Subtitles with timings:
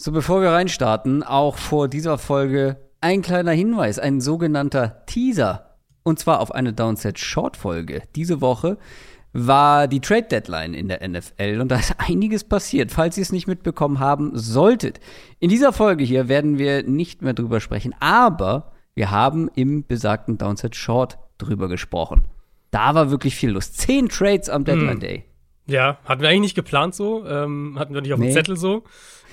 [0.00, 5.74] So, bevor wir reinstarten, auch vor dieser Folge ein kleiner Hinweis, ein sogenannter Teaser.
[6.04, 8.02] Und zwar auf eine Downset Short Folge.
[8.14, 8.78] Diese Woche
[9.32, 13.32] war die Trade Deadline in der NFL und da ist einiges passiert, falls ihr es
[13.32, 15.00] nicht mitbekommen haben solltet.
[15.40, 20.38] In dieser Folge hier werden wir nicht mehr drüber sprechen, aber wir haben im besagten
[20.38, 22.22] Downset Short drüber gesprochen.
[22.70, 23.72] Da war wirklich viel los.
[23.72, 25.00] Zehn Trades am Deadline hm.
[25.00, 25.24] Day.
[25.68, 28.84] Ja, hatten wir eigentlich nicht geplant so, ähm, hatten wir nicht auf dem Zettel so.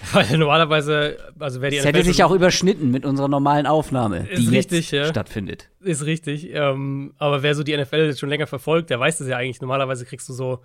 [0.12, 4.48] Weil normalerweise, also wer die Es hätte sich auch überschnitten mit unserer normalen Aufnahme, die
[4.50, 5.06] richtig, jetzt ja.
[5.06, 5.70] stattfindet.
[5.80, 6.54] Ist richtig.
[6.54, 9.62] Ähm, aber wer so die NFL jetzt schon länger verfolgt, der weiß das ja eigentlich.
[9.62, 10.60] Normalerweise kriegst du so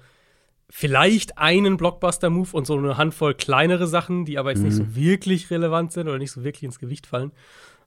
[0.69, 4.65] vielleicht einen Blockbuster-Move und so eine Handvoll kleinere Sachen, die aber jetzt mhm.
[4.67, 4.95] nicht so mhm.
[4.97, 7.33] wirklich relevant sind oder nicht so wirklich ins Gewicht fallen.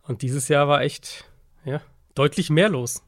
[0.06, 1.26] Und dieses Jahr war echt,
[1.66, 1.82] ja,
[2.16, 3.04] deutlich mehr los.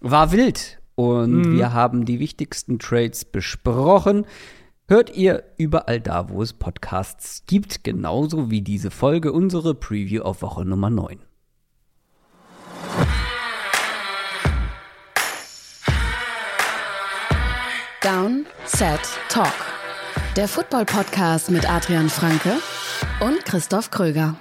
[0.00, 0.78] War wild.
[0.94, 1.56] Und mhm.
[1.56, 4.26] wir haben die wichtigsten Trades besprochen
[4.88, 10.42] hört ihr überall da, wo es Podcasts gibt, genauso wie diese Folge, unsere Preview auf
[10.42, 11.18] Woche Nummer 9.
[18.02, 19.54] Down, Set, Talk.
[20.36, 22.58] Der Football-Podcast mit Adrian Franke
[23.20, 24.36] und Christoph Kröger.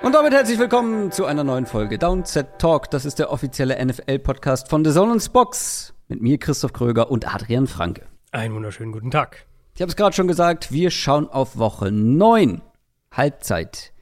[0.00, 2.88] Und damit herzlich willkommen zu einer neuen Folge Downset Talk.
[2.90, 5.92] Das ist der offizielle NFL-Podcast von The Zone und Box.
[6.06, 8.02] Mit mir, Christoph Kröger und Adrian Franke.
[8.30, 9.46] Einen wunderschönen guten Tag.
[9.74, 12.62] Ich habe es gerade schon gesagt, wir schauen auf Woche 9.
[13.10, 13.92] Halbzeit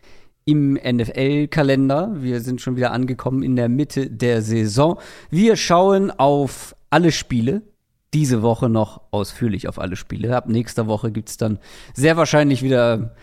[0.44, 2.12] im NFL-Kalender.
[2.16, 4.98] Wir sind schon wieder angekommen in der Mitte der Saison.
[5.30, 7.62] Wir schauen auf alle Spiele.
[8.12, 10.36] Diese Woche noch ausführlich auf alle Spiele.
[10.36, 11.58] Ab nächster Woche gibt es dann
[11.94, 13.14] sehr wahrscheinlich wieder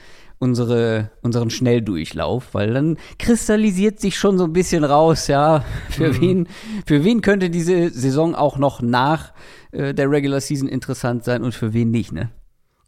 [0.43, 6.21] unsere, unseren Schnelldurchlauf, weil dann kristallisiert sich schon so ein bisschen raus, ja, für mhm.
[6.21, 6.47] wen,
[6.85, 9.33] für wen könnte diese Saison auch noch nach
[9.71, 12.29] äh, der Regular Season interessant sein und für wen nicht, ne?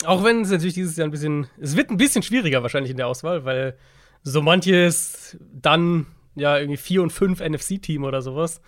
[0.06, 2.98] Auch wenn es natürlich dieses Jahr ein bisschen, es wird ein bisschen schwieriger wahrscheinlich in
[2.98, 3.76] der Auswahl, weil
[4.22, 6.06] so manches dann
[6.36, 8.62] ja irgendwie vier und fünf NFC-Team oder sowas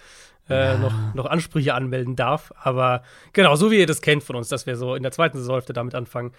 [0.49, 0.77] äh, ja.
[0.77, 2.51] noch, noch Ansprüche anmelden darf.
[2.61, 5.37] Aber genau, so wie ihr das kennt von uns, dass wir so in der zweiten
[5.37, 6.31] Saisonhälfte damit anfangen,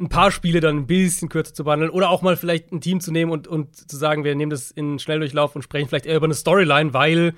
[0.00, 3.00] ein paar Spiele dann ein bisschen kürzer zu behandeln oder auch mal vielleicht ein Team
[3.00, 6.16] zu nehmen und, und zu sagen, wir nehmen das in Schnelldurchlauf und sprechen vielleicht eher
[6.16, 7.34] über eine Storyline, weil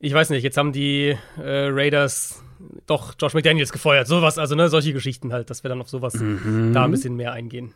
[0.00, 2.42] ich weiß nicht, jetzt haben die äh, Raiders
[2.86, 4.06] doch Josh McDaniels gefeuert.
[4.06, 6.72] Sowas, also ne, solche Geschichten halt, dass wir dann auf sowas mhm.
[6.72, 7.74] da ein bisschen mehr eingehen.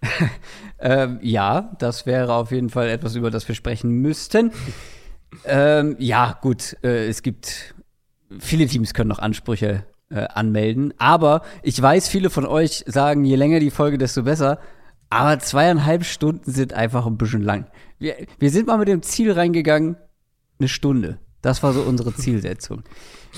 [0.80, 4.52] ähm, ja, das wäre auf jeden Fall etwas, über das wir sprechen müssten.
[5.44, 7.74] ähm, ja, gut, äh, es gibt
[8.38, 10.92] viele Teams können noch Ansprüche äh, anmelden.
[10.98, 14.58] Aber ich weiß, viele von euch sagen, je länger die Folge, desto besser.
[15.08, 17.66] Aber zweieinhalb Stunden sind einfach ein bisschen lang.
[17.98, 19.96] Wir, wir sind mal mit dem Ziel reingegangen,
[20.58, 21.18] eine Stunde.
[21.42, 22.82] Das war so unsere Zielsetzung.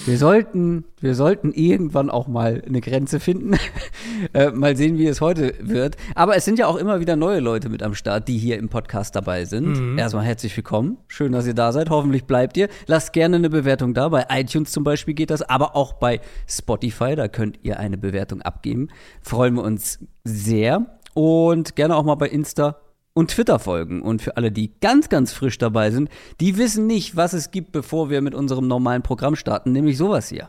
[0.07, 3.57] Wir sollten, wir sollten irgendwann auch mal eine Grenze finden.
[4.33, 5.97] äh, mal sehen, wie es heute wird.
[6.15, 8.69] Aber es sind ja auch immer wieder neue Leute mit am Start, die hier im
[8.69, 9.79] Podcast dabei sind.
[9.79, 9.99] Mhm.
[9.99, 10.99] Erstmal herzlich willkommen.
[11.09, 11.91] Schön, dass ihr da seid.
[11.91, 12.69] Hoffentlich bleibt ihr.
[12.87, 14.09] Lasst gerne eine Bewertung da.
[14.09, 17.15] Bei iTunes zum Beispiel geht das, aber auch bei Spotify.
[17.15, 18.89] Da könnt ihr eine Bewertung abgeben.
[19.21, 20.87] Freuen wir uns sehr.
[21.15, 22.79] Und gerne auch mal bei Insta
[23.15, 24.03] und Twitter folgen.
[24.03, 26.09] Und für alle, die ganz, ganz frisch dabei sind,
[26.41, 30.29] die wissen nicht, was es gibt, bevor wir mit unserem normalen Programm starten, nämlich sowas
[30.29, 30.49] hier.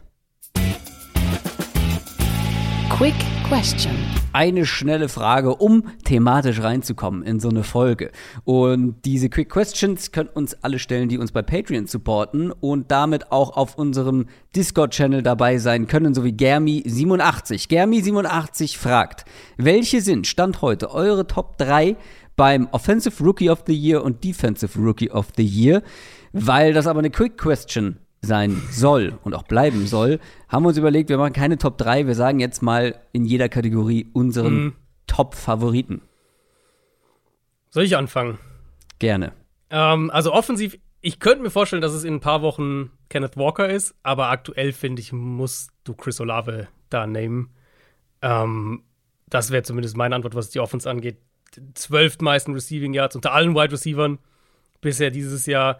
[2.89, 3.93] Quick Question.
[4.31, 8.11] Eine schnelle Frage, um thematisch reinzukommen in so eine Folge.
[8.45, 13.31] Und diese Quick Questions können uns alle stellen, die uns bei Patreon supporten und damit
[13.31, 17.67] auch auf unserem Discord-Channel dabei sein können, so wie Germi87.
[17.67, 19.25] Germi87 fragt,
[19.57, 21.95] welche sind Stand heute eure Top 3
[22.35, 25.83] beim Offensive Rookie of the Year und Defensive Rookie of the Year.
[26.31, 30.77] Weil das aber eine Quick Question sein soll und auch bleiben soll, haben wir uns
[30.77, 34.73] überlegt, wir machen keine Top 3, wir sagen jetzt mal in jeder Kategorie unseren mhm.
[35.07, 36.01] Top-Favoriten.
[37.69, 38.39] Soll ich anfangen?
[38.99, 39.33] Gerne.
[39.69, 43.69] Ähm, also offensiv, ich könnte mir vorstellen, dass es in ein paar Wochen Kenneth Walker
[43.69, 47.49] ist, aber aktuell finde ich, musst du Chris Olave da nehmen.
[48.21, 48.83] Ähm,
[49.27, 51.17] das wäre zumindest meine Antwort, was die Offense angeht
[51.73, 54.17] zwölftmeisten Receiving Yards unter allen Wide Receivers
[54.81, 55.79] bisher dieses Jahr.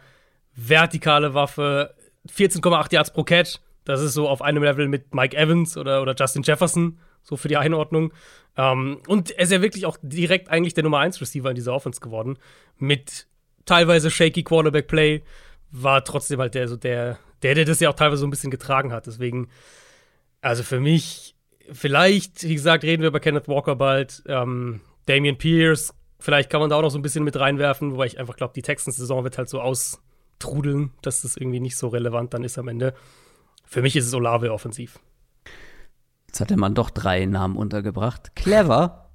[0.56, 1.96] Vertikale Waffe,
[2.30, 3.60] 14,8 Yards pro Catch.
[3.86, 7.48] Das ist so auf einem Level mit Mike Evans oder, oder Justin Jefferson, so für
[7.48, 8.14] die Einordnung.
[8.56, 11.74] Ähm, und er ist ja wirklich auch direkt eigentlich der Nummer 1 Receiver in dieser
[11.74, 12.38] Offense geworden.
[12.78, 13.28] Mit
[13.66, 15.24] teilweise shaky Quarterback Play,
[15.72, 18.52] war trotzdem halt der, so der, der, der das ja auch teilweise so ein bisschen
[18.52, 19.08] getragen hat.
[19.08, 19.50] Deswegen,
[20.40, 21.36] also für mich,
[21.72, 24.22] vielleicht, wie gesagt, reden wir über Kenneth Walker bald.
[24.28, 25.94] Ähm, Damian Pierce
[26.24, 28.54] Vielleicht kann man da auch noch so ein bisschen mit reinwerfen, wobei ich einfach glaube,
[28.54, 29.60] die Texans-Saison wird halt so
[30.44, 32.94] austrudeln, dass das irgendwie nicht so relevant dann ist am Ende.
[33.66, 35.00] Für mich ist es Olave offensiv.
[36.28, 38.36] Jetzt hat der Mann doch drei Namen untergebracht.
[38.36, 39.10] Clever.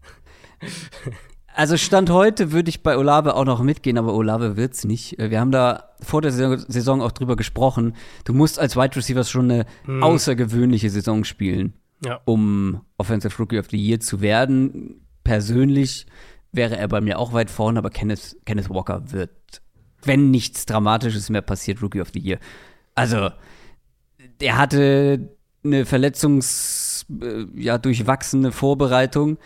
[1.55, 5.17] Also Stand heute würde ich bei Olave auch noch mitgehen, aber Olave wird's nicht.
[5.19, 7.97] Wir haben da vor der Saison auch drüber gesprochen.
[8.25, 10.03] Du musst als Wide Receiver schon eine hm.
[10.03, 11.75] außergewöhnliche Saison spielen,
[12.05, 12.21] ja.
[12.27, 15.01] um Offensive Rookie of the Year zu werden.
[15.25, 16.07] Persönlich
[16.53, 19.61] wäre er bei mir auch weit vorne, aber Kenneth, Kenneth Walker wird,
[20.03, 22.39] wenn nichts Dramatisches mehr passiert, Rookie of the Year.
[22.95, 23.31] Also,
[24.41, 25.31] der hatte
[25.65, 29.39] eine Verletzungs, äh, ja, durchwachsene Vorbereitung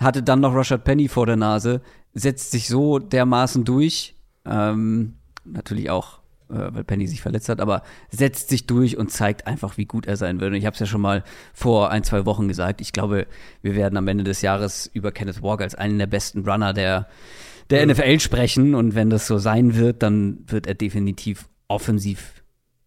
[0.00, 1.82] hatte dann noch Rashad Penny vor der Nase,
[2.14, 4.14] setzt sich so dermaßen durch,
[4.46, 5.14] ähm,
[5.44, 9.76] natürlich auch, äh, weil Penny sich verletzt hat, aber setzt sich durch und zeigt einfach,
[9.76, 10.52] wie gut er sein wird.
[10.52, 11.22] Und ich habe es ja schon mal
[11.52, 12.80] vor ein, zwei Wochen gesagt.
[12.80, 13.26] Ich glaube,
[13.62, 17.06] wir werden am Ende des Jahres über Kenneth Walker als einen der besten Runner der,
[17.70, 17.86] der.
[17.86, 18.74] NFL sprechen.
[18.74, 22.42] Und wenn das so sein wird, dann wird er definitiv offensiv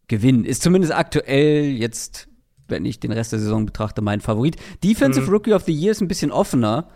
[0.07, 0.45] gewinnen.
[0.45, 2.27] Ist zumindest aktuell jetzt
[2.67, 4.55] wenn ich den Rest der Saison betrachte, mein Favorit.
[4.83, 5.33] Defensive mhm.
[5.33, 6.87] Rookie of the Year ist ein bisschen offener.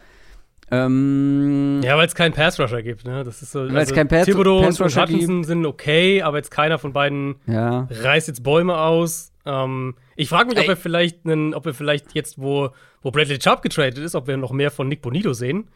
[0.69, 3.23] Ähm, ja, weil es keinen Pass-Rusher gibt, ne?
[3.23, 3.61] Das ist so.
[3.61, 6.91] Weil es also, keinen Pass, Thibodeau Pass und Hutchinson sind okay, aber jetzt keiner von
[6.91, 7.87] beiden ja.
[7.89, 9.31] reißt jetzt Bäume aus.
[9.45, 13.39] Ähm, ich frage mich, ob wir vielleicht einen, ob wir vielleicht jetzt, wo, wo Bradley
[13.39, 15.69] Chubb getradet ist, ob wir noch mehr von Nick Bonito sehen,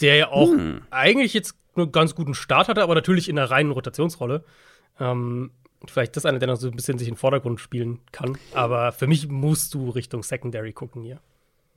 [0.00, 0.82] der ja auch hm.
[0.90, 4.44] eigentlich jetzt einen ganz guten Start hatte, aber natürlich in einer reinen Rotationsrolle.
[4.98, 5.50] Ähm,
[5.86, 8.36] vielleicht das einer, der noch so ein bisschen sich in den Vordergrund spielen kann.
[8.54, 11.20] Aber für mich musst du Richtung Secondary gucken hier.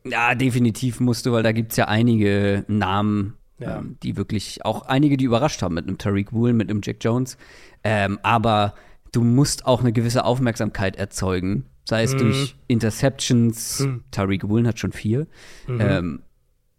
[0.03, 3.79] Ja, definitiv musst du, weil da gibt es ja einige Namen, ja.
[3.79, 6.97] Ähm, die wirklich, auch einige, die überrascht haben mit einem Tariq Woolen, mit einem Jack
[7.01, 7.37] Jones.
[7.83, 8.73] Ähm, aber
[9.11, 12.19] du musst auch eine gewisse Aufmerksamkeit erzeugen, sei es mhm.
[12.19, 14.03] durch Interceptions, mhm.
[14.11, 15.27] Tariq Woolen hat schon vier,
[15.67, 15.81] mhm.
[15.81, 16.23] ähm,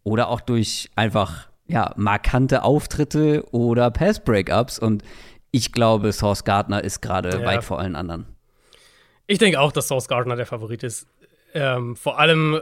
[0.05, 4.79] oder auch durch einfach ja, markante Auftritte oder Pass-Breakups.
[4.79, 5.03] Und
[5.51, 7.45] ich glaube, Source Gardner ist gerade ja.
[7.45, 8.27] weit vor allen anderen.
[9.27, 11.09] Ich denke auch, dass Source Gardner der Favorit ist.
[11.55, 12.61] Ähm, vor allem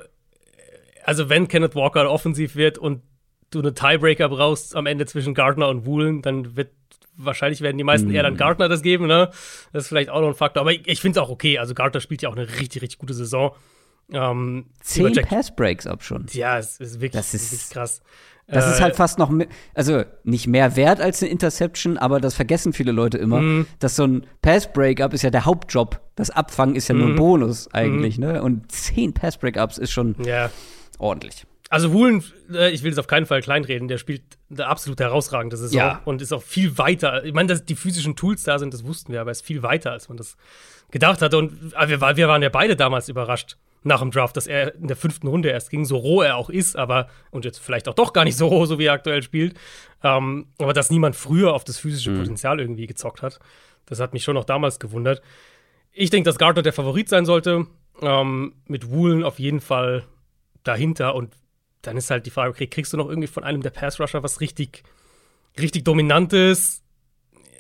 [1.05, 3.03] also wenn Kenneth Walker offensiv wird und
[3.51, 6.71] du einen Tiebreaker brauchst am Ende zwischen Gardner und Woolen, dann wird
[7.17, 8.15] wahrscheinlich werden die meisten mm.
[8.15, 9.29] eher dann Gardner das geben, ne?
[9.73, 10.63] Das ist vielleicht auch noch ein Faktor.
[10.63, 11.59] Aber ich, ich finde es auch okay.
[11.59, 13.55] Also Gardner spielt ja auch eine richtig, richtig gute Saison.
[14.11, 16.27] Ähm, Zehn Pass-Breaks ab schon.
[16.33, 18.03] Ja, es ist wirklich, das ist, wirklich krass.
[18.47, 19.33] Das äh, ist halt fast noch,
[19.75, 23.67] also nicht mehr wert als eine Interception, aber das vergessen viele Leute immer, mm.
[23.79, 26.01] dass so ein Pass-Breakup ist ja der Hauptjob.
[26.17, 26.99] Das Abfangen ist ja mm.
[26.99, 27.17] nur ein mhm.
[27.17, 28.21] Bonus eigentlich, mm.
[28.21, 28.43] ne?
[28.43, 30.17] Und zehn Pass-Breakups ist schon.
[30.25, 30.51] Ja
[31.03, 31.45] ordentlich.
[31.69, 32.23] Also Woolen,
[32.53, 36.03] äh, ich will es auf keinen Fall kleinreden, der spielt eine absolut herausragende Saison ja.
[36.05, 37.25] und ist auch viel weiter.
[37.25, 39.63] Ich meine, dass die physischen Tools da sind, das wussten wir, aber er ist viel
[39.63, 40.37] weiter, als man das
[40.91, 41.39] gedacht hatte.
[41.39, 44.97] Und wir, wir waren ja beide damals überrascht nach dem Draft, dass er in der
[44.97, 48.13] fünften Runde erst ging, so roh er auch ist, aber und jetzt vielleicht auch doch
[48.13, 49.59] gar nicht so roh, so wie er aktuell spielt.
[50.03, 52.19] Ähm, aber dass niemand früher auf das physische mhm.
[52.19, 53.41] Potenzial irgendwie gezockt hat,
[53.87, 55.23] das hat mich schon auch damals gewundert.
[55.93, 57.67] Ich denke, dass Gardner der Favorit sein sollte.
[58.01, 60.05] Ähm, mit Woolen auf jeden Fall
[60.65, 61.35] dahinter und
[61.83, 64.41] dann ist halt die Frage, okay, kriegst du noch irgendwie von einem der Pass-Rusher was
[64.41, 64.85] richtig,
[65.61, 66.83] richtig Dominantes?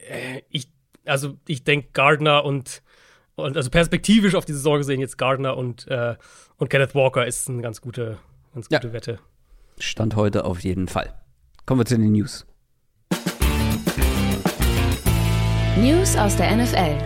[0.08, 0.68] Äh, ich,
[1.04, 2.82] also ich denke Gardner und,
[3.42, 6.14] und also perspektivisch auf die Saison gesehen jetzt Gardner und, äh,
[6.56, 8.18] und Kenneth Walker ist eine ganz gute,
[8.54, 8.92] ganz gute ja.
[8.92, 9.18] Wette.
[9.78, 11.12] Stand heute auf jeden Fall.
[11.66, 12.46] Kommen wir zu den News.
[15.76, 16.98] News aus der NFL.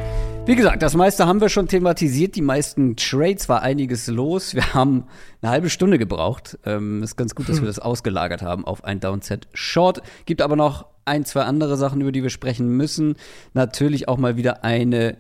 [0.46, 2.36] Wie gesagt, das meiste haben wir schon thematisiert.
[2.36, 4.54] Die meisten Trades war einiges los.
[4.54, 5.06] Wir haben
[5.42, 6.58] eine halbe Stunde gebraucht.
[6.64, 10.02] Ähm, ist ganz gut, dass wir das ausgelagert haben auf ein Downset Short.
[10.24, 13.16] Gibt aber noch ein, zwei andere Sachen, über die wir sprechen müssen.
[13.54, 15.16] Natürlich auch mal wieder eine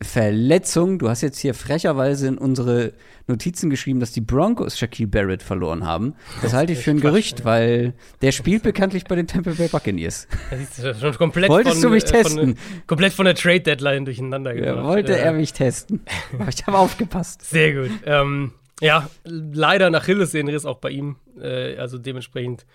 [0.00, 1.00] Verletzung.
[1.00, 2.92] Du hast jetzt hier frecherweise in unsere
[3.26, 6.14] Notizen geschrieben, dass die Broncos Shaquille Barrett verloren haben.
[6.40, 10.28] Das halte ich für ein Gerücht, weil der spielt bekanntlich bei den Tampa Bay Buccaneers.
[10.50, 12.56] Das ist schon komplett Wolltest von, du mich testen?
[12.56, 14.76] Von, komplett von der Trade Deadline durcheinander gebracht.
[14.76, 15.18] Ja, wollte ja.
[15.18, 16.00] er mich testen.
[16.48, 17.42] ich habe aufgepasst.
[17.42, 17.90] Sehr gut.
[18.06, 21.16] Ähm, ja, leider nach Achillessehnenriss auch bei ihm.
[21.40, 22.66] Äh, also dementsprechend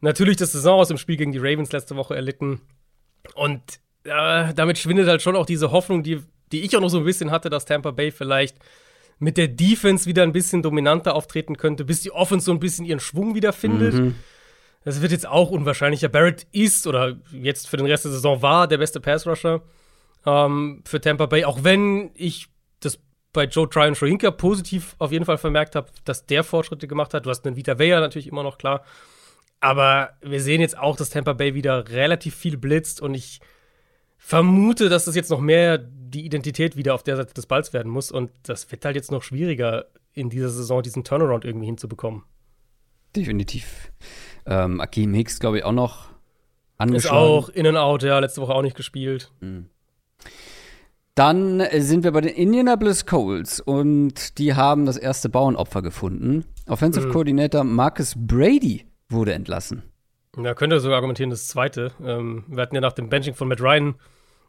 [0.00, 2.60] natürlich das Saison aus dem Spiel gegen die Ravens letzte Woche erlitten.
[3.34, 3.62] Und
[4.04, 6.20] äh, damit schwindet halt schon auch diese Hoffnung, die
[6.52, 8.56] die ich auch noch so ein bisschen hatte, dass Tampa Bay vielleicht
[9.18, 12.84] mit der Defense wieder ein bisschen dominanter auftreten könnte, bis die Offense so ein bisschen
[12.84, 13.94] ihren Schwung wiederfindet.
[13.94, 14.14] Mhm.
[14.84, 16.08] Das wird jetzt auch unwahrscheinlicher.
[16.08, 19.62] Barrett ist oder jetzt für den Rest der Saison war der beste Pass-Rusher
[20.26, 22.48] ähm, für Tampa Bay, auch wenn ich
[22.80, 22.98] das
[23.32, 27.24] bei Joe Tryon Shoyinka positiv auf jeden Fall vermerkt habe, dass der Fortschritte gemacht hat.
[27.24, 28.84] Du hast einen Vita Vea natürlich immer noch klar.
[29.60, 33.40] Aber wir sehen jetzt auch, dass Tampa Bay wieder relativ viel blitzt und ich
[34.22, 37.90] vermute, dass das jetzt noch mehr die Identität wieder auf der Seite des Balls werden
[37.90, 38.12] muss.
[38.12, 42.22] Und das wird halt jetzt noch schwieriger, in dieser Saison diesen Turnaround irgendwie hinzubekommen.
[43.16, 43.90] Definitiv.
[44.46, 46.10] Ähm, Akeem Hicks, glaube ich, auch noch
[46.92, 49.32] Ist auch in and out, ja, letzte Woche auch nicht gespielt.
[49.40, 49.66] Mhm.
[51.14, 56.44] Dann sind wir bei den Indianapolis Colts und die haben das erste Bauernopfer gefunden.
[56.66, 57.12] Offensive mhm.
[57.12, 59.82] Coordinator Marcus Brady wurde entlassen.
[60.36, 61.92] Ja, könnte sogar argumentieren, das zweite.
[62.02, 63.96] Ähm, wir hatten ja nach dem Benching von Matt Ryan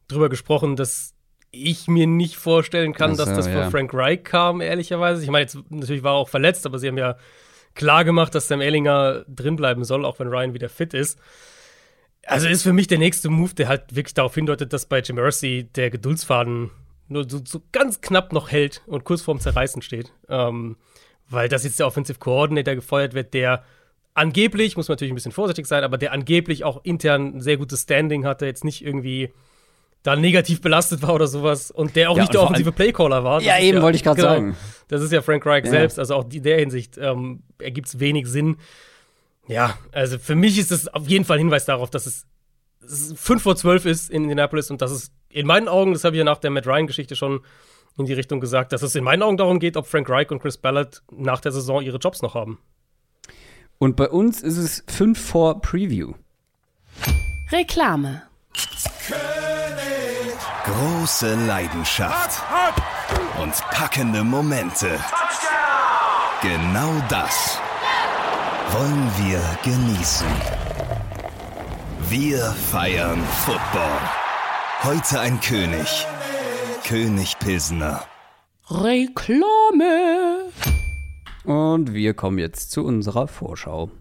[0.08, 1.14] drüber gesprochen, dass
[1.52, 3.62] ich mir nicht vorstellen kann, so, dass das ja.
[3.62, 5.24] von Frank Reich kam, ehrlicherweise.
[5.24, 7.16] Ich meine, jetzt natürlich war er auch verletzt, aber sie haben ja
[7.76, 11.20] klar gemacht, dass Sam Ellinger drinbleiben soll, auch wenn Ryan wieder fit ist.
[12.26, 15.18] Also ist für mich der nächste Move, der halt wirklich darauf hindeutet, dass bei Jim
[15.18, 16.72] Mercy der Geduldsfaden
[17.10, 20.14] nur so, so, ganz knapp noch hält und kurz vorm Zerreißen steht.
[20.30, 20.78] Ähm,
[21.30, 23.64] weil das jetzt der Offensive Coordinator gefeuert wird, der
[24.14, 27.58] angeblich, muss man natürlich ein bisschen vorsichtig sein, aber der angeblich auch intern ein sehr
[27.58, 29.32] gutes Standing hatte, jetzt nicht irgendwie
[30.04, 33.42] da negativ belastet war oder sowas und der auch ja, nicht der offensive Playcaller war.
[33.42, 34.58] Ja, eben ja, wollte ich gerade genau, sagen.
[34.90, 35.72] Das ist ja Frank Reich ja.
[35.72, 38.58] selbst, also auch in der Hinsicht ähm, ergibt es wenig Sinn.
[39.48, 42.26] Ja, also für mich ist das auf jeden Fall ein Hinweis darauf, dass es
[43.16, 46.20] 5 vor 12 ist in Indianapolis und dass es in meinen Augen, das habe ich
[46.20, 47.42] ja nach der Matt Ryan-Geschichte schon
[47.98, 50.42] in die Richtung gesagt, dass es in meinen Augen darum geht, ob Frank Reich und
[50.42, 52.60] Chris Ballard nach der Saison ihre Jobs noch haben.
[53.84, 56.14] Und bei uns ist es 5 vor Preview.
[57.52, 58.22] Reklame.
[59.06, 60.38] König.
[60.64, 62.42] Große Leidenschaft.
[63.42, 64.98] Und packende Momente.
[66.42, 67.60] Genau das
[68.72, 70.28] wollen wir genießen.
[72.08, 72.40] Wir
[72.72, 74.00] feiern Football.
[74.84, 76.08] Heute ein König.
[76.88, 78.06] König Pilsner.
[78.70, 80.33] Reklame.
[81.44, 83.92] Und wir kommen jetzt zu unserer Vorschau.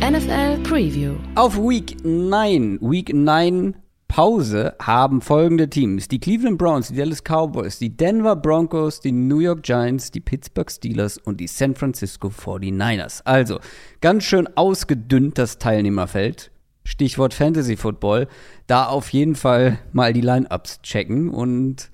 [0.00, 1.14] NFL Preview.
[1.34, 2.78] Auf Week 9.
[2.80, 3.74] Week 9
[4.08, 6.08] Pause haben folgende Teams.
[6.08, 10.70] Die Cleveland Browns, die Dallas Cowboys, die Denver Broncos, die New York Giants, die Pittsburgh
[10.70, 13.20] Steelers und die San Francisco 49ers.
[13.24, 13.60] Also
[14.00, 16.50] ganz schön ausgedünnt das Teilnehmerfeld.
[16.84, 18.28] Stichwort Fantasy Football.
[18.66, 21.90] Da auf jeden Fall mal die Lineups checken und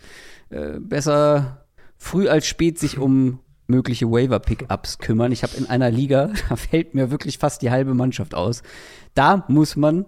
[0.50, 1.63] äh, besser
[2.04, 5.32] früh als spät sich um mögliche Waiver-Pickups kümmern.
[5.32, 8.62] Ich habe in einer Liga, da fällt mir wirklich fast die halbe Mannschaft aus.
[9.14, 10.04] Da muss man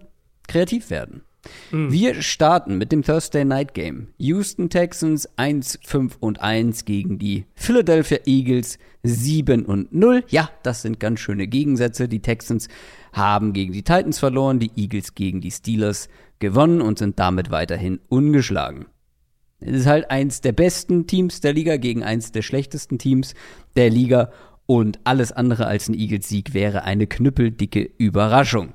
[0.46, 1.22] kreativ werden.
[1.70, 1.90] Mhm.
[1.90, 4.08] Wir starten mit dem Thursday Night Game.
[4.18, 10.24] Houston Texans 1, 5 und 1 gegen die Philadelphia Eagles 7 und 0.
[10.28, 12.08] Ja, das sind ganz schöne Gegensätze.
[12.08, 12.68] Die Texans
[13.12, 16.08] haben gegen die Titans verloren, die Eagles gegen die Steelers
[16.40, 18.86] gewonnen und sind damit weiterhin ungeschlagen.
[19.60, 23.34] Es ist halt eins der besten Teams der Liga gegen eins der schlechtesten Teams
[23.76, 24.30] der Liga
[24.66, 28.74] und alles andere als ein Eagles-Sieg wäre eine knüppeldicke Überraschung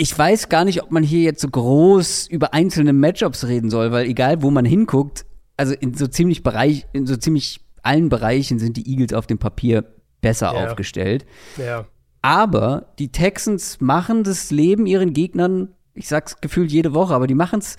[0.00, 3.92] ich weiß gar nicht, ob man hier jetzt so groß über einzelne Matchups reden soll,
[3.92, 5.26] weil egal wo man hinguckt,
[5.58, 9.36] also in so ziemlich Bereich, in so ziemlich allen Bereichen sind die Eagles auf dem
[9.36, 9.84] Papier
[10.22, 10.64] besser ja.
[10.64, 11.26] aufgestellt.
[11.58, 11.86] Ja.
[12.22, 17.34] Aber die Texans machen das Leben ihren Gegnern, ich sag's gefühlt jede Woche, aber die
[17.34, 17.76] machen es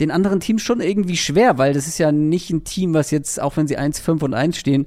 [0.00, 3.40] den anderen Teams schon irgendwie schwer, weil das ist ja nicht ein Team, was jetzt,
[3.40, 4.86] auch wenn sie 1, 5 und 1 stehen,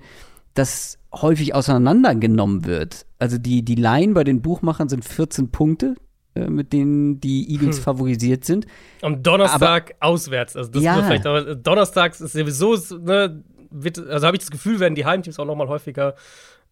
[0.53, 3.05] das häufig auseinandergenommen wird.
[3.19, 5.95] Also die, die Line bei den Buchmachern sind 14 Punkte.
[6.35, 7.83] Äh, mit denen die Eagles hm.
[7.83, 8.67] favorisiert sind.
[9.01, 10.57] Am Donnerstag aber, auswärts.
[10.57, 11.01] Also das ja.
[11.01, 15.39] vielleicht, aber Donnerstags ist sowieso, ne, wird, also habe ich das Gefühl, werden die Heimteams
[15.39, 16.15] auch noch mal häufiger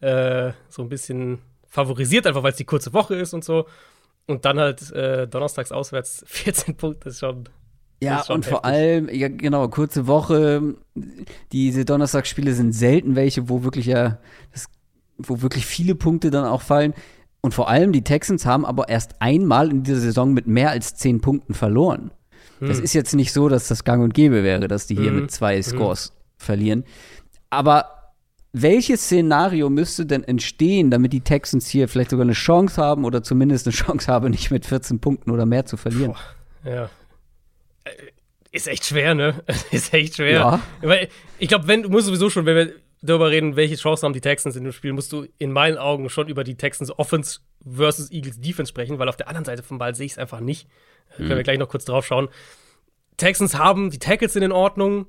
[0.01, 3.65] äh, so ein bisschen favorisiert, einfach weil es die kurze Woche ist und so.
[4.25, 7.47] Und dann halt äh, donnerstags auswärts 14 Punkte ist schon.
[8.03, 8.49] Ja, und heftig.
[8.49, 10.75] vor allem, ja, genau, kurze Woche.
[11.51, 14.19] Diese Donnerstagsspiele sind selten welche, wo wirklich ja,
[14.51, 14.67] das,
[15.17, 16.93] wo wirklich viele Punkte dann auch fallen.
[17.41, 20.95] Und vor allem die Texans haben aber erst einmal in dieser Saison mit mehr als
[20.95, 22.11] zehn Punkten verloren.
[22.59, 22.69] Hm.
[22.69, 25.21] Das ist jetzt nicht so, dass das gang und gäbe wäre, dass die hier hm.
[25.21, 25.63] mit zwei hm.
[25.63, 26.13] Scores hm.
[26.37, 26.83] verlieren.
[27.49, 28.03] Aber
[28.53, 33.23] welches Szenario müsste denn entstehen, damit die Texans hier vielleicht sogar eine Chance haben oder
[33.23, 36.13] zumindest eine Chance haben, nicht mit 14 Punkten oder mehr zu verlieren?
[36.63, 36.89] Boah, ja.
[38.53, 39.43] Ist echt schwer, ne?
[39.71, 40.31] Ist echt schwer.
[40.31, 40.61] Ja.
[40.81, 44.13] Weil ich glaube, wenn du musst sowieso schon, wenn wir darüber reden, welche Chancen haben
[44.13, 47.39] die Texans in dem Spiel, musst du in meinen Augen schon über die Texans Offense
[47.67, 50.39] versus Eagles Defense sprechen, weil auf der anderen Seite vom Ball sehe ich es einfach
[50.39, 50.67] nicht.
[51.09, 51.43] Da können wir mhm.
[51.43, 52.29] gleich noch kurz drauf schauen.
[53.17, 55.07] Texans haben die Tackles in Ordnung,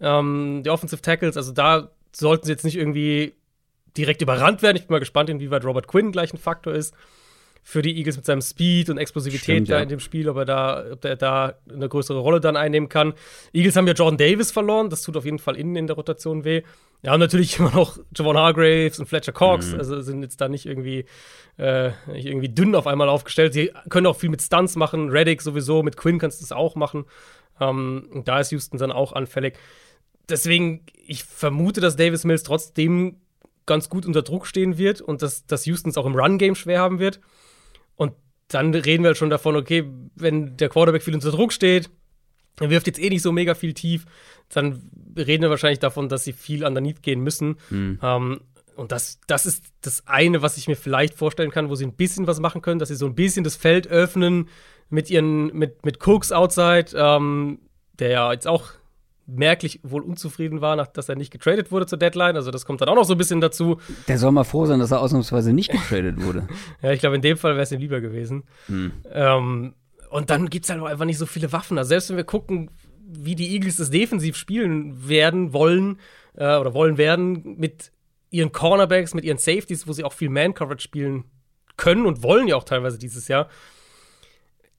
[0.00, 3.34] ähm, die Offensive Tackles, also da sollten sie jetzt nicht irgendwie
[3.98, 4.78] direkt überrannt werden.
[4.78, 6.94] Ich bin mal gespannt, inwieweit Robert Quinn gleich ein Faktor ist
[7.68, 9.82] für die Eagles mit seinem Speed und Explosivität Stimmt, da ja.
[9.82, 13.12] in dem Spiel, ob er da, ob er da eine größere Rolle dann einnehmen kann.
[13.52, 16.44] Eagles haben ja Jordan Davis verloren, das tut auf jeden Fall innen in der Rotation
[16.44, 16.62] weh.
[17.02, 19.80] Ja, und natürlich immer noch Javon Hargraves und Fletcher Cox, mhm.
[19.80, 21.04] also sind jetzt da nicht irgendwie,
[21.58, 23.52] äh, nicht irgendwie dünn auf einmal aufgestellt.
[23.52, 26.74] Sie können auch viel mit Stunts machen, Reddick sowieso, mit Quinn kannst du das auch
[26.74, 27.04] machen.
[27.60, 29.58] Ähm, da ist Houston dann auch anfällig.
[30.30, 33.16] Deswegen, ich vermute, dass Davis Mills trotzdem
[33.66, 36.80] ganz gut unter Druck stehen wird und dass, dass Houston es auch im Run-Game schwer
[36.80, 37.20] haben wird.
[37.98, 38.14] Und
[38.48, 41.90] dann reden wir halt schon davon, okay, wenn der Quarterback viel unter Druck steht,
[42.58, 44.06] er wirft jetzt eh nicht so mega viel tief,
[44.48, 47.56] dann reden wir wahrscheinlich davon, dass sie viel underneath gehen müssen.
[47.68, 47.98] Mhm.
[48.02, 48.40] Ähm,
[48.76, 51.94] und das, das ist das eine, was ich mir vielleicht vorstellen kann, wo sie ein
[51.96, 54.48] bisschen was machen können, dass sie so ein bisschen das Feld öffnen
[54.88, 57.58] mit ihren, mit, mit Cooks outside, ähm,
[57.98, 58.70] der ja jetzt auch
[59.28, 62.34] merklich wohl unzufrieden war, nach, dass er nicht getradet wurde zur Deadline.
[62.34, 63.78] Also das kommt dann auch noch so ein bisschen dazu.
[64.08, 66.48] Der soll mal froh sein, dass er ausnahmsweise nicht getradet wurde.
[66.82, 68.44] ja, ich glaube, in dem Fall wäre es ihm lieber gewesen.
[68.66, 68.92] Hm.
[69.12, 69.74] Ähm,
[70.10, 71.76] und dann gibt es halt auch einfach nicht so viele Waffen.
[71.76, 72.70] Also selbst wenn wir gucken,
[73.06, 75.98] wie die Eagles das defensiv spielen werden, wollen
[76.34, 77.92] äh, oder wollen werden, mit
[78.30, 81.24] ihren Cornerbacks, mit ihren Safeties, wo sie auch viel Man-Coverage spielen
[81.76, 83.48] können und wollen ja auch teilweise dieses Jahr.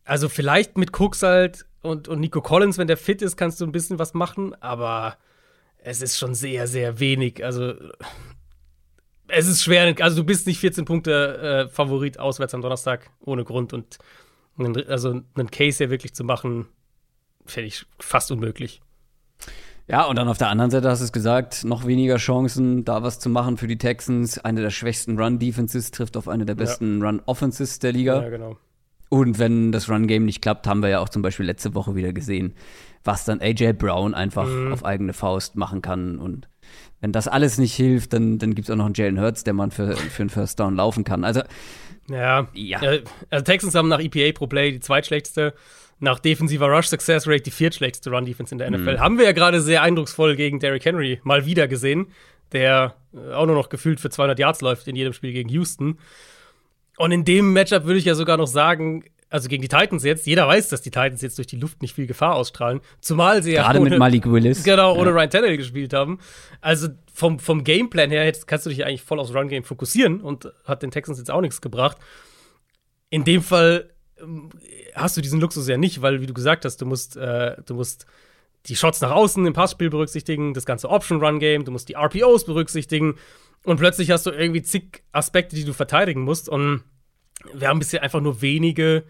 [0.09, 3.65] Also vielleicht mit Cooks halt und, und Nico Collins, wenn der fit ist, kannst du
[3.65, 5.17] ein bisschen was machen, aber
[5.77, 7.45] es ist schon sehr, sehr wenig.
[7.45, 7.75] Also
[9.27, 13.43] es ist schwer, also du bist nicht 14 Punkte äh, Favorit auswärts am Donnerstag ohne
[13.43, 13.99] Grund und
[14.87, 16.65] also einen Case hier wirklich zu machen,
[17.45, 18.81] fände ich fast unmöglich.
[19.87, 23.03] Ja, und dann auf der anderen Seite hast du es gesagt, noch weniger Chancen, da
[23.03, 24.39] was zu machen für die Texans.
[24.39, 27.05] Eine der schwächsten Run-Defenses trifft auf eine der besten ja.
[27.05, 28.23] Run-Offenses der Liga.
[28.23, 28.57] Ja, genau.
[29.09, 32.13] Und wenn das Run-Game nicht klappt, haben wir ja auch zum Beispiel letzte Woche wieder
[32.13, 32.53] gesehen,
[33.03, 34.71] was dann AJ Brown einfach mhm.
[34.71, 36.19] auf eigene Faust machen kann.
[36.19, 36.47] Und
[37.01, 39.53] wenn das alles nicht hilft, dann, dann gibt es auch noch einen Jalen Hurts, der
[39.53, 41.23] man für, für einen First Down laufen kann.
[41.23, 41.41] Also,
[42.09, 42.47] ja.
[42.53, 42.79] ja.
[43.29, 45.53] Also, Texans haben nach EPA pro Play die zweitschlechteste,
[45.99, 48.93] nach defensiver Rush Success Rate die viertschlechteste Run Defense in der NFL.
[48.93, 48.99] Mhm.
[48.99, 52.07] Haben wir ja gerade sehr eindrucksvoll gegen Derrick Henry mal wieder gesehen,
[52.51, 52.95] der
[53.33, 55.97] auch nur noch gefühlt für 200 Yards läuft in jedem Spiel gegen Houston.
[56.99, 60.27] Und in dem Matchup würde ich ja sogar noch sagen, also gegen die Titans jetzt,
[60.27, 62.81] jeder weiß, dass die Titans jetzt durch die Luft nicht viel Gefahr ausstrahlen.
[62.99, 64.65] Zumal sie Gerade ja ohne, mit Malik Willis.
[64.65, 65.15] Genau, ohne ja.
[65.15, 66.19] Ryan Tannehill gespielt haben.
[66.59, 70.83] Also vom, vom Gameplan her kannst du dich eigentlich voll aufs Run-Game fokussieren und hat
[70.83, 71.97] den Texans jetzt auch nichts gebracht.
[73.09, 73.91] In dem Fall
[74.21, 74.49] ähm,
[74.93, 77.75] hast du diesen Luxus ja nicht, weil, wie du gesagt hast, du musst, äh, du
[77.75, 78.07] musst
[78.65, 83.15] die Shots nach außen im Passspiel berücksichtigen, das ganze Option-Run-Game, du musst die RPOs berücksichtigen.
[83.63, 86.49] Und plötzlich hast du irgendwie zig Aspekte, die du verteidigen musst.
[86.49, 86.83] Und
[87.53, 89.03] wir haben bisher einfach nur wenige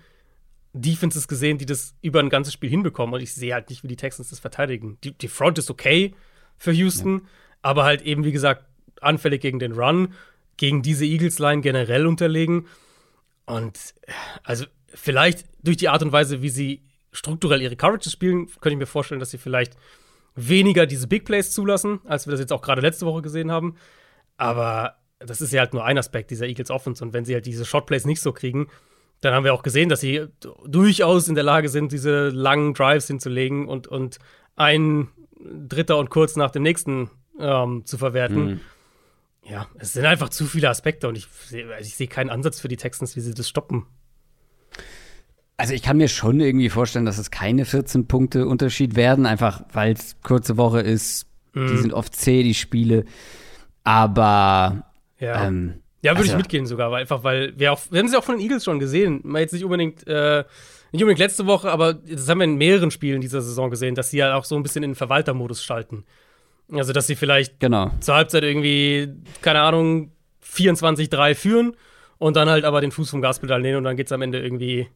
[0.74, 3.16] Defenses gesehen, die das über ein ganzes Spiel hinbekommen.
[3.16, 4.98] Und ich sehe halt nicht, wie die Texans das verteidigen.
[5.04, 6.14] Die, die Front ist okay
[6.58, 7.28] für Houston, ja.
[7.62, 8.66] aber halt eben, wie gesagt,
[9.02, 10.14] anfällig gegen den Run,
[10.58, 12.68] gegen diese Eagles-Line generell unterlegen.
[13.46, 13.96] Und
[14.44, 18.78] also vielleicht durch die Art und Weise, wie sie strukturell ihre Coverages spielen, könnte ich
[18.78, 19.76] mir vorstellen, dass sie vielleicht
[20.36, 23.76] weniger diese Big Plays zulassen, als wir das jetzt auch gerade letzte Woche gesehen haben.
[24.40, 27.04] Aber das ist ja halt nur ein Aspekt dieser Eagles Offense.
[27.04, 28.68] Und wenn sie halt diese Shotplays nicht so kriegen,
[29.20, 30.28] dann haben wir auch gesehen, dass sie
[30.66, 34.18] durchaus in der Lage sind, diese langen Drives hinzulegen und, und
[34.56, 35.10] ein
[35.42, 38.46] Dritter und kurz nach dem nächsten ähm, zu verwerten.
[38.46, 38.60] Mhm.
[39.44, 42.68] Ja, es sind einfach zu viele Aspekte und ich, also ich sehe keinen Ansatz für
[42.70, 43.88] die Texans, wie sie das stoppen.
[45.58, 49.64] Also ich kann mir schon irgendwie vorstellen, dass es keine 14 Punkte Unterschied werden, einfach
[49.74, 51.26] weil es kurze Woche ist.
[51.54, 51.68] Mhm.
[51.68, 53.04] Die sind oft zäh, die Spiele.
[53.90, 54.84] Aber
[55.18, 55.48] ja.
[55.48, 58.16] Ähm, ja, würde also, ich mitgehen sogar, weil einfach, weil wir auch, wir haben sie
[58.16, 59.20] auch von den Eagles schon gesehen.
[59.24, 60.44] Mal jetzt nicht unbedingt, äh,
[60.92, 64.12] nicht unbedingt letzte Woche, aber das haben wir in mehreren Spielen dieser Saison gesehen, dass
[64.12, 66.06] sie ja auch so ein bisschen in den Verwaltermodus schalten.
[66.72, 67.92] Also, dass sie vielleicht genau.
[68.00, 69.10] zur Halbzeit irgendwie,
[69.42, 70.12] keine Ahnung,
[70.46, 71.76] 24-3 führen
[72.20, 74.40] und dann halt aber den Fuß vom Gaspedal nehmen und dann geht es am Ende
[74.40, 74.88] irgendwie,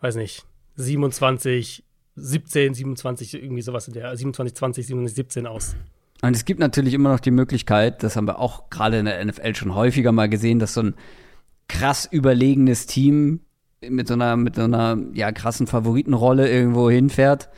[0.00, 1.84] weiß nicht, 27,
[2.16, 5.76] 17, 27, irgendwie sowas in der 27, 20, 27, 17 aus.
[6.22, 9.24] Und es gibt natürlich immer noch die Möglichkeit, das haben wir auch gerade in der
[9.24, 10.94] NFL schon häufiger mal gesehen, dass so ein
[11.68, 13.40] krass überlegenes Team
[13.86, 17.50] mit so einer, mit so einer ja, krassen Favoritenrolle irgendwo hinfährt.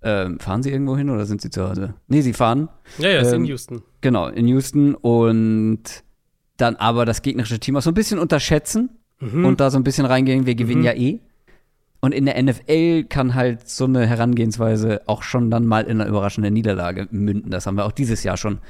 [0.00, 1.94] Ähm, fahren sie irgendwo hin oder sind sie zu Hause?
[2.06, 2.68] Nee, sie fahren.
[2.98, 3.82] Ja, ja, ähm, ist in Houston.
[4.00, 5.82] Genau, in Houston und
[6.56, 8.90] dann aber das gegnerische Team auch so ein bisschen unterschätzen
[9.20, 9.44] mhm.
[9.44, 10.86] und da so ein bisschen reingehen, wir gewinnen mhm.
[10.86, 11.20] ja eh.
[12.00, 16.08] Und in der NFL kann halt so eine Herangehensweise auch schon dann mal in einer
[16.08, 17.50] überraschenden Niederlage münden.
[17.50, 18.60] Das haben wir auch dieses Jahr schon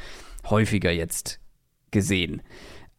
[0.49, 1.41] häufiger jetzt
[1.91, 2.43] gesehen.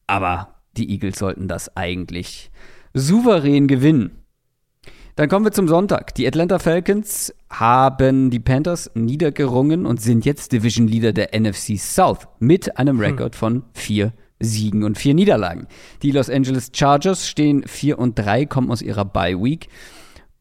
[0.05, 2.51] Aber die Eagles sollten das eigentlich
[2.93, 4.11] souverän gewinnen.
[5.15, 6.15] Dann kommen wir zum Sonntag.
[6.15, 12.27] Die Atlanta Falcons haben die Panthers niedergerungen und sind jetzt Division Leader der NFC South
[12.39, 13.05] mit einem hm.
[13.05, 15.67] Rekord von vier Siegen und vier Niederlagen.
[16.03, 19.67] Die Los Angeles Chargers stehen vier und drei, kommen aus ihrer Bye Week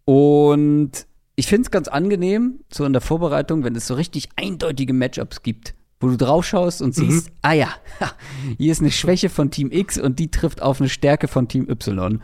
[0.09, 4.95] und ich finde es ganz angenehm, so in der Vorbereitung, wenn es so richtig eindeutige
[4.95, 7.35] Matchups gibt, wo du draufschaust und siehst, mhm.
[7.43, 7.69] ah ja,
[8.57, 11.69] hier ist eine Schwäche von Team X und die trifft auf eine Stärke von Team
[11.69, 12.23] Y.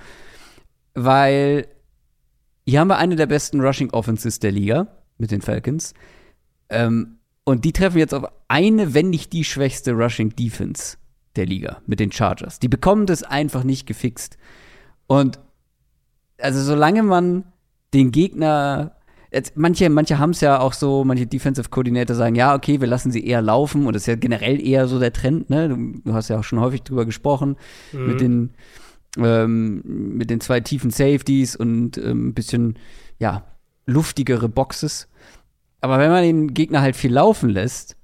[0.95, 1.67] Weil
[2.67, 4.87] hier haben wir eine der besten Rushing Offenses der Liga
[5.19, 5.93] mit den Falcons.
[6.71, 10.97] Ähm, und die treffen jetzt auf eine, wenn nicht die schwächste Rushing Defense
[11.37, 12.61] der Liga mit den Chargers.
[12.61, 14.39] Die bekommen das einfach nicht gefixt.
[15.07, 15.39] Und
[16.39, 17.45] also solange man
[17.95, 18.97] den Gegner
[19.35, 22.87] Jetzt, manche, manche haben es ja auch so, manche Defensive Coordinator sagen, ja, okay, wir
[22.87, 25.69] lassen sie eher laufen und das ist ja generell eher so der Trend, ne?
[25.69, 27.57] Du, du hast ja auch schon häufig drüber gesprochen,
[27.93, 28.07] mhm.
[28.07, 28.51] mit den
[29.19, 29.83] ähm,
[30.17, 32.79] mit den zwei tiefen Safeties und ähm, ein bisschen,
[33.19, 33.45] ja,
[33.87, 35.09] luftigere Boxes.
[35.81, 37.97] Aber wenn man den Gegner halt viel laufen lässt,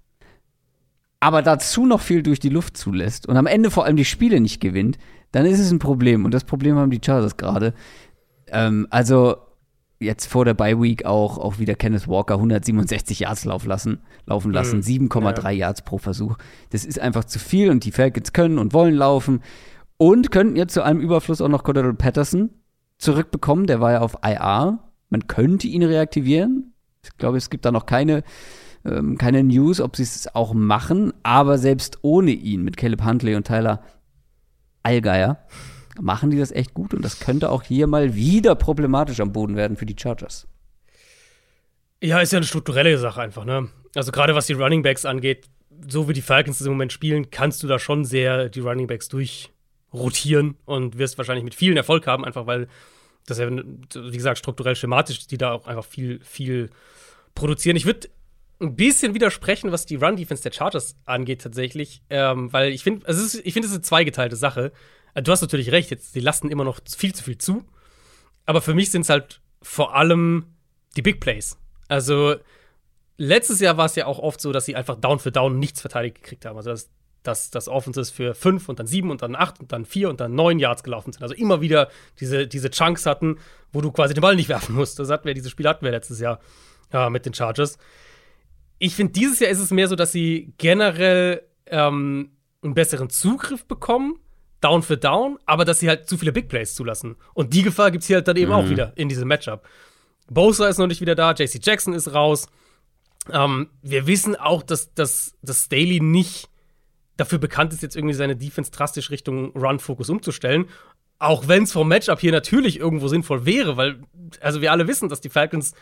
[1.20, 4.40] aber dazu noch viel durch die Luft zulässt und am Ende vor allem die Spiele
[4.40, 4.98] nicht gewinnt,
[5.30, 6.24] dann ist es ein Problem.
[6.24, 7.72] Und das Problem haben die Chargers gerade.
[8.48, 9.36] Ähm, also
[10.00, 14.52] jetzt vor der Bye Week auch, auch wieder Kenneth Walker 167 Yards laufen lassen, laufen
[14.52, 15.08] lassen, mhm.
[15.10, 15.50] 7,3 ja.
[15.50, 16.36] Yards pro Versuch.
[16.70, 19.42] Das ist einfach zu viel und die Falcons können und wollen laufen
[19.98, 22.50] und könnten jetzt zu einem Überfluss auch noch Cordero Patterson
[22.96, 23.66] zurückbekommen.
[23.66, 24.78] Der war ja auf IR.
[25.10, 26.72] Man könnte ihn reaktivieren.
[27.04, 28.22] Ich glaube, es gibt da noch keine,
[28.84, 31.12] ähm, keine News, ob sie es auch machen.
[31.22, 33.82] Aber selbst ohne ihn mit Caleb Huntley und Tyler
[34.82, 35.38] Allgeier
[36.00, 39.56] machen die das echt gut und das könnte auch hier mal wieder problematisch am Boden
[39.56, 40.46] werden für die Chargers.
[42.02, 43.68] Ja, ist ja eine strukturelle Sache einfach, ne?
[43.94, 45.48] Also gerade was die Running Backs angeht,
[45.88, 49.08] so wie die Falcons im Moment spielen, kannst du da schon sehr die Running Backs
[49.08, 52.68] durchrotieren und wirst wahrscheinlich mit vielen Erfolg haben, einfach weil
[53.26, 56.70] das ja, wie gesagt, strukturell schematisch die da auch einfach viel, viel
[57.34, 57.76] produzieren.
[57.76, 58.08] Ich würde
[58.60, 63.38] ein bisschen widersprechen, was die Run-Defense der Chargers angeht, tatsächlich, ähm, weil ich finde, also
[63.42, 64.72] ich finde, es ist eine zweigeteilte Sache.
[65.14, 67.64] Äh, du hast natürlich recht, jetzt, die lassen immer noch viel zu viel zu.
[68.46, 70.46] Aber für mich sind es halt vor allem
[70.96, 71.58] die Big Plays.
[71.88, 72.36] Also,
[73.16, 75.80] letztes Jahr war es ja auch oft so, dass sie einfach Down für Down nichts
[75.80, 76.56] verteidigt gekriegt haben.
[76.56, 76.90] Also, dass,
[77.22, 80.20] dass das Offenses für fünf und dann sieben und dann acht und dann vier und
[80.20, 81.22] dann neun Yards gelaufen sind.
[81.22, 83.38] Also immer wieder diese, diese Chunks hatten,
[83.72, 84.98] wo du quasi den Ball nicht werfen musst.
[84.98, 86.40] Das hatten wir, dieses Spiel hatten wir letztes Jahr
[86.92, 87.78] äh, mit den Chargers.
[88.78, 92.30] Ich finde, dieses Jahr ist es mehr so, dass sie generell ähm,
[92.62, 94.18] einen besseren Zugriff bekommen
[94.60, 97.16] Down für Down, aber dass sie halt zu viele Big Plays zulassen.
[97.34, 98.56] Und die Gefahr gibt es hier halt dann eben mhm.
[98.56, 99.66] auch wieder in diesem Matchup.
[100.28, 102.46] Bosa ist noch nicht wieder da, JC Jackson ist raus.
[103.30, 106.48] Ähm, wir wissen auch, dass, dass, dass Staley nicht
[107.16, 110.66] dafür bekannt ist, jetzt irgendwie seine Defense drastisch Richtung Run-Focus umzustellen.
[111.18, 114.00] Auch wenn es vom Matchup hier natürlich irgendwo sinnvoll wäre, weil,
[114.40, 115.74] also wir alle wissen, dass die Falcons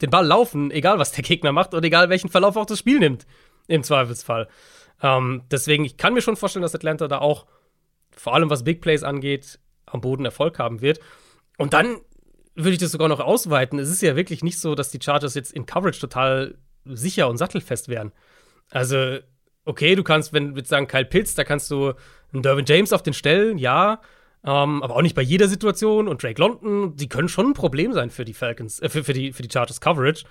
[0.00, 2.98] den Ball laufen, egal was der Gegner macht und egal welchen Verlauf auch das Spiel
[2.98, 3.26] nimmt,
[3.68, 4.48] im Zweifelsfall.
[5.02, 7.46] Ähm, deswegen, ich kann mir schon vorstellen, dass Atlanta da auch
[8.16, 11.00] vor allem was Big Plays angeht, am Boden Erfolg haben wird.
[11.58, 11.98] Und dann
[12.54, 13.78] würde ich das sogar noch ausweiten.
[13.78, 17.36] Es ist ja wirklich nicht so, dass die Chargers jetzt in Coverage total sicher und
[17.36, 18.12] sattelfest wären.
[18.70, 19.18] Also,
[19.64, 21.92] okay, du kannst, wenn wir sagen Kyle Pitts, da kannst du
[22.32, 24.00] einen Derwin James auf den Stellen, ja,
[24.44, 26.08] ähm, aber auch nicht bei jeder Situation.
[26.08, 29.12] Und Drake London, die können schon ein Problem sein für die Falcons, äh, für, für,
[29.12, 30.24] die, für die Chargers Coverage.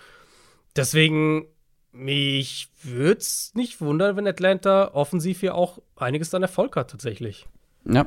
[0.76, 1.48] Deswegen,
[1.92, 7.48] mich würde es nicht wundern, wenn Atlanta offensiv hier auch einiges an Erfolg hat, tatsächlich.
[7.92, 8.06] Ja.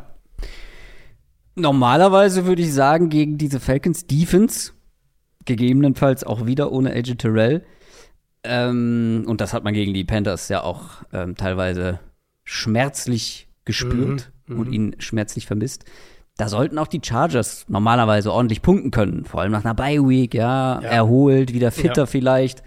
[1.54, 4.72] Normalerweise würde ich sagen, gegen diese Falcons Defense,
[5.44, 7.62] gegebenenfalls auch wieder ohne AJ Terrell,
[8.44, 12.00] ähm, und das hat man gegen die Panthers ja auch ähm, teilweise
[12.44, 14.72] schmerzlich gespürt mhm, und mhm.
[14.72, 15.84] ihn schmerzlich vermisst.
[16.36, 20.34] Da sollten auch die Chargers normalerweise ordentlich punkten können, vor allem nach einer Bye Week,
[20.34, 20.88] ja, ja.
[20.88, 22.06] erholt, wieder fitter ja.
[22.06, 22.62] vielleicht.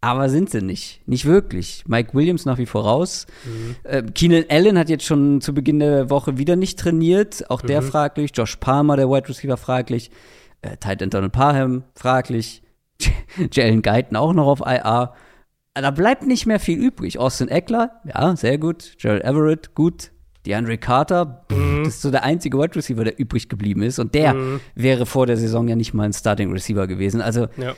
[0.00, 1.00] Aber sind sie nicht.
[1.06, 1.84] Nicht wirklich.
[1.88, 3.26] Mike Williams nach wie vor raus.
[3.44, 3.76] Mhm.
[3.82, 7.50] Äh, Keenan Allen hat jetzt schon zu Beginn der Woche wieder nicht trainiert.
[7.50, 7.86] Auch der mhm.
[7.86, 8.30] fraglich.
[8.34, 10.10] Josh Palmer, der Wide Receiver, fraglich.
[10.62, 12.62] Äh, Tight End Donald Parham, fraglich.
[13.52, 15.14] Jalen Guyton auch noch auf IR.
[15.74, 17.18] Äh, da bleibt nicht mehr viel übrig.
[17.18, 18.94] Austin Eckler, ja, sehr gut.
[19.00, 20.12] Gerald Everett, gut.
[20.46, 21.84] DeAndre Carter, mhm.
[21.84, 23.98] das ist so der einzige Wide Receiver, der übrig geblieben ist.
[23.98, 24.60] Und der mhm.
[24.76, 27.20] wäre vor der Saison ja nicht mal ein Starting Receiver gewesen.
[27.20, 27.74] Also, ja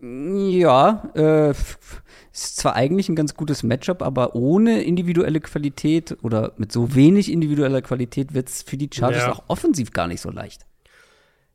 [0.00, 6.70] ja, äh, ist zwar eigentlich ein ganz gutes Matchup, aber ohne individuelle Qualität oder mit
[6.70, 9.32] so wenig individueller Qualität wird es für die Chargers ja.
[9.32, 10.66] auch offensiv gar nicht so leicht.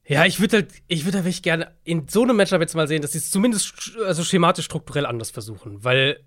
[0.07, 2.87] Ja, ich würde halt, ich würde halt wirklich gerne in so einem Matchup jetzt mal
[2.87, 6.19] sehen, dass sie es zumindest also schematisch strukturell anders versuchen, weil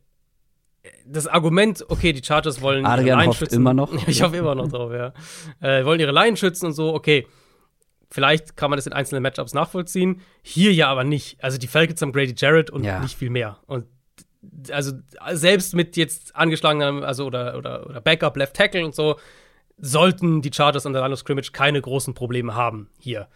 [1.05, 3.57] das Argument, okay, die Chargers wollen Adrian ihre Line hofft schützen.
[3.57, 3.93] immer noch.
[4.07, 5.13] Ich hoffe immer noch drauf, ja.
[5.61, 7.27] Äh, wollen ihre Line schützen und so, okay
[8.15, 10.21] Vielleicht kann man das in einzelnen Matchups nachvollziehen.
[10.41, 11.43] Hier ja aber nicht.
[11.43, 13.01] Also die Falcons haben Grady Jarrett und ja.
[13.01, 13.59] nicht viel mehr.
[13.67, 13.87] Und
[14.71, 14.93] also
[15.33, 19.19] selbst mit jetzt angeschlagenem, also oder, oder, oder Backup Left Tackle und so,
[19.79, 23.27] sollten die Chargers an der Line of Scrimmage keine großen Probleme haben hier.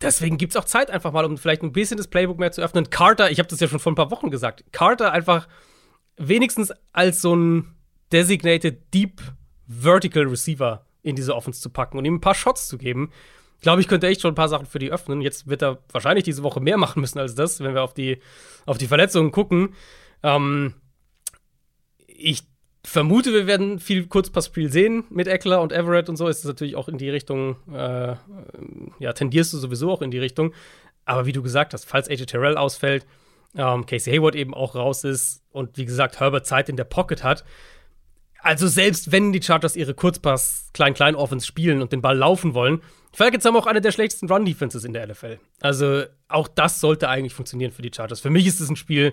[0.00, 2.62] Deswegen gibt es auch Zeit einfach mal, um vielleicht ein bisschen das Playbook mehr zu
[2.62, 2.88] öffnen.
[2.88, 5.46] Carter, ich habe das ja schon vor ein paar Wochen gesagt, Carter einfach
[6.16, 7.74] wenigstens als so ein
[8.12, 9.20] designated Deep
[9.66, 13.10] Vertical Receiver in diese Offense zu packen und ihm ein paar Shots zu geben
[13.60, 15.20] glaube, ich könnte echt schon ein paar Sachen für die öffnen.
[15.20, 18.18] Jetzt wird er wahrscheinlich diese Woche mehr machen müssen als das, wenn wir auf die,
[18.66, 19.74] auf die Verletzungen gucken.
[20.22, 20.74] Ähm,
[22.06, 22.44] ich
[22.84, 26.28] vermute, wir werden viel Kurzpassspiel sehen mit Eckler und Everett und so.
[26.28, 28.14] Ist es natürlich auch in die Richtung, äh,
[28.98, 30.54] ja, tendierst du sowieso auch in die Richtung.
[31.04, 33.06] Aber wie du gesagt hast, falls AJ Terrell ausfällt,
[33.56, 37.24] ähm, Casey Hayward eben auch raus ist und wie gesagt, Herbert Zeit in der Pocket
[37.24, 37.44] hat.
[38.40, 43.44] Also selbst wenn die Chargers ihre Kurzpass Klein-Klein-Offense spielen und den Ball laufen wollen, Falcons
[43.44, 45.38] haben auch eine der schlechtesten Run-Defenses in der NFL.
[45.60, 48.20] Also auch das sollte eigentlich funktionieren für die Chargers.
[48.20, 49.12] Für mich ist es ein Spiel,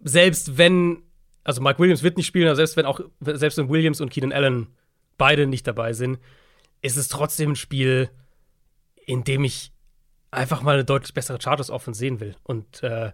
[0.00, 1.02] selbst wenn,
[1.44, 4.32] also Mike Williams wird nicht spielen, aber selbst wenn auch, selbst wenn Williams und Keenan
[4.32, 4.66] Allen
[5.16, 6.18] beide nicht dabei sind,
[6.82, 8.10] ist es trotzdem ein Spiel,
[9.06, 9.72] in dem ich
[10.30, 12.36] einfach mal eine deutlich bessere Chargers-Offense sehen will.
[12.42, 13.12] Und äh,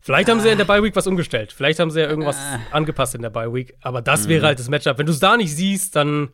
[0.00, 1.52] vielleicht haben sie ja in der Bye Week was umgestellt.
[1.52, 2.60] Vielleicht haben sie ja irgendwas ah.
[2.72, 3.76] angepasst in der Bye Week.
[3.80, 4.28] Aber das mhm.
[4.30, 4.98] wäre halt das Matchup.
[4.98, 6.30] Wenn du es da nicht siehst, dann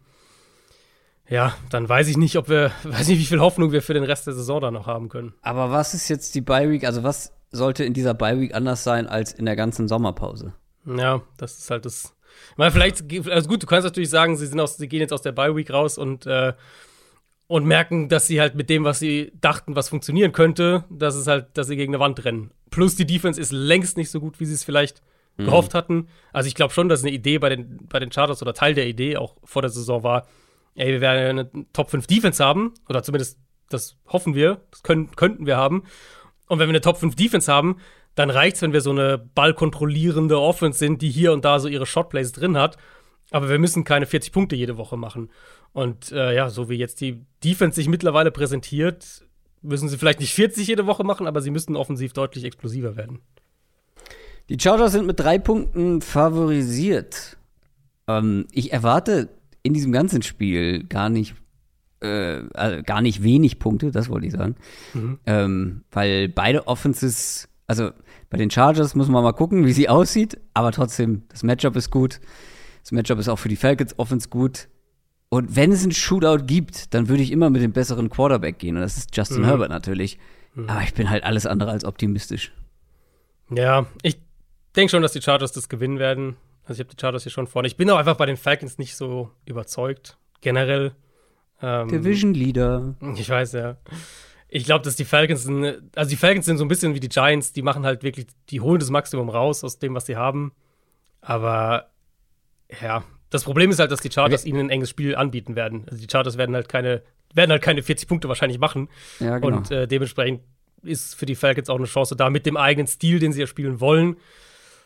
[1.29, 4.05] ja, dann weiß ich nicht, ob wir, weiß nicht, wie viel Hoffnung wir für den
[4.05, 5.35] Rest der Saison da noch haben können.
[5.43, 6.85] Aber was ist jetzt die Bye Week?
[6.85, 10.55] Also was sollte in dieser Bye Week anders sein als in der ganzen Sommerpause?
[10.87, 12.15] Ja, das ist halt das.
[12.51, 15.13] Ich meine, vielleicht, also gut, du kannst natürlich sagen, sie sind aus, sie gehen jetzt
[15.13, 16.53] aus der Bye Week raus und äh,
[17.47, 21.27] und merken, dass sie halt mit dem, was sie dachten, was funktionieren könnte, dass es
[21.27, 22.51] halt, dass sie gegen eine Wand rennen.
[22.71, 25.03] Plus die Defense ist längst nicht so gut, wie sie es vielleicht
[25.37, 25.47] mhm.
[25.47, 26.09] gehofft hatten.
[26.33, 28.87] Also ich glaube schon, dass eine Idee bei den, bei den Chargers oder Teil der
[28.87, 30.27] Idee auch vor der Saison war,
[30.75, 35.15] ey, wir werden eine Top 5 Defense haben, oder zumindest das hoffen wir, das können,
[35.15, 35.85] könnten wir haben.
[36.49, 37.77] Und wenn wir eine Top 5 Defense haben,
[38.15, 41.87] dann reicht's, wenn wir so eine ballkontrollierende Offense sind, die hier und da so ihre
[41.87, 42.77] Shotplays drin hat.
[43.31, 45.31] Aber wir müssen keine 40 Punkte jede Woche machen.
[45.75, 49.25] Und äh, ja, so wie jetzt die Defense sich mittlerweile präsentiert,
[49.61, 53.19] müssen sie vielleicht nicht 40 jede Woche machen, aber sie müssten offensiv deutlich explosiver werden.
[54.49, 57.37] Die Chargers sind mit drei Punkten favorisiert.
[58.07, 59.31] Ähm, ich erwarte
[59.65, 61.35] in diesem ganzen Spiel gar nicht,
[62.01, 64.55] äh, also gar nicht wenig Punkte, das wollte ich sagen.
[64.93, 65.19] Mhm.
[65.27, 67.91] Ähm, weil beide Offenses, also
[68.31, 71.91] bei den Chargers muss man mal gucken, wie sie aussieht, aber trotzdem, das Matchup ist
[71.91, 72.21] gut.
[72.83, 74.69] Das Matchup ist auch für die Falcons Offense gut.
[75.35, 78.77] Und wenn es einen Shootout gibt, dann würde ich immer mit dem besseren Quarterback gehen.
[78.77, 79.47] Und das ist Justin mhm.
[79.47, 80.17] Herbert natürlich.
[80.55, 80.71] Mhm.
[80.71, 82.53] Aber ich bin halt alles andere als optimistisch.
[83.51, 84.17] Ja, ich
[84.77, 86.37] denke schon, dass die Chargers das gewinnen werden.
[86.63, 87.67] Also ich habe die Chargers hier schon vorne.
[87.67, 90.93] Ich bin auch einfach bei den Falcons nicht so überzeugt, generell.
[91.61, 92.95] Ähm, Division Leader.
[93.17, 93.77] Ich weiß, ja.
[94.47, 97.09] Ich glaube, dass die Falcons sind, also die Falcons sind so ein bisschen wie die
[97.09, 100.53] Giants, die machen halt wirklich, die holen das Maximum raus aus dem, was sie haben.
[101.21, 101.91] Aber
[102.81, 103.03] ja,
[103.35, 104.51] das Problem ist halt, dass die Chargers okay.
[104.51, 105.87] ihnen ein enges Spiel anbieten werden.
[105.91, 107.03] Also die Chargers werden halt keine,
[107.35, 108.89] werden halt keine 40 Punkte wahrscheinlich machen.
[109.19, 109.57] Ja, genau.
[109.57, 110.43] Und äh, dementsprechend
[110.85, 113.49] ist für die Falcons auch eine Chance da, mit dem eigenen Stil, den sie ja
[113.49, 114.19] spielen wollen,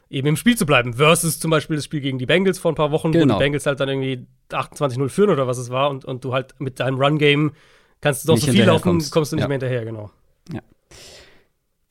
[0.09, 0.95] eben im Spiel zu bleiben.
[0.95, 3.35] Versus zum Beispiel das Spiel gegen die Bengals vor ein paar Wochen, genau.
[3.35, 3.45] wo die.
[3.45, 6.81] Bengals halt dann irgendwie 28-0 führen oder was es war und, und du halt mit
[6.81, 7.53] deinem Run-Game
[8.01, 9.49] kannst du doch so viel laufen, kommst, kommst du nicht ja.
[9.49, 10.11] mehr hinterher, genau.
[10.51, 10.63] Ja.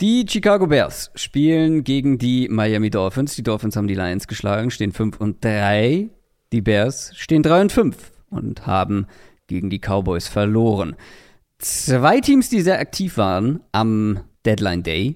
[0.02, 3.36] Die Chicago Bears spielen gegen die Miami Dolphins.
[3.36, 6.10] Die Dolphins haben die Lions geschlagen, stehen 5 und 3.
[6.52, 9.08] Die Bears stehen 3 und 5 und haben
[9.48, 10.96] gegen die Cowboys verloren.
[11.60, 15.16] Zwei Teams, die sehr aktiv waren am Deadline Day.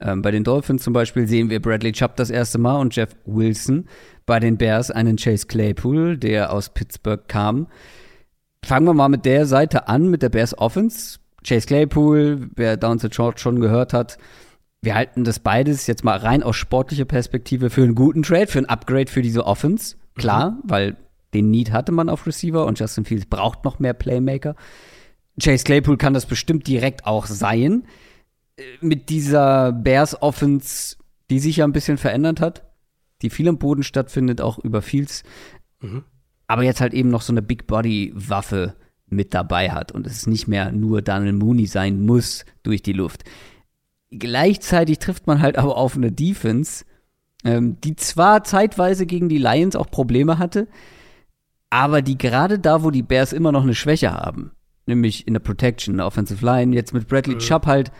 [0.00, 3.14] Ähm, bei den Dolphins zum Beispiel sehen wir Bradley Chubb das erste Mal und Jeff
[3.24, 3.88] Wilson.
[4.26, 7.66] Bei den Bears einen Chase Claypool, der aus Pittsburgh kam.
[8.64, 11.18] Fangen wir mal mit der Seite an, mit der Bears Offense.
[11.44, 14.18] Chase Claypool, wer Down to George schon gehört hat,
[14.80, 18.58] wir halten das beides jetzt mal rein aus sportlicher Perspektive für einen guten Trade, für
[18.58, 19.96] ein Upgrade für diese Offense.
[20.14, 20.60] Klar, mhm.
[20.64, 20.96] weil
[21.34, 24.54] den Need hatte man auf Receiver und Justin Fields braucht noch mehr Playmaker.
[25.40, 27.84] Chase Claypool kann das bestimmt direkt auch sein.
[28.56, 30.96] Äh, mit dieser Bears Offense,
[31.30, 32.64] die sich ja ein bisschen verändert hat,
[33.22, 35.22] die viel am Boden stattfindet, auch über Fields.
[35.80, 36.04] Mhm.
[36.46, 38.74] Aber jetzt halt eben noch so eine Big Body Waffe
[39.06, 43.24] mit dabei hat und es nicht mehr nur Daniel Mooney sein muss durch die Luft.
[44.10, 46.84] Gleichzeitig trifft man halt aber auf eine Defense,
[47.44, 50.68] ähm, die zwar zeitweise gegen die Lions auch Probleme hatte,
[51.70, 54.52] aber die gerade da, wo die Bears immer noch eine Schwäche haben,
[54.86, 57.40] nämlich in der Protection, in der Offensive Line, jetzt mit Bradley mhm.
[57.40, 57.90] Chubb halt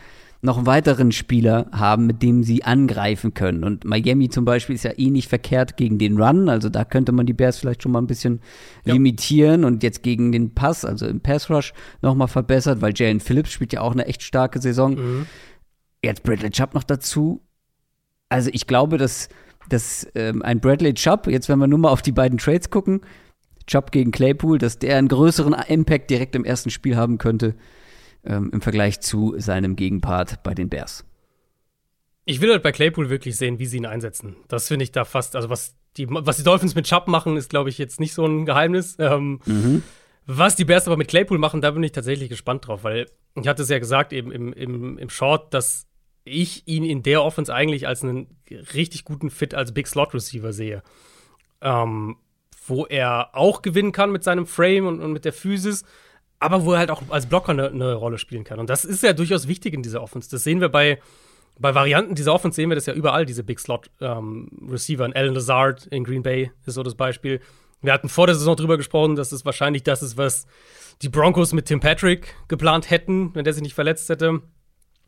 [0.43, 3.63] noch einen weiteren Spieler haben, mit dem sie angreifen können.
[3.63, 7.13] Und Miami zum Beispiel ist ja eh nicht verkehrt gegen den Run, also da könnte
[7.13, 8.41] man die Bears vielleicht schon mal ein bisschen
[8.83, 8.93] ja.
[8.93, 13.51] limitieren und jetzt gegen den Pass, also im Pass Rush, nochmal verbessert, weil Jalen Phillips
[13.51, 14.95] spielt ja auch eine echt starke Saison.
[14.95, 15.25] Mhm.
[16.03, 17.41] Jetzt Bradley Chubb noch dazu
[18.33, 19.29] also ich glaube, dass,
[19.69, 23.01] dass ähm, ein Bradley Chubb, jetzt wenn wir nur mal auf die beiden Trades gucken,
[23.67, 27.53] Chubb gegen Claypool, dass der einen größeren Impact direkt im ersten Spiel haben könnte
[28.25, 31.05] ähm, im Vergleich zu seinem Gegenpart bei den Bears.
[32.25, 34.35] Ich will halt bei Claypool wirklich sehen, wie sie ihn einsetzen.
[34.47, 37.51] Das finde ich da fast, also was die, was die Dolphins mit Chubb machen, ist,
[37.51, 38.95] glaube ich, jetzt nicht so ein Geheimnis.
[38.97, 39.83] Ähm, mhm.
[40.25, 43.47] Was die Bears aber mit Claypool machen, da bin ich tatsächlich gespannt drauf, weil ich
[43.47, 45.85] hatte es ja gesagt eben im, im, im Short, dass
[46.25, 48.27] ich ihn in der Offense eigentlich als einen
[48.73, 50.83] richtig guten Fit als Big Slot Receiver sehe.
[51.61, 52.17] ähm,
[52.67, 55.83] wo er auch gewinnen kann mit seinem Frame und, und mit der Physis,
[56.39, 58.59] aber wo er halt auch als Blocker eine, eine, Rolle spielen kann.
[58.59, 60.29] Und das ist ja durchaus wichtig in dieser Offense.
[60.29, 60.99] Das sehen wir bei,
[61.59, 65.09] bei Varianten dieser Offense, sehen wir das ja überall, diese Big Slot ähm, Receiver.
[65.13, 67.39] Alan Lazard in Green Bay ist so das Beispiel.
[67.81, 70.45] Wir hatten vor der Saison drüber gesprochen, dass es wahrscheinlich das ist, was
[71.01, 74.41] die Broncos mit Tim Patrick geplant hätten, wenn der sich nicht verletzt hätte.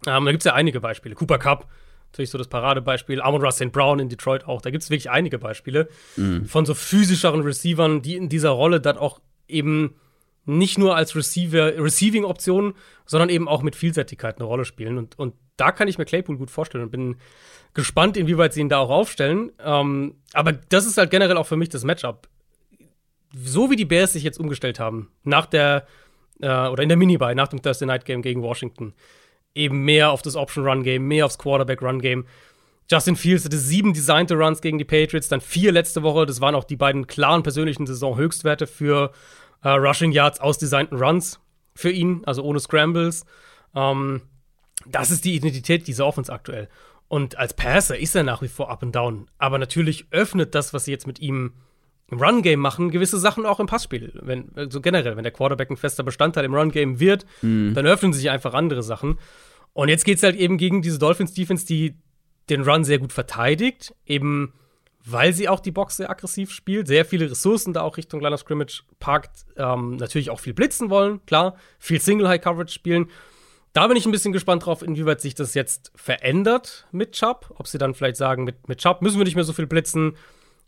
[0.07, 1.15] Ähm, da gibt es ja einige Beispiele.
[1.15, 1.67] Cooper Cup,
[2.11, 3.21] natürlich so das Paradebeispiel.
[3.21, 3.71] Amon Ross St.
[3.71, 4.61] Brown in Detroit auch.
[4.61, 6.45] Da gibt es wirklich einige Beispiele mhm.
[6.45, 9.95] von so physischeren Receivern, die in dieser Rolle dann auch eben
[10.45, 14.97] nicht nur als Receiver, Receiving-Option, sondern eben auch mit Vielseitigkeit eine Rolle spielen.
[14.97, 17.15] Und, und da kann ich mir Claypool gut vorstellen und bin
[17.73, 19.51] gespannt, inwieweit sie ihn da auch aufstellen.
[19.59, 22.29] Ähm, aber das ist halt generell auch für mich das Matchup.
[23.35, 25.87] So wie die Bears sich jetzt umgestellt haben, nach der,
[26.41, 28.93] äh, oder in der Mini-Buy, nach dem Thursday Night Game gegen Washington,
[29.55, 32.25] eben mehr auf das Option-Run-Game, mehr aufs Quarterback-Run-Game.
[32.91, 36.25] Justin Fields hatte sieben designte Runs gegen die Patriots, dann vier letzte Woche.
[36.25, 39.11] Das waren auch die beiden klaren persönlichen Saison-Höchstwerte für
[39.63, 41.39] äh, Rushing Yards aus designten Runs
[41.73, 43.25] für ihn, also ohne Scrambles.
[43.73, 44.21] Ähm,
[44.85, 46.69] das ist die Identität dieser Offense aktuell.
[47.07, 49.27] Und als Passer ist er nach wie vor up and down.
[49.37, 51.53] Aber natürlich öffnet das, was sie jetzt mit ihm
[52.11, 54.13] im Run-Game machen, gewisse Sachen auch im Passspiel.
[54.21, 57.73] Wenn, so also generell, wenn der Quarterback ein fester Bestandteil im Run-Game wird, mhm.
[57.73, 59.17] dann öffnen sich einfach andere Sachen.
[59.73, 61.95] Und jetzt geht es halt eben gegen diese Dolphins-Defense, die
[62.49, 64.53] den Run sehr gut verteidigt, eben
[65.07, 68.33] weil sie auch die Box sehr aggressiv spielt, sehr viele Ressourcen da auch Richtung Line
[68.33, 73.11] of Scrimmage packt, ähm, natürlich auch viel blitzen wollen, klar, viel Single-High-Coverage spielen.
[73.73, 77.53] Da bin ich ein bisschen gespannt drauf, inwieweit sich das jetzt verändert mit Chubb.
[77.57, 80.15] Ob sie dann vielleicht sagen, mit, mit Chubb müssen wir nicht mehr so viel blitzen.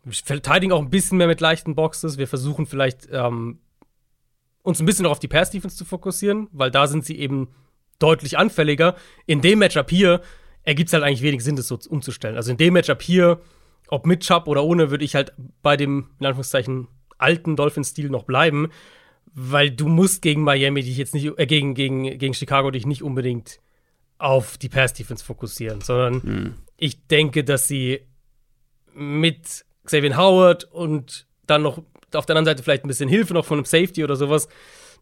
[0.04, 2.18] Wir verteidigen auch ein bisschen mehr mit leichten Boxes.
[2.18, 3.58] Wir versuchen vielleicht ähm,
[4.62, 7.48] uns ein bisschen noch auf die Pass-Defense zu fokussieren, weil da sind sie eben
[7.98, 8.96] deutlich anfälliger.
[9.26, 10.20] In dem Matchup hier
[10.62, 12.36] ergibt es halt eigentlich wenig Sinn, das so umzustellen.
[12.36, 13.40] Also in dem Matchup hier,
[13.88, 15.32] ob mit Chubb oder ohne, würde ich halt
[15.62, 18.68] bei dem, in Anführungszeichen, alten Dolphin-Stil noch bleiben,
[19.34, 23.02] weil du musst gegen Miami dich jetzt nicht, äh, gegen, gegen, gegen Chicago dich nicht
[23.02, 23.60] unbedingt
[24.18, 26.54] auf die Pass-Defense fokussieren, sondern hm.
[26.76, 28.00] ich denke, dass sie
[28.94, 31.82] mit Xavier Howard und dann noch
[32.14, 34.48] auf der anderen Seite vielleicht ein bisschen Hilfe noch von einem Safety oder sowas,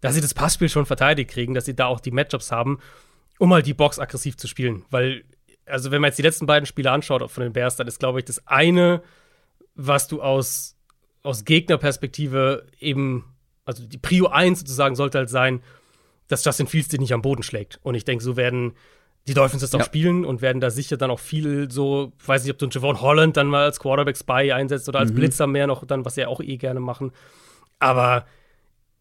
[0.00, 2.78] dass sie das Passspiel schon verteidigt kriegen, dass sie da auch die Matchups haben,
[3.38, 4.84] um halt die Box aggressiv zu spielen.
[4.90, 5.24] Weil,
[5.66, 8.20] also wenn man jetzt die letzten beiden Spiele anschaut von den Bears, dann ist, glaube
[8.20, 9.02] ich, das eine,
[9.74, 10.76] was du aus,
[11.22, 13.24] aus Gegnerperspektive eben,
[13.64, 15.62] also die Prio 1 sozusagen sollte halt sein,
[16.28, 17.80] dass Justin Fields dich nicht am Boden schlägt.
[17.82, 18.74] Und ich denke, so werden
[19.26, 19.84] die Dolphins das auch ja.
[19.84, 22.72] spielen und werden da sicher dann auch viel so, ich weiß nicht, ob du einen
[22.72, 25.16] Javon Holland dann mal als Quarterback-Spy einsetzt oder als mhm.
[25.16, 27.12] Blitzer mehr noch, dann, was sie ja auch eh gerne machen.
[27.78, 28.24] Aber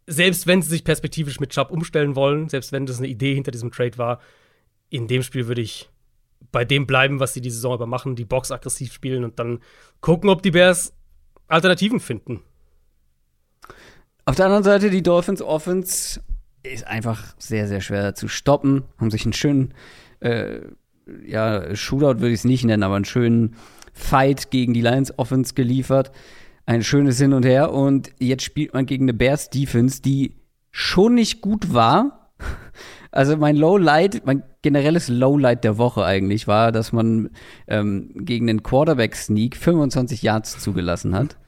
[0.08, 3.52] selbst wenn sie sich perspektivisch mit Chubb umstellen wollen, selbst wenn das eine Idee hinter
[3.52, 4.20] diesem Trade war,
[4.90, 5.90] in dem Spiel würde ich
[6.52, 9.60] bei dem bleiben, was sie die Saison über machen, die Box aggressiv spielen und dann
[10.02, 10.94] gucken, ob die Bears
[11.48, 12.42] Alternativen finden.
[14.26, 16.22] Auf der anderen Seite, die Dolphins Offense
[16.64, 18.84] ist einfach sehr, sehr schwer zu stoppen.
[18.98, 19.74] Haben sich einen schönen
[20.20, 20.62] äh,
[21.26, 23.56] ja, Shootout würde ich es nicht nennen, aber einen schönen
[23.94, 26.12] Fight gegen die Lions Offense geliefert.
[26.66, 27.72] Ein schönes Hin und Her.
[27.72, 30.36] Und jetzt spielt man gegen eine Bears Defense, die
[30.72, 32.32] schon nicht gut war.
[33.12, 37.30] Also mein Lowlight, mein generelles Lowlight der Woche eigentlich war, dass man
[37.66, 41.38] ähm, gegen den Quarterback-Sneak 25 Yards zugelassen hat.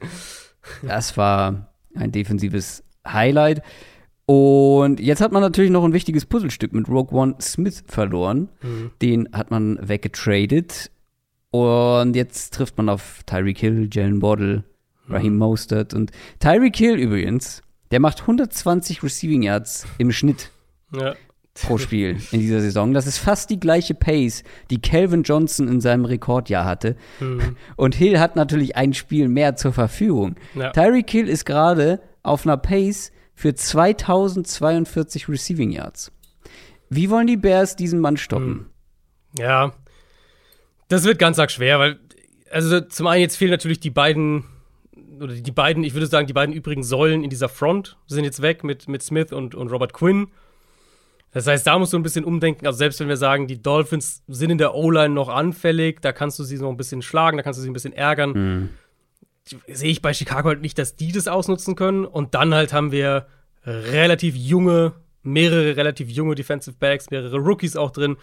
[0.82, 3.62] Das war ein defensives Highlight.
[4.28, 8.50] Und jetzt hat man natürlich noch ein wichtiges Puzzlestück mit Rogue One Smith verloren.
[8.60, 8.90] Mhm.
[9.00, 10.90] Den hat man weggetradet.
[11.50, 14.64] Und jetzt trifft man auf Tyreek Hill, Jalen Waddle,
[15.08, 15.38] Raheem mhm.
[15.38, 15.94] Mostert.
[15.94, 16.10] Und
[16.40, 20.50] Tyreek Hill übrigens, der macht 120 Receiving Yards im Schnitt
[20.92, 21.14] ja.
[21.54, 22.92] pro Spiel in dieser Saison.
[22.92, 26.96] Das ist fast die gleiche Pace, die Calvin Johnson in seinem Rekordjahr hatte.
[27.18, 27.56] Mhm.
[27.76, 30.34] Und Hill hat natürlich ein Spiel mehr zur Verfügung.
[30.54, 30.68] Ja.
[30.72, 36.10] Tyreek Hill ist gerade auf einer Pace, für 2042 Receiving Yards.
[36.90, 38.66] Wie wollen die Bears diesen Mann stoppen?
[39.36, 39.38] Hm.
[39.38, 39.72] Ja,
[40.88, 42.00] das wird ganz arg schwer, weil,
[42.50, 44.42] also zum einen jetzt fehlen natürlich die beiden,
[45.20, 48.42] oder die beiden, ich würde sagen, die beiden übrigen Säulen in dieser Front sind jetzt
[48.42, 50.32] weg mit, mit Smith und, und Robert Quinn.
[51.30, 52.66] Das heißt, da musst du ein bisschen umdenken.
[52.66, 56.40] Also selbst wenn wir sagen, die Dolphins sind in der O-Line noch anfällig, da kannst
[56.40, 58.32] du sie noch ein bisschen schlagen, da kannst du sie ein bisschen ärgern.
[58.32, 58.68] Mhm
[59.66, 62.04] sehe ich bei Chicago halt nicht, dass die das ausnutzen können.
[62.04, 63.26] Und dann halt haben wir
[63.64, 64.92] relativ junge,
[65.22, 68.16] mehrere relativ junge Defensive Backs, mehrere Rookies auch drin,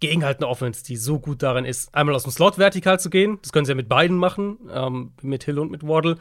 [0.00, 3.08] gegen halt eine Offense, die so gut darin ist, einmal aus dem Slot vertikal zu
[3.10, 3.38] gehen.
[3.42, 6.16] Das können sie ja mit beiden machen, ähm, mit Hill und mit Waddle.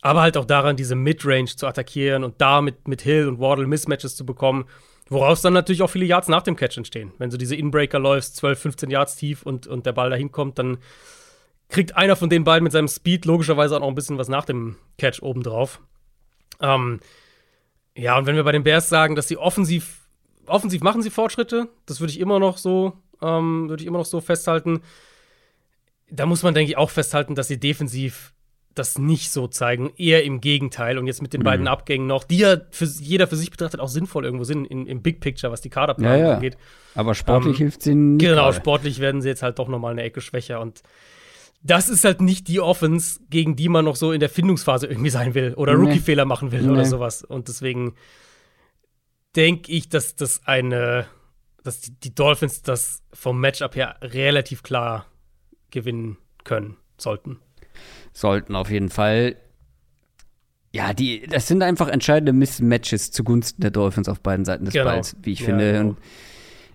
[0.00, 3.66] Aber halt auch daran, diese Midrange zu attackieren und da mit, mit Hill und Waddle
[3.66, 4.66] Mismatches zu bekommen,
[5.08, 7.12] woraus dann natürlich auch viele Yards nach dem Catch entstehen.
[7.18, 10.58] Wenn du diese Inbreaker läufst, 12, 15 Yards tief und, und der Ball dahin kommt,
[10.58, 10.78] dann
[11.68, 14.44] kriegt einer von den beiden mit seinem Speed logischerweise auch noch ein bisschen was nach
[14.44, 15.80] dem Catch obendrauf.
[16.60, 17.00] Ähm,
[17.94, 20.08] ja, und wenn wir bei den Bears sagen, dass sie offensiv,
[20.46, 24.06] offensiv machen sie Fortschritte, das würde ich immer noch so, ähm, würde ich immer noch
[24.06, 24.80] so festhalten.
[26.10, 28.32] Da muss man, denke ich, auch festhalten, dass sie defensiv
[28.74, 30.98] das nicht so zeigen, eher im Gegenteil.
[30.98, 31.46] Und jetzt mit den mhm.
[31.46, 34.86] beiden Abgängen noch, die ja für jeder für sich betrachtet auch sinnvoll irgendwo sind in,
[34.86, 36.34] im Big Picture, was die Kaderplanung ja, ja.
[36.36, 36.56] angeht.
[36.94, 38.24] Aber sportlich ähm, hilft sie nicht.
[38.24, 40.60] Genau, sportlich werden sie jetzt halt doch nochmal eine Ecke schwächer.
[40.60, 40.82] Und
[41.60, 45.10] das ist halt nicht die Offense, gegen die man noch so in der Findungsphase irgendwie
[45.10, 45.84] sein will oder nee.
[45.84, 46.70] Rookie-Fehler machen will nee.
[46.70, 47.24] oder sowas.
[47.24, 47.94] Und deswegen
[49.34, 51.06] denke ich, dass das eine,
[51.64, 55.06] dass die, die Dolphins das vom Matchup her relativ klar
[55.70, 57.38] gewinnen können sollten
[58.12, 59.36] sollten auf jeden Fall.
[60.72, 64.86] Ja, die, das sind einfach entscheidende Mismatches zugunsten der Dolphins auf beiden Seiten des genau.
[64.86, 65.72] Balls, wie ich ja, finde.
[65.72, 65.88] Genau.
[65.90, 65.98] Und,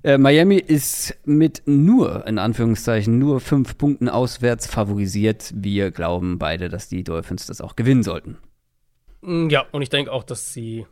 [0.04, 5.52] äh, Miami ist mit nur, in Anführungszeichen, nur fünf Punkten auswärts favorisiert.
[5.56, 8.38] Wir glauben beide, dass die Dolphins das auch gewinnen sollten.
[9.22, 10.86] Mm, ja, und ich denke auch, dass sie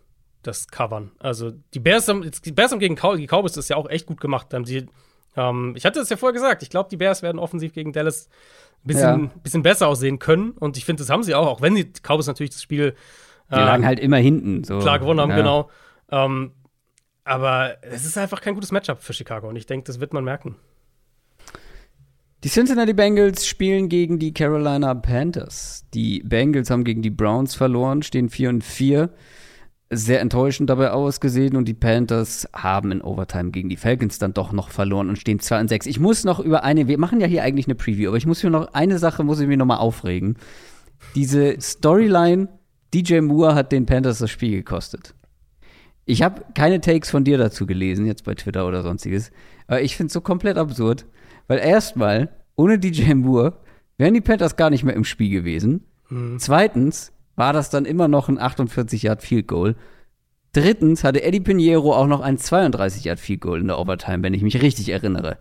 [0.43, 1.11] das covern.
[1.19, 4.21] Also die Bears haben, die Bears haben gegen die Cowboys das ja auch echt gut
[4.21, 4.47] gemacht.
[4.49, 4.87] Da haben sie,
[5.35, 8.29] ähm, ich hatte es ja vorher gesagt, ich glaube, die Bears werden offensiv gegen Dallas
[8.83, 9.31] bisschen, ja.
[9.43, 10.51] bisschen besser aussehen können.
[10.51, 12.95] Und ich finde, das haben sie auch, auch wenn die Cowboys natürlich das Spiel.
[13.49, 14.63] Die äh, lagen halt immer hinten.
[14.63, 14.79] So.
[14.79, 15.35] Klar gewonnen haben, ja.
[15.35, 15.69] genau.
[16.09, 16.53] Ähm,
[17.23, 19.47] aber es ist einfach kein gutes Matchup für Chicago.
[19.47, 20.55] Und ich denke, das wird man merken.
[22.43, 25.85] Die Cincinnati Bengals spielen gegen die Carolina Panthers.
[25.93, 29.13] Die Bengals haben gegen die Browns verloren, stehen 4 und 4
[29.93, 34.53] sehr enttäuschend dabei ausgesehen und die Panthers haben in Overtime gegen die Falcons dann doch
[34.53, 35.85] noch verloren und stehen 2 und 6.
[35.85, 38.41] Ich muss noch über eine, wir machen ja hier eigentlich eine Preview, aber ich muss
[38.41, 40.37] mir noch eine Sache, muss ich mir noch mal aufregen.
[41.13, 42.47] Diese Storyline,
[42.93, 45.13] DJ Moore hat den Panthers das Spiel gekostet.
[46.05, 49.31] Ich habe keine Takes von dir dazu gelesen, jetzt bei Twitter oder sonstiges,
[49.67, 51.05] aber ich finde es so komplett absurd,
[51.47, 53.57] weil erstmal, ohne DJ Moore
[53.97, 55.85] wären die Panthers gar nicht mehr im Spiel gewesen.
[56.09, 56.39] Mhm.
[56.39, 59.75] Zweitens, war das dann immer noch ein 48 Yard Field Goal.
[60.53, 64.33] Drittens hatte Eddie Pinheiro auch noch ein 32 Yard Field Goal in der Overtime, wenn
[64.33, 65.37] ich mich richtig erinnere.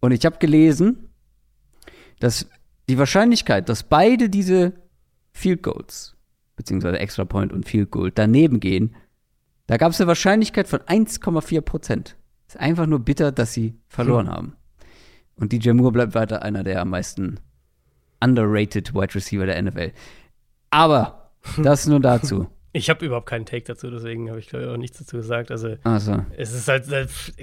[0.00, 1.10] Und ich habe gelesen,
[2.18, 2.48] dass
[2.88, 4.72] die Wahrscheinlichkeit, dass beide diese
[5.32, 6.16] Field Goals,
[6.56, 8.94] beziehungsweise Extra Point und Field Goal, daneben gehen,
[9.70, 12.16] da gab es eine Wahrscheinlichkeit von 1,4 Prozent.
[12.48, 14.34] Ist einfach nur bitter, dass sie verloren hm.
[14.34, 14.56] haben.
[15.36, 17.38] Und DJ Moore bleibt weiter einer der am meisten
[18.18, 19.92] underrated Wide Receiver der NFL.
[20.70, 22.48] Aber das nur dazu.
[22.72, 25.50] Ich habe überhaupt keinen Take dazu, deswegen habe ich glaube ich auch nichts dazu gesagt.
[25.50, 26.24] Also so.
[26.36, 26.86] es ist halt,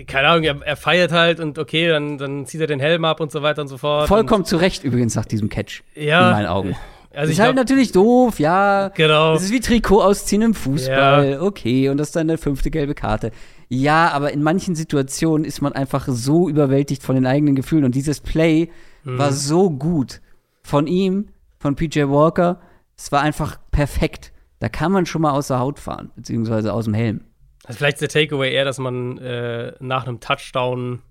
[0.08, 3.20] keine Ahnung, er, er, feiert halt und okay, dann, dann zieht er den Helm ab
[3.20, 4.08] und so weiter und so fort.
[4.08, 5.84] Vollkommen zu Recht übrigens nach diesem Catch.
[5.96, 6.30] Ja.
[6.30, 6.78] In meinen Augen.
[7.18, 8.90] Also ist halt natürlich doof, ja.
[8.90, 9.34] Genau.
[9.34, 11.32] Das ist wie Trikot ausziehen im Fußball.
[11.32, 11.42] Ja.
[11.42, 13.32] Okay, und das ist dann eine fünfte gelbe Karte.
[13.70, 17.86] Ja, aber in manchen Situationen ist man einfach so überwältigt von den eigenen Gefühlen.
[17.86, 18.70] Und dieses Play
[19.04, 19.18] mhm.
[19.18, 20.22] war so gut
[20.64, 22.60] von ihm, von PJ Walker
[22.98, 24.34] es war einfach perfekt.
[24.60, 27.24] Da kann man schon mal aus der Haut fahren, beziehungsweise aus dem Helm.
[27.64, 31.02] Also vielleicht ist der Takeaway eher, dass man äh, nach einem Touchdown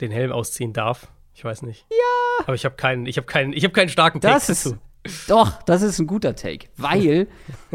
[0.00, 1.08] den Helm ausziehen darf.
[1.34, 1.86] Ich weiß nicht.
[1.90, 2.44] Ja.
[2.44, 4.78] Aber ich habe keinen, ich habe keinen, ich habe keinen starken Take das dazu.
[5.06, 7.28] Ist, doch, das ist ein guter Take, weil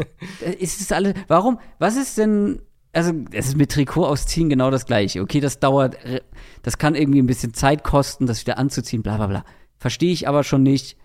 [0.60, 1.14] es ist alle.
[1.28, 1.58] Warum?
[1.78, 2.60] Was ist denn?
[2.94, 5.22] Also es ist mit Trikot ausziehen genau das gleiche.
[5.22, 5.96] Okay, das dauert,
[6.62, 9.44] das kann irgendwie ein bisschen Zeit kosten, das wieder anzuziehen, bla bla bla.
[9.78, 10.98] Verstehe ich aber schon nicht.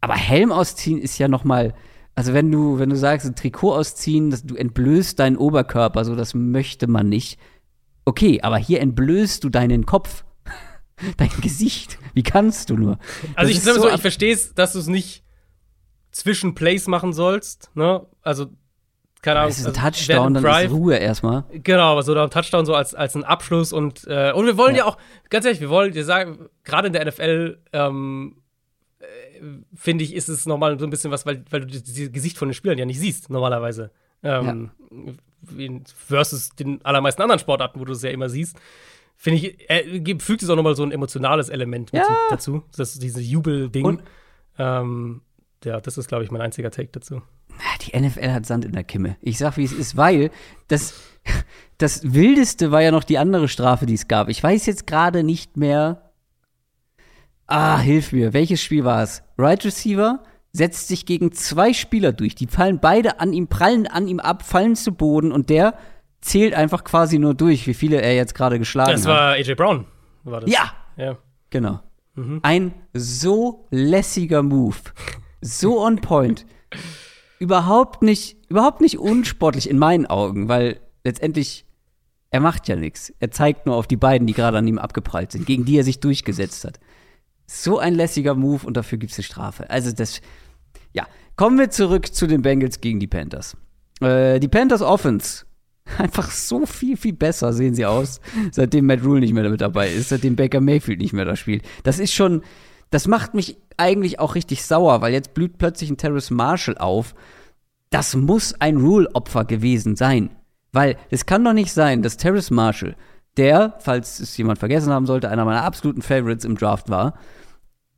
[0.00, 1.74] Aber Helm ausziehen ist ja noch mal
[2.18, 6.16] also wenn du, wenn du sagst, ein Trikot ausziehen, das, du entblößt deinen Oberkörper, so
[6.16, 7.38] das möchte man nicht.
[8.04, 10.24] Okay, aber hier entblößt du deinen Kopf,
[11.16, 11.96] dein Gesicht.
[12.14, 12.98] Wie kannst du nur?
[13.36, 15.22] Also das ich sag so, ich verstehe es, dass du es nicht
[16.18, 18.06] zwischen Plays machen sollst, ne?
[18.22, 18.46] Also
[19.22, 19.50] keine Ahnung.
[19.50, 21.44] Es ist ein also, Touchdown, dann Drive, ist Ruhe erstmal.
[21.52, 24.74] Genau, aber so ein Touchdown so als, als ein Abschluss und äh, und wir wollen
[24.74, 24.82] ja.
[24.82, 24.98] ja auch,
[25.30, 28.36] ganz ehrlich, wir wollen dir sagen, gerade in der NFL ähm,
[29.74, 32.48] finde ich, ist es nochmal so ein bisschen was, weil, weil du das Gesicht von
[32.48, 33.90] den Spielern ja nicht siehst, normalerweise.
[34.22, 35.82] Ähm, ja.
[36.06, 38.58] Versus den allermeisten anderen Sportarten, wo du es ja immer siehst.
[39.16, 42.04] Finde ich, äh, fügt es auch nochmal so ein emotionales Element ja.
[42.30, 42.62] dazu.
[42.76, 44.02] Das diese Jubel-Ding.
[44.58, 45.22] Ähm,
[45.64, 47.22] ja, das ist, glaube ich, mein einziger Take dazu.
[47.82, 49.16] Die NFL hat Sand in der Kimme.
[49.20, 50.30] Ich sag, wie es ist, weil
[50.68, 50.94] das,
[51.78, 54.28] das Wildeste war ja noch die andere Strafe, die es gab.
[54.28, 56.08] Ich weiß jetzt gerade nicht mehr,
[57.48, 58.34] Ah, hilf mir.
[58.34, 59.22] Welches Spiel war es?
[59.38, 62.34] Right Receiver setzt sich gegen zwei Spieler durch.
[62.34, 65.74] Die fallen beide an ihm, prallen an ihm ab, fallen zu Boden und der
[66.20, 68.98] zählt einfach quasi nur durch, wie viele er jetzt gerade geschlagen hat.
[68.98, 69.86] Das war AJ Brown,
[70.24, 70.50] war das.
[70.50, 70.72] Ja.
[70.96, 71.16] Ja.
[71.48, 71.80] Genau.
[72.16, 72.40] Mhm.
[72.42, 74.76] Ein so lässiger Move.
[75.40, 76.46] So on point.
[77.38, 81.64] überhaupt nicht, überhaupt nicht unsportlich in meinen Augen, weil letztendlich
[82.30, 83.12] er macht ja nichts.
[83.20, 85.84] Er zeigt nur auf die beiden, die gerade an ihm abgeprallt sind, gegen die er
[85.84, 86.78] sich durchgesetzt hat.
[87.46, 89.70] So ein lässiger Move und dafür gibt es eine Strafe.
[89.70, 90.20] Also das,
[90.92, 91.06] ja.
[91.36, 93.56] Kommen wir zurück zu den Bengals gegen die Panthers.
[94.00, 95.46] Äh, die Panthers Offense.
[95.98, 98.20] Einfach so viel, viel besser sehen sie aus,
[98.50, 101.62] seitdem Matt Rule nicht mehr damit dabei ist, seitdem Baker Mayfield nicht mehr da spielt.
[101.84, 102.42] Das ist schon,
[102.90, 107.14] das macht mich eigentlich auch richtig sauer, weil jetzt blüht plötzlich ein Terrace Marshall auf.
[107.90, 110.30] Das muss ein Rule-Opfer gewesen sein.
[110.72, 112.96] Weil es kann doch nicht sein, dass Terrace Marshall,
[113.36, 117.14] der, falls es jemand vergessen haben sollte, einer meiner absoluten Favorites im Draft war,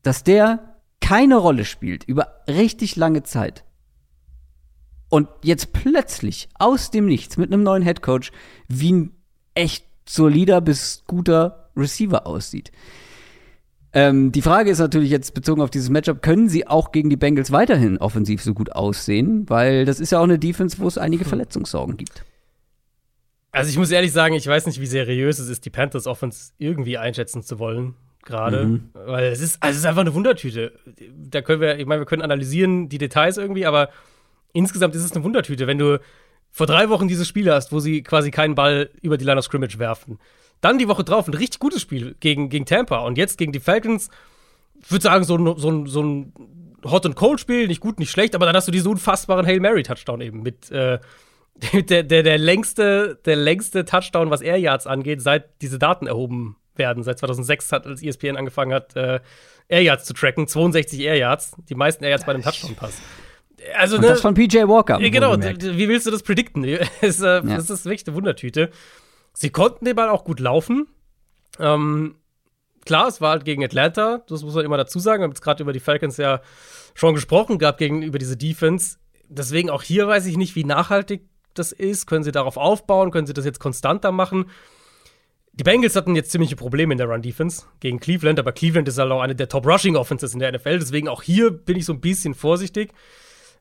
[0.03, 3.64] dass der keine Rolle spielt über richtig lange Zeit.
[5.09, 8.30] Und jetzt plötzlich aus dem Nichts mit einem neuen Headcoach
[8.68, 9.12] wie ein
[9.55, 12.70] echt solider bis guter Receiver aussieht.
[13.93, 17.16] Ähm, die Frage ist natürlich jetzt bezogen auf dieses Matchup, können sie auch gegen die
[17.16, 19.49] Bengals weiterhin offensiv so gut aussehen?
[19.49, 21.28] Weil das ist ja auch eine Defense, wo es einige hm.
[21.28, 22.24] Verletzungssorgen gibt.
[23.53, 26.53] Also ich muss ehrlich sagen, ich weiß nicht, wie seriös es ist, die Panthers Offense
[26.59, 28.91] irgendwie einschätzen zu wollen gerade, mhm.
[28.93, 30.72] weil es ist, also es ist einfach eine Wundertüte.
[31.16, 33.88] Da können wir, ich meine, wir können analysieren die Details irgendwie, aber
[34.53, 36.01] insgesamt ist es eine Wundertüte, wenn du
[36.51, 39.45] vor drei Wochen dieses Spiel hast, wo sie quasi keinen Ball über die Line of
[39.45, 40.18] Scrimmage werfen.
[40.61, 43.61] Dann die Woche drauf ein richtig gutes Spiel gegen, gegen Tampa und jetzt gegen die
[43.61, 44.11] Falcons.
[44.83, 46.33] Ich würde sagen, so ein, so, ein, so ein
[46.85, 49.61] Hot and Cold Spiel, nicht gut, nicht schlecht, aber dann hast du diesen unfassbaren Hail
[49.61, 50.99] Mary Touchdown eben mit äh,
[51.73, 56.57] der, der, der, längste, der längste Touchdown, was Air Yards angeht, seit diese Daten erhoben
[56.77, 57.03] werden.
[57.03, 59.21] Seit 2006 hat, als ESPN angefangen hat, äh,
[59.69, 60.47] Air Yards zu tracken.
[60.47, 61.53] 62 Air Yards.
[61.69, 63.01] Die meisten Air Yards bei einem Touchdown-Pass.
[63.77, 64.99] Also, ne, das von PJ Walker.
[64.99, 66.65] Genau, wie willst du das predikten?
[67.03, 67.41] es, äh, ja.
[67.43, 68.71] Das ist wirklich eine Wundertüte.
[69.41, 70.86] Sie konnten den Ball auch gut laufen.
[71.59, 72.16] Ähm,
[72.84, 75.22] klar, es war halt gegen Atlanta, das muss man immer dazu sagen.
[75.22, 76.43] Wir haben jetzt gerade über die Falcons ja
[76.93, 78.99] schon gesprochen gehabt, gegenüber diese Defense.
[79.30, 81.22] Deswegen auch hier weiß ich nicht, wie nachhaltig
[81.55, 82.05] das ist.
[82.07, 83.11] Können sie darauf aufbauen?
[83.12, 84.51] Können sie das jetzt konstanter machen?
[85.55, 89.11] Die Bengals hatten jetzt ziemliche Probleme in der Run-Defense gegen Cleveland, aber Cleveland ist halt
[89.11, 90.80] auch eine der Top-Rushing-Offenses in der NFL.
[90.80, 92.93] Deswegen auch hier bin ich so ein bisschen vorsichtig.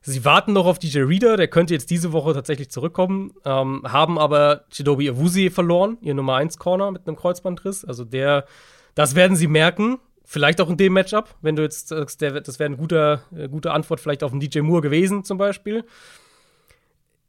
[0.02, 4.18] Sie warten noch auf DJ Reader, der könnte jetzt diese Woche tatsächlich zurückkommen, ähm, haben
[4.18, 7.84] aber Chidobi Awuzie verloren, ihr Nummer 1 Corner mit einem Kreuzbandriss.
[7.84, 8.46] Also der,
[8.94, 9.98] das werden sie merken.
[10.24, 13.72] Vielleicht auch in dem Matchup, wenn du jetzt sagst, das wäre eine gute, äh, gute
[13.72, 15.84] Antwort vielleicht auf einen DJ Moore gewesen, zum Beispiel.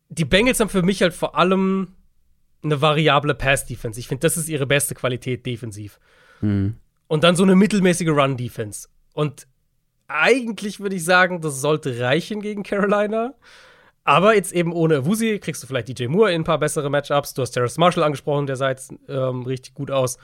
[0.07, 1.95] Die Bengals haben für mich halt vor allem
[2.63, 3.99] eine variable Pass-Defense.
[3.99, 5.99] Ich finde, das ist ihre beste Qualität defensiv.
[6.41, 6.75] Mhm.
[7.07, 8.87] Und dann so eine mittelmäßige Run-Defense.
[9.13, 9.47] Und
[10.13, 13.33] eigentlich würde ich sagen, das sollte reichen gegen Carolina.
[14.03, 17.33] Aber jetzt eben ohne Wusi kriegst du vielleicht DJ Moore in ein paar bessere Matchups.
[17.33, 20.17] Du hast Terrace Marshall angesprochen, der sah jetzt ähm, richtig gut aus.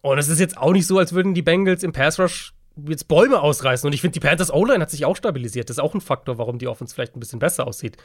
[0.00, 2.54] Und es ist jetzt auch nicht so, als würden die Bengals im Pass Rush
[2.88, 3.86] jetzt Bäume ausreißen.
[3.86, 5.68] Und ich finde, die Panthers O-Line hat sich auch stabilisiert.
[5.68, 7.96] Das ist auch ein Faktor, warum die Offense vielleicht ein bisschen besser aussieht.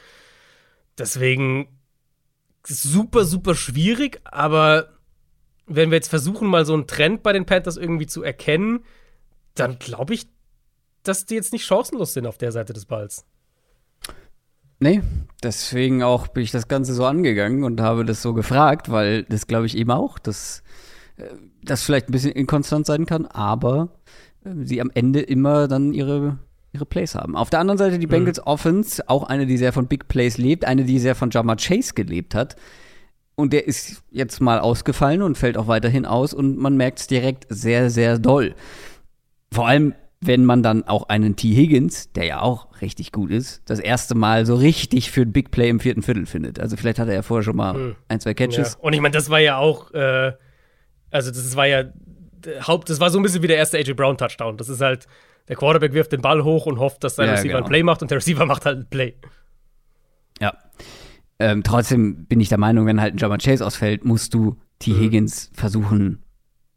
[0.98, 1.68] Deswegen
[2.66, 4.20] super, super schwierig.
[4.24, 4.88] Aber
[5.66, 8.84] wenn wir jetzt versuchen, mal so einen Trend bei den Panthers irgendwie zu erkennen,
[9.54, 10.26] dann glaube ich,
[11.02, 13.24] dass die jetzt nicht chancenlos sind auf der Seite des Balls.
[14.82, 15.00] Nee,
[15.42, 19.46] deswegen auch bin ich das Ganze so angegangen und habe das so gefragt, weil das
[19.46, 20.64] glaube ich eben auch, dass
[21.16, 21.26] äh,
[21.62, 23.90] das vielleicht ein bisschen inkonstant sein kann, aber
[24.44, 26.40] äh, sie am Ende immer dann ihre,
[26.72, 27.36] ihre Plays haben.
[27.36, 28.10] Auf der anderen Seite die mhm.
[28.10, 28.46] Bengals mhm.
[28.46, 31.94] Offense, auch eine, die sehr von Big Plays lebt, eine, die sehr von Jama Chase
[31.94, 32.56] gelebt hat.
[33.36, 37.06] Und der ist jetzt mal ausgefallen und fällt auch weiterhin aus und man merkt es
[37.06, 38.56] direkt sehr, sehr doll.
[39.52, 39.94] Vor allem
[40.24, 41.54] wenn man dann auch einen T.
[41.54, 45.50] Higgins, der ja auch richtig gut ist, das erste Mal so richtig für ein Big
[45.50, 46.60] Play im vierten Viertel findet.
[46.60, 47.96] Also vielleicht hatte er vorher schon mal hm.
[48.08, 48.74] ein, zwei Catches.
[48.74, 48.78] Ja.
[48.80, 50.32] Und ich meine, das war ja auch, äh,
[51.10, 51.84] also das war ja
[52.66, 54.56] Haupt, das war so ein bisschen wie der erste AJ Brown Touchdown.
[54.56, 55.06] Das ist halt,
[55.48, 57.64] der Quarterback wirft den Ball hoch und hofft, dass sein ja, Receiver genau.
[57.64, 59.14] ein Play macht und der Receiver macht halt ein Play.
[60.40, 60.54] Ja.
[61.38, 64.92] Ähm, trotzdem bin ich der Meinung, wenn halt ein Jammer Chase ausfällt, musst du T.
[64.92, 65.00] Mhm.
[65.00, 66.21] Higgins versuchen,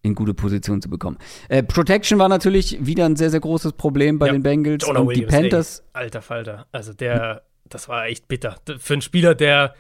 [0.06, 1.18] in gute Position zu bekommen.
[1.50, 4.34] Äh, Protection war natürlich wieder ein sehr, sehr großes Problem bei ja.
[4.34, 5.80] den Bengals Jonah und Williams, die Panthers.
[5.80, 6.68] Ey, alter Falter.
[6.72, 8.56] Also der, das war echt bitter.
[8.78, 9.74] Für einen Spieler, der,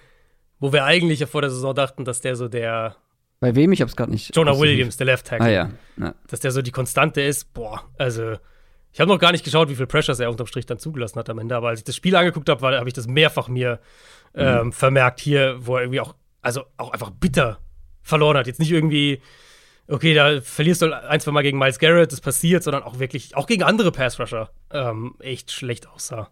[0.60, 2.96] wo wir eigentlich ja vor der Saison dachten, dass der so der
[3.42, 3.72] bei wem?
[3.74, 4.36] Ich hab's gerade nicht.
[4.36, 5.46] Jonah Williams, der Left Tackle.
[5.46, 5.72] Ah, ja.
[5.98, 6.16] ja.
[6.28, 8.38] Dass der so die Konstante ist, boah, also
[8.92, 11.30] ich habe noch gar nicht geschaut, wie viel Pressures er unterm Strich dann zugelassen hat
[11.30, 13.80] am Ende, aber als ich das Spiel angeguckt habe, habe ich das mehrfach mir
[14.34, 14.42] mhm.
[14.42, 17.60] ähm, vermerkt hier, wo er irgendwie auch, also auch einfach bitter
[18.02, 18.48] verloren hat.
[18.48, 19.22] Jetzt nicht irgendwie
[19.88, 23.36] okay, da verlierst du ein, zwei Mal gegen Miles Garrett, das passiert, sondern auch wirklich,
[23.36, 26.30] auch gegen andere Pass-Rusher ähm, echt schlecht aussah.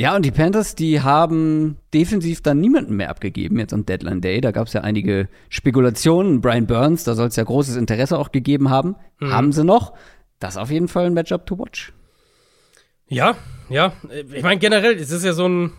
[0.00, 4.40] Ja, und die Panthers, die haben defensiv dann niemanden mehr abgegeben, jetzt am Deadline Day.
[4.40, 6.40] Da gab es ja einige Spekulationen.
[6.40, 8.94] Brian Burns, da soll es ja großes Interesse auch gegeben haben.
[9.18, 9.32] Mhm.
[9.32, 9.94] Haben sie noch.
[10.38, 11.92] Das ist auf jeden Fall ein Matchup to watch.
[13.08, 13.36] Ja,
[13.70, 13.92] ja.
[14.32, 15.72] Ich meine, generell, es ist ja so ein,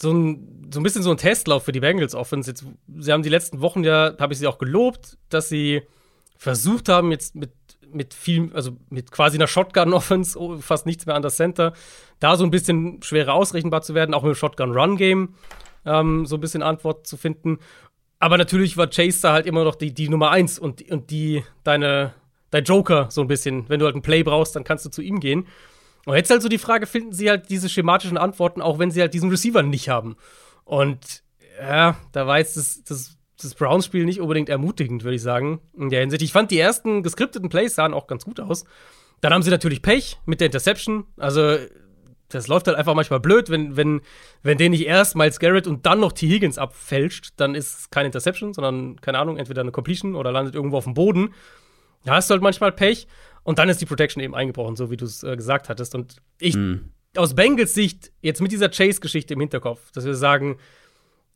[0.00, 2.50] so ein, so ein bisschen so ein Testlauf für die Bengals Offense.
[2.50, 2.64] Jetzt,
[2.98, 5.82] sie haben die letzten Wochen ja, habe ich sie auch gelobt, dass sie
[6.36, 7.52] versucht haben, jetzt mit
[7.94, 11.72] mit viel, also mit quasi einer Shotgun-Offense, oh, fast nichts mehr an das Center.
[12.18, 15.34] Da so ein bisschen schwerer ausrechenbar zu werden, auch mit dem Shotgun-Run-Game
[15.86, 17.58] ähm, so ein bisschen Antwort zu finden.
[18.18, 21.44] Aber natürlich war Chase da halt immer noch die, die Nummer eins und, und die,
[21.62, 22.14] deine,
[22.50, 23.68] dein Joker so ein bisschen.
[23.68, 25.46] Wenn du halt ein Play brauchst, dann kannst du zu ihm gehen.
[26.06, 29.00] Und jetzt halt so die Frage, finden sie halt diese schematischen Antworten, auch wenn sie
[29.00, 30.16] halt diesen Receiver nicht haben.
[30.64, 31.22] Und
[31.60, 35.60] ja, da war jetzt das, das, das Browns-Spiel nicht unbedingt ermutigend, würde ich sagen.
[35.76, 36.22] In der Hinsicht.
[36.22, 38.64] Ich fand die ersten geskripteten Plays sahen auch ganz gut aus.
[39.20, 41.04] Dann haben sie natürlich Pech mit der Interception.
[41.16, 41.56] Also,
[42.28, 44.00] das läuft halt einfach manchmal blöd, wenn, wenn,
[44.42, 46.28] wenn den nicht erst Miles Garrett und dann noch T.
[46.28, 50.54] Higgins abfälscht, dann ist es keine Interception, sondern, keine Ahnung, entweder eine Completion oder landet
[50.54, 51.32] irgendwo auf dem Boden.
[52.04, 53.06] Da hast du halt manchmal Pech.
[53.44, 55.94] Und dann ist die Protection eben eingebrochen, so wie du es äh, gesagt hattest.
[55.94, 56.90] Und ich, mhm.
[57.16, 60.58] Aus Bengals Sicht, jetzt mit dieser Chase-Geschichte im Hinterkopf, dass wir sagen,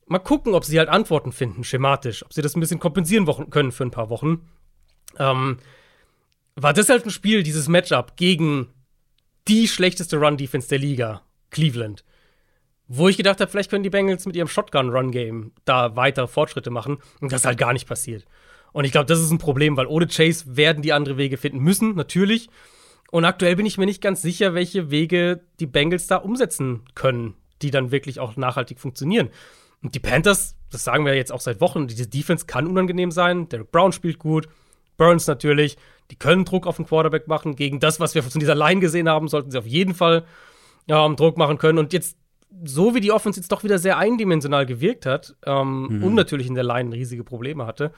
[0.07, 3.72] mal gucken, ob sie halt Antworten finden, schematisch, ob sie das ein bisschen kompensieren können
[3.72, 4.49] für ein paar Wochen.
[5.18, 5.59] Ähm,
[6.57, 8.68] war das halt ein Spiel, dieses Matchup gegen
[9.47, 12.05] die schlechteste Run-Defense der Liga, Cleveland.
[12.87, 16.99] Wo ich gedacht habe, vielleicht können die Bengals mit ihrem Shotgun-Run-Game da weitere Fortschritte machen.
[17.20, 18.24] Und das ist halt gar nicht passiert.
[18.72, 21.61] Und ich glaube, das ist ein Problem, weil ohne Chase werden die andere Wege finden
[21.61, 22.49] müssen, natürlich.
[23.11, 27.35] Und aktuell bin ich mir nicht ganz sicher, welche Wege die Bengals da umsetzen können,
[27.63, 29.31] die dann wirklich auch nachhaltig funktionieren.
[29.83, 33.49] Und die Panthers, das sagen wir jetzt auch seit Wochen, diese Defense kann unangenehm sein.
[33.49, 34.49] Derek Brown spielt gut,
[34.97, 35.79] Burns natürlich.
[36.11, 37.57] Die können Druck auf den Quarterback machen.
[37.57, 40.25] Gegen das, was wir von dieser Line gesehen haben, sollten sie auf jeden Fall
[40.87, 41.79] ja, Druck machen können.
[41.79, 42.17] Und jetzt,
[42.65, 46.05] so wie die Offense jetzt doch wieder sehr eindimensional gewirkt hat ähm, mhm.
[46.05, 47.93] und natürlich in der Line riesige Probleme hatte,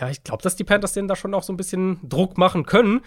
[0.00, 2.64] ja, ich glaube, dass die Panthers denen da schon auch so ein bisschen Druck machen
[2.64, 3.02] können.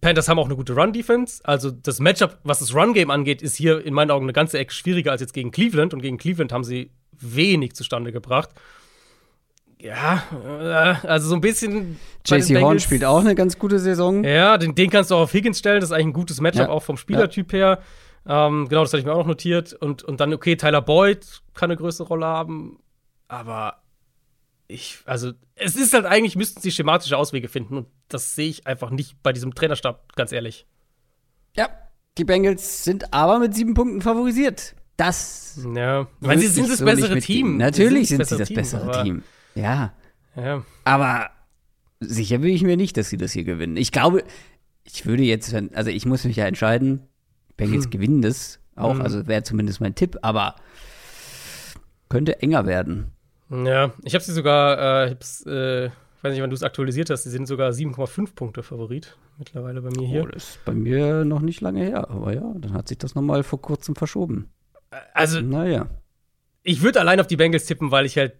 [0.00, 1.40] Panthers haben auch eine gute Run-Defense.
[1.44, 4.72] Also das Matchup, was das Run-Game angeht, ist hier in meinen Augen eine ganze Ecke
[4.72, 5.94] schwieriger als jetzt gegen Cleveland.
[5.94, 8.50] Und gegen Cleveland haben sie wenig zustande gebracht.
[9.80, 11.98] Ja, äh, also so ein bisschen.
[12.26, 14.24] JC Horn spielt auch eine ganz gute Saison.
[14.24, 15.80] Ja, den, den kannst du auch auf Higgins stellen.
[15.80, 16.68] Das ist eigentlich ein gutes Matchup, ja.
[16.68, 17.58] auch vom Spielertyp ja.
[17.58, 17.78] her.
[18.28, 19.72] Ähm, genau, das hatte ich mir auch noch notiert.
[19.74, 22.78] Und, und dann, okay, Tyler Boyd kann eine größere Rolle haben.
[23.28, 23.82] Aber
[24.68, 28.66] ich, also, es ist halt eigentlich, müssten sie schematische Auswege finden und das sehe ich
[28.66, 30.66] einfach nicht bei diesem Trainerstab, ganz ehrlich.
[31.56, 31.68] Ja,
[32.18, 34.74] die Bengals sind aber mit sieben Punkten favorisiert.
[34.96, 35.58] Das.
[35.74, 37.58] Ja, weil sie sind das so bessere Team.
[37.58, 39.22] Natürlich sind sie das bessere Team.
[39.54, 39.62] Team.
[39.62, 39.92] Ja.
[40.36, 40.64] ja.
[40.84, 41.30] Aber
[42.00, 43.76] sicher will ich mir nicht, dass sie das hier gewinnen.
[43.76, 44.24] Ich glaube,
[44.84, 47.02] ich würde jetzt, also ich muss mich ja entscheiden,
[47.56, 47.90] Bengals hm.
[47.90, 49.02] gewinnen das auch, hm.
[49.02, 50.56] also wäre zumindest mein Tipp, aber
[52.08, 53.12] könnte enger werden.
[53.50, 55.90] Ja, ich habe sie sogar, äh, hab's, äh,
[56.22, 59.90] weiß nicht, wann du es aktualisiert hast, sie sind sogar 7,5 Punkte Favorit mittlerweile bei
[59.90, 60.22] mir hier.
[60.24, 63.14] Oh, das ist bei mir noch nicht lange her, aber ja, dann hat sich das
[63.14, 64.50] nochmal vor kurzem verschoben.
[65.14, 65.86] Also, naja.
[66.62, 68.34] Ich würde allein auf die Bengals tippen, weil ich halt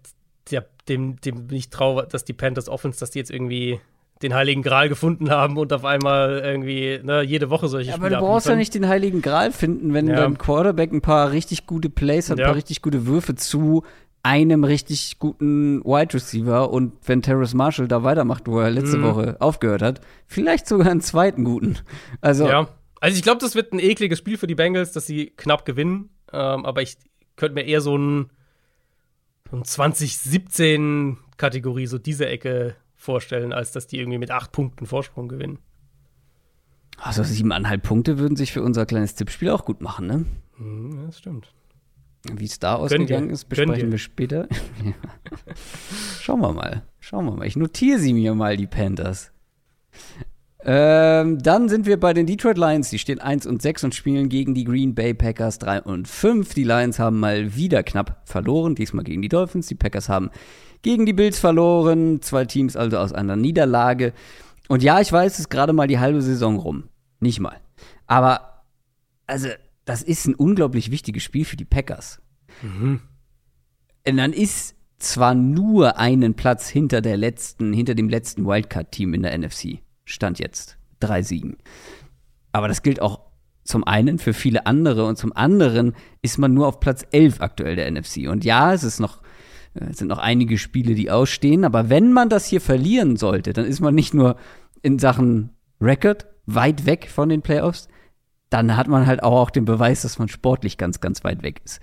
[0.50, 3.80] ja, dem, dem nicht traue, dass die Panthers Offense, dass die jetzt irgendwie
[4.22, 8.16] den Heiligen Gral gefunden haben und auf einmal irgendwie ne, jede Woche solche ja, Spiele
[8.16, 10.16] Aber du brauchst ja nicht den Heiligen Gral finden, wenn ja.
[10.16, 13.84] dein Quarterback ein paar richtig gute Plays hat, ein paar richtig gute Würfe zu
[14.26, 19.04] einem richtig guten Wide Receiver und wenn Terrace Marshall da weitermacht, wo er letzte mhm.
[19.04, 21.78] Woche aufgehört hat, vielleicht sogar einen zweiten guten.
[22.20, 22.66] Also ja.
[23.00, 26.10] Also ich glaube, das wird ein ekliges Spiel für die Bengals, dass sie knapp gewinnen.
[26.32, 26.96] Ähm, aber ich
[27.36, 28.30] könnte mir eher so ein,
[29.48, 35.28] so ein 2017-Kategorie, so diese Ecke vorstellen, als dass die irgendwie mit acht Punkten Vorsprung
[35.28, 35.60] gewinnen.
[36.96, 40.24] Also siebeneinhalb Punkte würden sich für unser kleines Tippspiel auch gut machen, ne?
[40.58, 41.52] Mhm, das stimmt.
[42.34, 44.48] Wie es da ausgegangen ist, besprechen wir später.
[46.20, 46.82] Schauen wir mal.
[47.00, 47.46] Schauen wir mal.
[47.46, 49.32] Ich notiere sie mir mal, die Panthers.
[50.68, 52.90] Ähm, dann sind wir bei den Detroit Lions.
[52.90, 56.54] Die stehen 1 und 6 und spielen gegen die Green Bay Packers 3 und 5.
[56.54, 59.68] Die Lions haben mal wieder knapp verloren, diesmal gegen die Dolphins.
[59.68, 60.30] Die Packers haben
[60.82, 62.20] gegen die Bills verloren.
[62.20, 64.12] Zwei Teams also aus einer Niederlage.
[64.68, 66.88] Und ja, ich weiß, es ist gerade mal die halbe Saison rum.
[67.20, 67.60] Nicht mal.
[68.08, 68.64] Aber,
[69.28, 69.48] also,
[69.86, 72.20] das ist ein unglaublich wichtiges Spiel für die Packers.
[72.60, 73.00] Mhm.
[74.06, 79.22] Und dann ist zwar nur einen Platz hinter der letzten, hinter dem letzten Wildcard-Team in
[79.22, 79.78] der NFC.
[80.04, 80.76] Stand jetzt.
[81.00, 81.56] Drei Siegen.
[82.52, 83.20] Aber das gilt auch
[83.64, 87.76] zum einen für viele andere und zum anderen ist man nur auf Platz 11 aktuell
[87.76, 88.28] der NFC.
[88.28, 89.22] Und ja, es ist noch,
[89.74, 93.52] äh, es sind noch einige Spiele, die ausstehen, aber wenn man das hier verlieren sollte,
[93.52, 94.36] dann ist man nicht nur
[94.82, 97.88] in Sachen Record weit weg von den Playoffs,
[98.56, 101.80] dann hat man halt auch den Beweis, dass man sportlich ganz, ganz weit weg ist.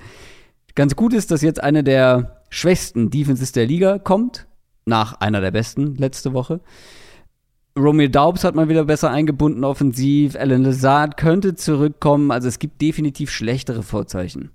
[0.75, 4.47] Ganz gut ist, dass jetzt eine der schwächsten Defenses der Liga kommt,
[4.85, 6.61] nach einer der besten letzte Woche.
[7.77, 10.35] Romeo Daubs hat man wieder besser eingebunden offensiv.
[10.35, 12.31] Alan Lazard könnte zurückkommen.
[12.31, 14.51] Also es gibt definitiv schlechtere Vorzeichen.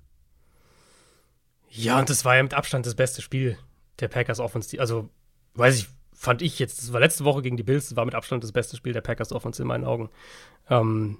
[1.69, 3.59] Ja, und das war ja mit Abstand das beste Spiel
[4.01, 4.81] der Packers Offensive.
[4.81, 5.11] Also,
[5.55, 8.15] weiß ich, fand ich jetzt, das war letzte Woche gegen die Bills, das war mit
[8.15, 10.11] Abstand das beste Spiel der Packers Offense in meinen Augen.
[10.71, 11.19] Ähm,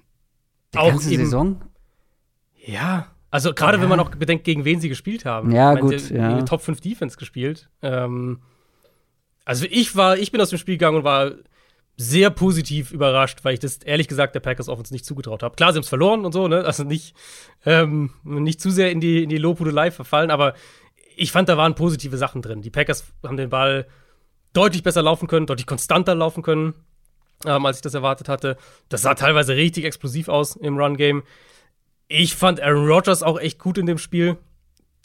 [0.73, 1.61] Die ganze eben, Saison?
[2.65, 3.81] Ja, also gerade Ja.
[3.83, 5.51] wenn man auch bedenkt, gegen wen sie gespielt haben.
[5.51, 6.37] Ja, Ich meine, gut, die- ja.
[6.37, 7.69] die Top 5 Defense gespielt.
[7.81, 8.41] Ähm,
[9.45, 11.31] also ich war, ich bin aus dem Spiel gegangen und war
[11.97, 15.55] sehr positiv überrascht, weil ich das ehrlich gesagt der Packers Offense nicht zugetraut habe.
[15.55, 16.63] Klar, sie haben es verloren und so, ne?
[16.63, 17.13] Also nicht,
[17.65, 20.53] ähm, nicht zu sehr in die, in die Lobhudelei verfallen, aber
[21.17, 22.61] ich fand, da waren positive Sachen drin.
[22.61, 23.85] Die Packers haben den Ball
[24.53, 26.73] deutlich besser laufen können, deutlich konstanter laufen können,
[27.45, 28.57] ähm, als ich das erwartet hatte.
[28.89, 31.23] Das sah teilweise richtig explosiv aus im Run-Game.
[32.07, 34.37] Ich fand Aaron Rodgers auch echt gut in dem Spiel.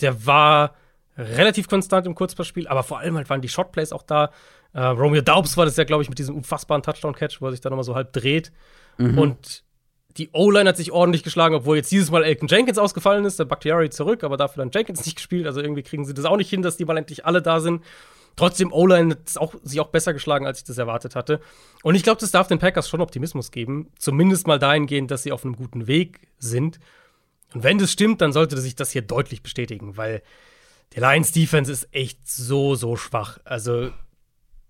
[0.01, 0.74] Der war
[1.16, 4.30] relativ konstant im Kurzpassspiel, aber vor allem halt waren die Shotplays auch da.
[4.72, 7.61] Äh, Romeo Daubs war das ja, glaube ich, mit diesem unfassbaren Touchdown-Catch, wo er sich
[7.61, 8.51] da nochmal so halb dreht.
[9.18, 9.64] Und
[10.16, 13.45] die O-Line hat sich ordentlich geschlagen, obwohl jetzt dieses Mal Elton Jenkins ausgefallen ist, der
[13.45, 15.47] Bakhtiari zurück, aber dafür dann Jenkins nicht gespielt.
[15.47, 17.82] Also irgendwie kriegen sie das auch nicht hin, dass die mal endlich alle da sind.
[18.37, 21.41] Trotzdem, O-Line hat auch, sich auch besser geschlagen, als ich das erwartet hatte.
[21.82, 23.91] Und ich glaube, das darf den Packers schon Optimismus geben.
[23.99, 26.80] Zumindest mal dahingehend, dass sie auf einem guten Weg sind.
[27.55, 30.22] Und wenn das stimmt, dann sollte sich das hier deutlich bestätigen, weil
[30.95, 33.39] die Lions Defense ist echt so, so schwach.
[33.45, 33.91] Also,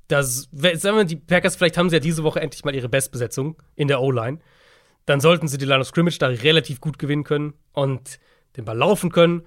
[0.09, 3.63] das, sagen wir, die Packers, vielleicht haben sie ja diese Woche endlich mal ihre Bestbesetzung
[3.75, 4.41] in der O-Line.
[5.07, 8.19] Dann sollten sie die Line of Scrimmage da relativ gut gewinnen können und
[8.57, 9.47] den Ball laufen können.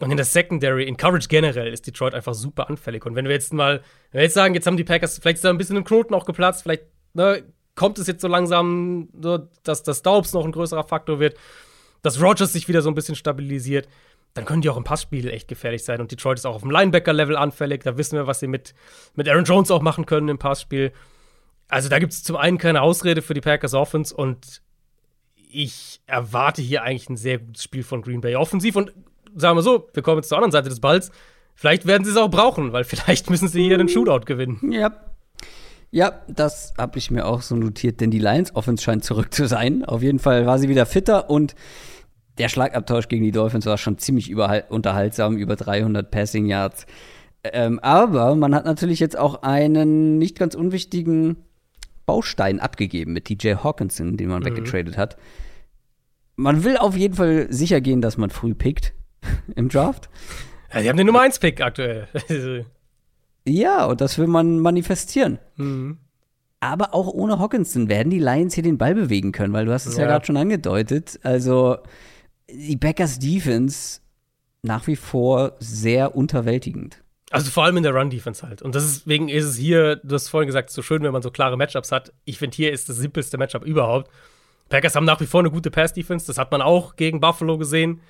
[0.00, 3.04] Und in der Secondary, in Coverage generell, ist Detroit einfach super anfällig.
[3.04, 5.44] Und wenn wir jetzt mal, wenn wir jetzt sagen, jetzt haben die Packers vielleicht ist
[5.44, 7.44] da ein bisschen ein Knoten auch geplatzt, vielleicht ne,
[7.74, 11.36] kommt es jetzt so langsam, so, dass das Daubs noch ein größerer Faktor wird,
[12.02, 13.88] dass Rogers sich wieder so ein bisschen stabilisiert,
[14.32, 16.00] dann können die auch im Passspiel echt gefährlich sein.
[16.00, 17.82] Und Detroit ist auch auf dem Linebacker-Level anfällig.
[17.82, 18.74] Da wissen wir, was sie mit,
[19.14, 20.92] mit Aaron Jones auch machen können im Passspiel.
[21.68, 24.62] Also da gibt es zum einen keine Ausrede für die Packers Offense und
[25.52, 28.76] ich erwarte hier eigentlich ein sehr gutes Spiel von Green Bay offensiv.
[28.76, 28.92] Und
[29.34, 31.10] sagen wir so, wir kommen jetzt zur anderen Seite des Balls.
[31.54, 34.72] Vielleicht werden sie es auch brauchen, weil vielleicht müssen sie hier den Shootout gewinnen.
[34.72, 34.92] Ja.
[35.92, 39.46] Ja, das habe ich mir auch so notiert, denn die Lions Offense scheint zurück zu
[39.46, 39.84] sein.
[39.84, 41.56] Auf jeden Fall war sie wieder fitter und
[42.38, 46.86] der Schlagabtausch gegen die Dolphins war schon ziemlich unterhaltsam, über 300 Passing Yards.
[47.42, 51.36] Ähm, aber man hat natürlich jetzt auch einen nicht ganz unwichtigen
[52.06, 55.16] Baustein abgegeben mit DJ Hawkinson, den man weggetradet hat.
[56.36, 58.94] Man will auf jeden Fall sicher gehen, dass man früh pickt
[59.56, 60.08] im Draft.
[60.72, 62.06] Ja, sie haben den Nummer 1 Pick aktuell.
[63.46, 65.38] Ja, und das will man manifestieren.
[65.56, 65.98] mhm.
[66.62, 69.86] Aber auch ohne Hawkinson werden die Lions hier den Ball bewegen können, weil du hast
[69.86, 70.08] es ja, Ja.
[70.10, 71.18] gerade schon angedeutet.
[71.22, 71.78] Also
[72.50, 74.00] die Packers Defense
[74.60, 77.02] nach wie vor sehr unterwältigend.
[77.30, 78.60] Also vor allem in der Run-Defense halt.
[78.60, 81.56] Und deswegen ist es hier, du hast vorhin gesagt, so schön, wenn man so klare
[81.56, 82.12] Matchups hat.
[82.26, 84.10] Ich finde, hier ist das simpelste Matchup überhaupt.
[84.68, 86.26] Packers haben nach wie vor eine gute Pass-Defense.
[86.26, 88.02] Das hat man auch gegen Buffalo gesehen,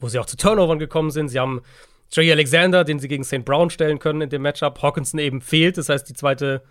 [0.00, 1.28] wo sie auch zu Turnovern gekommen sind.
[1.28, 1.62] Sie haben
[2.10, 3.44] Trey Alexander, den sie gegen St.
[3.44, 4.82] Brown stellen können in dem Matchup.
[4.82, 5.76] Hawkinson eben fehlt.
[5.76, 6.62] Das heißt, die zweite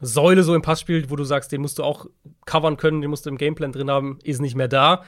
[0.00, 2.06] Säule so im Passspiel, wo du sagst, den musst du auch
[2.46, 5.04] covern können, den musst du im Gameplan drin haben, ist nicht mehr da.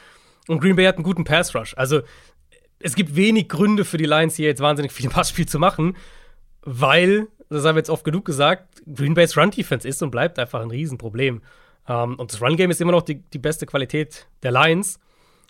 [0.48, 1.74] Und Green Bay hat einen guten Pass-Rush.
[1.76, 2.02] Also
[2.78, 5.96] es gibt wenig Gründe für die Lions hier jetzt wahnsinnig viel Passspiel zu machen,
[6.62, 10.60] weil, das haben wir jetzt oft genug gesagt, Green Bay's Run-Defense ist und bleibt einfach
[10.60, 11.42] ein Riesenproblem.
[11.88, 14.98] Ähm, und das Run-Game ist immer noch die, die beste Qualität der Lions.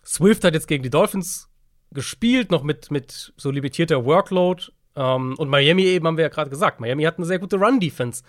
[0.05, 1.49] Swift hat jetzt gegen die Dolphins
[1.93, 4.65] gespielt, noch mit, mit so limitierter Workload.
[4.97, 8.23] Ähm, und Miami eben, haben wir ja gerade gesagt, Miami hat eine sehr gute Run-Defense.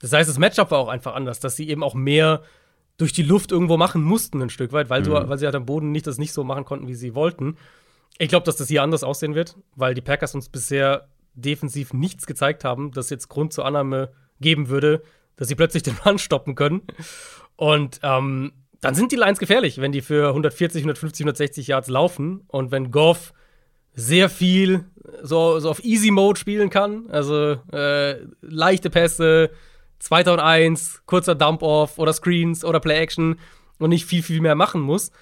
[0.00, 2.42] Das heißt, das Matchup war auch einfach anders, dass sie eben auch mehr
[2.96, 5.66] durch die Luft irgendwo machen mussten, ein Stück weit, weil, du, weil sie halt am
[5.66, 7.56] Boden nicht das nicht so machen konnten, wie sie wollten.
[8.18, 12.26] Ich glaube, dass das hier anders aussehen wird, weil die Packers uns bisher defensiv nichts
[12.26, 15.02] gezeigt haben, das jetzt Grund zur Annahme geben würde,
[15.36, 16.82] dass sie plötzlich den Run stoppen können.
[17.56, 18.52] Und ähm,
[18.84, 22.90] dann sind die Lions gefährlich, wenn die für 140, 150, 160 Yards laufen und wenn
[22.90, 23.32] Goff
[23.94, 24.84] sehr viel
[25.22, 29.50] so, so auf Easy Mode spielen kann, also äh, leichte Pässe,
[30.00, 33.38] 2 und 1, kurzer Dump-Off oder Screens oder Play-Action
[33.78, 35.12] und nicht viel, viel mehr machen muss.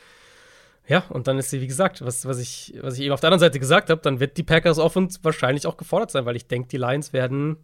[0.89, 3.29] Ja, und dann ist sie, wie gesagt, was, was, ich, was ich eben auf der
[3.29, 6.49] anderen Seite gesagt habe, dann wird die Packers Offense wahrscheinlich auch gefordert sein, weil ich
[6.49, 7.59] denke, die Lions werden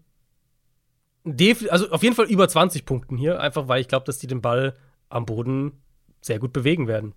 [1.71, 4.41] also auf jeden Fall über 20 Punkten hier, einfach weil ich glaube, dass die den
[4.41, 4.75] Ball
[5.09, 5.73] am Boden
[6.29, 7.13] sehr gut bewegen werden.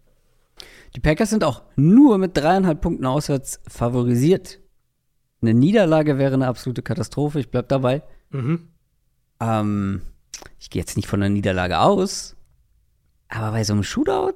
[0.96, 4.60] Die Packers sind auch nur mit dreieinhalb Punkten auswärts favorisiert.
[5.42, 8.04] Eine Niederlage wäre eine absolute Katastrophe, ich bleib dabei.
[8.32, 8.68] Mhm.
[9.40, 10.02] Ähm,
[10.60, 12.36] ich gehe jetzt nicht von einer Niederlage aus,
[13.30, 14.34] aber bei so einem Shootout?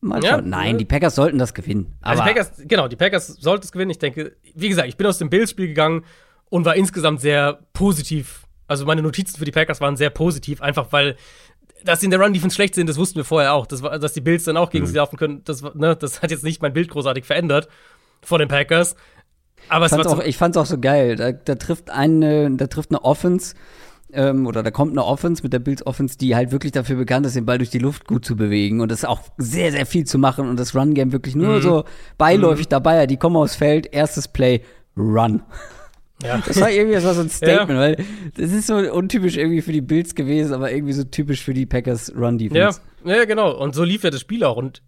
[0.00, 0.48] Mal Ja, schauen.
[0.48, 0.76] Nein, ja.
[0.78, 1.96] die Packers sollten das gewinnen.
[2.00, 3.90] Also die Packers, genau, die Packers sollten es gewinnen.
[3.90, 6.04] Ich denke, wie gesagt, ich bin aus dem Bills-Spiel gegangen
[6.50, 8.46] und war insgesamt sehr positiv.
[8.68, 11.16] Also meine Notizen für die Packers waren sehr positiv, einfach weil,
[11.84, 13.66] dass sie in der Run-Defense schlecht sind, das wussten wir vorher auch.
[13.66, 14.72] Das war, dass die Bills dann auch Mhm.
[14.72, 17.68] gegen sie laufen können, das, ne, das hat jetzt nicht mein Bild großartig verändert
[18.22, 18.96] von den Packers.
[19.68, 21.16] Aber es fand's auch, ich fand's auch so geil.
[21.16, 23.54] Da, da trifft eine, da trifft eine Offense
[24.12, 27.26] ähm, oder da kommt eine Offense mit der Bills Offense, die halt wirklich dafür bekannt
[27.26, 30.04] ist, den Ball durch die Luft gut zu bewegen und das auch sehr, sehr viel
[30.06, 31.62] zu machen und das Run-Game wirklich nur Mhm.
[31.62, 31.84] so
[32.16, 33.06] beiläufig dabei.
[33.06, 34.62] Die kommen aufs Feld, erstes Play,
[34.96, 35.42] Run.
[36.22, 36.42] Ja.
[36.44, 38.04] Das war irgendwie das war so ein Statement, weil
[38.34, 41.66] das ist so untypisch irgendwie für die Bills gewesen, aber irgendwie so typisch für die
[41.66, 42.80] Packers Ja, Run-Defense.
[43.04, 43.56] ja, genau.
[43.56, 44.56] Und so lief ja das Spiel auch.
[44.56, 44.82] Und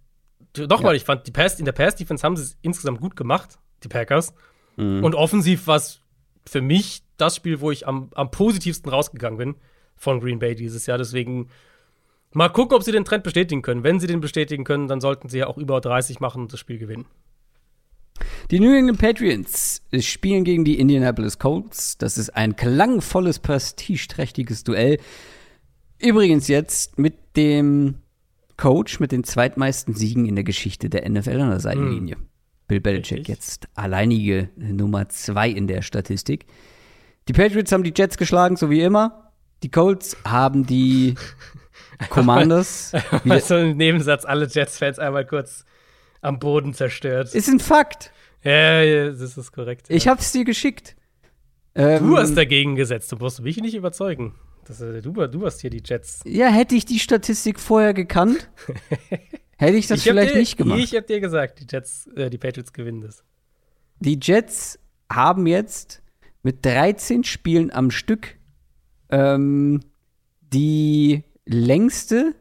[0.58, 3.88] nochmal, ich fand, die Pass, in der Pass-Defense haben sie es insgesamt gut gemacht, die
[3.88, 4.34] Packers.
[4.76, 5.04] Mhm.
[5.04, 6.00] Und offensiv war es
[6.46, 9.54] für mich das Spiel, wo ich am, am positivsten rausgegangen bin
[9.96, 10.98] von Green Bay dieses Jahr.
[10.98, 11.48] Deswegen
[12.32, 13.84] mal gucken, ob sie den Trend bestätigen können.
[13.84, 16.60] Wenn sie den bestätigen können, dann sollten sie ja auch über 30 machen und das
[16.60, 17.06] Spiel gewinnen.
[18.50, 21.98] Die New England Patriots spielen gegen die Indianapolis Colts.
[21.98, 24.98] Das ist ein klangvolles, prestigeträchtiges Duell.
[25.98, 27.96] Übrigens jetzt mit dem
[28.56, 32.16] Coach mit den zweitmeisten Siegen in der Geschichte der NFL an der Seitenlinie.
[32.68, 36.46] Bill Belichick jetzt alleinige Nummer zwei in der Statistik.
[37.28, 39.32] Die Patriots haben die Jets geschlagen, so wie immer.
[39.62, 41.14] Die Colts haben die
[42.10, 42.92] Commanders.
[42.92, 45.64] wieder- Mal so ein Nebensatz, alle Jets-Fans einmal kurz
[46.20, 47.34] am Boden zerstört.
[47.34, 48.12] ist ein Fakt.
[48.42, 49.86] Ja, ja, das ist korrekt.
[49.88, 50.12] Ich ja.
[50.12, 50.96] hab's dir geschickt.
[51.74, 54.34] Ähm, Du hast dagegen gesetzt, du musst mich nicht überzeugen.
[54.66, 56.20] Das, äh, du, du hast hier die Jets.
[56.24, 58.50] Ja, hätte ich die Statistik vorher gekannt,
[59.56, 60.80] hätte ich das Ich vielleicht dir, nicht gemacht.
[60.80, 63.24] Ich hab dir gesagt, die Jets, äh, die Patriots gewinnen das.
[64.00, 64.78] die Jets
[65.12, 66.02] haben jetzt
[66.42, 68.36] mit 13 Spielen am Stück
[69.10, 69.80] ähm,
[70.52, 72.34] die längste,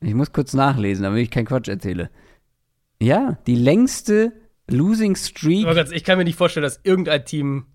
[0.00, 2.10] ich muss kurz nachlesen, damit ich keinen Quatsch erzähle.
[3.04, 4.32] Ja, die längste
[4.66, 5.64] Losing Streak.
[5.66, 7.66] Aber ganz, ich kann mir nicht vorstellen, dass irgendein Team.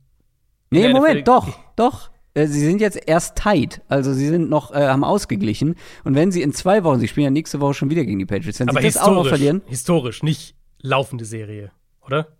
[0.71, 2.09] Nee, Moment, NFL doch, doch.
[2.33, 5.75] Äh, Sie sind jetzt erst tight, also sie sind noch, äh, haben ausgeglichen.
[6.03, 8.25] Und wenn sie in zwei Wochen, sie spielen ja nächste Woche schon wieder gegen die
[8.25, 11.71] Patriots, wenn Aber sie das auch noch verlieren, historisch, nicht laufende Serie,
[12.01, 12.35] oder?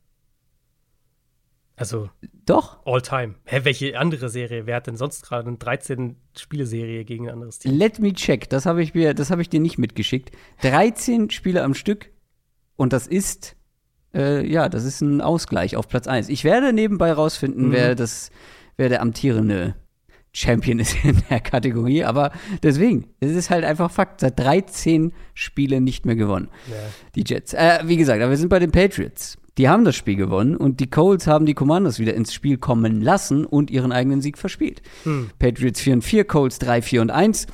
[1.76, 2.10] Also
[2.46, 2.86] doch.
[2.86, 3.36] all time.
[3.46, 4.66] Hä, welche andere Serie?
[4.66, 7.74] Wer hat denn sonst gerade eine 13-Spiele-Serie gegen ein anderes Team?
[7.78, 8.50] Let me check.
[8.50, 10.32] Das habe ich mir, das habe ich dir nicht mitgeschickt.
[10.62, 12.10] 13 Spiele am Stück
[12.80, 13.56] und das ist
[14.16, 16.30] äh, ja, das ist ein Ausgleich auf Platz 1.
[16.30, 17.72] Ich werde nebenbei rausfinden, Mhm.
[17.74, 18.32] wer das
[18.78, 19.76] wer der amtierende
[20.32, 22.32] Champion ist in der Kategorie, aber
[22.64, 26.50] deswegen, es ist halt einfach Fakt, seit 13 Spielen nicht mehr gewonnen.
[26.70, 26.76] Ja.
[27.16, 27.54] Die Jets.
[27.54, 29.38] Äh, wie gesagt, aber wir sind bei den Patriots.
[29.58, 33.02] Die haben das Spiel gewonnen und die Colts haben die Commanders wieder ins Spiel kommen
[33.02, 34.82] lassen und ihren eigenen Sieg verspielt.
[35.04, 35.32] Hm.
[35.38, 37.48] Patriots 4 und 4, Colts 3, 4 und 1.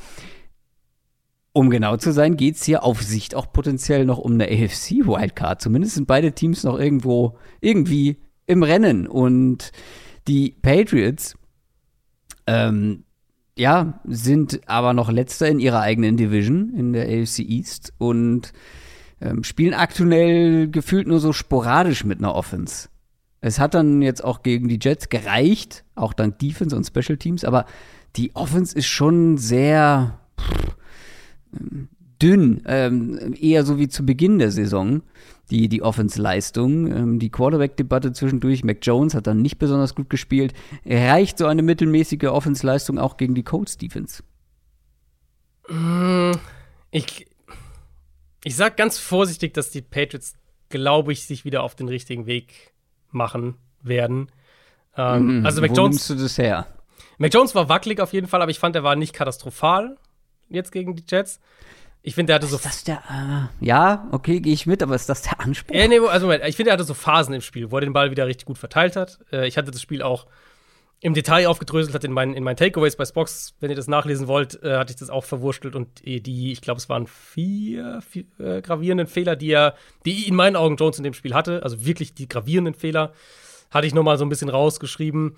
[1.56, 5.08] Um genau zu sein, geht es hier auf Sicht auch potenziell noch um eine AFC
[5.08, 5.62] Wildcard.
[5.62, 9.08] Zumindest sind beide Teams noch irgendwo, irgendwie im Rennen.
[9.08, 9.72] Und
[10.28, 11.38] die Patriots,
[12.45, 13.06] ähm,
[13.58, 18.51] ja, sind aber noch letzter in ihrer eigenen Division in der AFC East und
[19.22, 22.89] ähm, spielen aktuell gefühlt nur so sporadisch mit einer Offense.
[23.39, 27.45] Es hat dann jetzt auch gegen die Jets gereicht, auch dank Defense und Special Teams,
[27.45, 27.66] aber
[28.18, 30.76] die Offense ist schon sehr pff,
[32.22, 35.03] dünn, ähm, eher so wie zu Beginn der Saison,
[35.49, 36.91] die, die Offense-Leistung.
[36.91, 40.53] Ähm, die Quarterback-Debatte zwischendurch, Mac Jones hat dann nicht besonders gut gespielt.
[40.86, 44.24] Reicht so eine mittelmäßige Offense-Leistung auch gegen die Colts-Defense?
[46.91, 47.28] Ich,
[48.43, 50.36] ich sag ganz vorsichtig, dass die Patriots,
[50.70, 52.74] glaube ich, sich wieder auf den richtigen Weg
[53.12, 54.30] machen werden.
[54.95, 56.68] Ähm, also Mac Wo Jones, nimmst du das her?
[57.18, 59.97] Mac Jones war wackelig auf jeden Fall, aber ich fand, er war nicht katastrophal
[60.50, 61.39] jetzt gegen die Jets.
[62.02, 64.93] Ich finde, er hatte so Ist das der, äh, ja, okay, gehe ich mit, aber
[64.93, 65.76] ist das der Anspruch?
[65.76, 67.93] Ja, nee, also Moment, ich finde, er hatte so Phasen im Spiel, wo er den
[67.93, 69.20] Ball wieder richtig gut verteilt hat.
[69.32, 70.28] Äh, ich hatte das Spiel auch
[71.02, 74.28] im Detail aufgedröselt, hat in meinen, in meinen Takeaways bei Spox, wenn ihr das nachlesen
[74.28, 78.02] wollt, äh, hatte ich das auch verwurstelt und äh, die, ich glaube, es waren vier,
[78.08, 79.76] vier äh, gravierenden Fehler, die er,
[80.06, 83.14] die in meinen Augen Jones in dem Spiel hatte, also wirklich die gravierenden Fehler,
[83.72, 85.38] hatte ich nochmal so ein bisschen rausgeschrieben.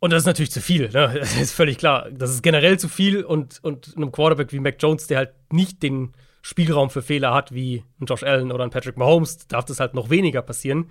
[0.00, 1.14] Und das ist natürlich zu viel, ne?
[1.20, 2.10] Das ist völlig klar.
[2.10, 5.82] Das ist generell zu viel und, und einem Quarterback wie Mac Jones, der halt nicht
[5.82, 9.78] den Spielraum für Fehler hat wie ein Josh Allen oder ein Patrick Mahomes, darf das
[9.78, 10.86] halt noch weniger passieren.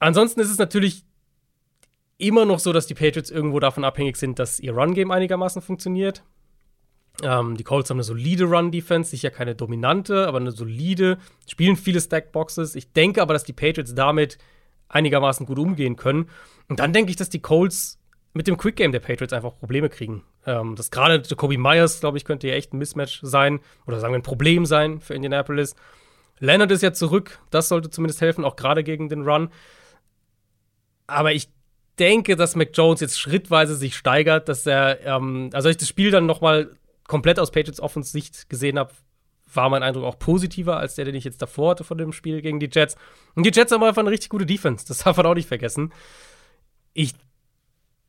[0.00, 1.04] Ansonsten ist es natürlich
[2.18, 6.24] immer noch so, dass die Patriots irgendwo davon abhängig sind, dass ihr Run-Game einigermaßen funktioniert.
[7.22, 11.18] Ähm, die Colts haben eine solide Run-Defense, sicher keine dominante, aber eine solide,
[11.48, 12.74] spielen viele Stack-Boxes.
[12.74, 14.38] Ich denke aber, dass die Patriots damit
[14.90, 16.28] einigermaßen gut umgehen können.
[16.68, 17.98] Und dann denke ich, dass die Colts
[18.32, 20.22] mit dem Quick Game der Patriots einfach Probleme kriegen.
[20.46, 24.12] Ähm, das gerade Jacoby Myers, glaube ich, könnte ja echt ein Mismatch sein oder sagen
[24.12, 25.74] wir ein Problem sein für Indianapolis.
[26.38, 29.50] Leonard ist ja zurück, das sollte zumindest helfen, auch gerade gegen den Run.
[31.06, 31.48] Aber ich
[31.98, 35.88] denke, dass Mac Jones jetzt schrittweise sich steigert, dass er, ähm, also als ich das
[35.88, 36.70] Spiel dann noch mal
[37.06, 38.92] komplett aus Patriots Offense Sicht gesehen habe,
[39.54, 42.42] war mein Eindruck auch positiver als der, den ich jetzt davor hatte von dem Spiel
[42.42, 42.96] gegen die Jets.
[43.34, 45.92] Und die Jets haben einfach eine richtig gute Defense, das darf man auch nicht vergessen.
[46.92, 47.14] Ich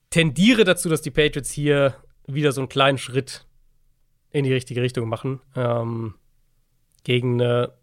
[0.10, 1.96] tendiere dazu, dass die Patriots hier
[2.28, 3.46] wieder so einen kleinen Schritt
[4.32, 5.42] in die richtige Richtung machen.
[5.56, 6.16] Ähm,
[7.04, 7.74] gegen eine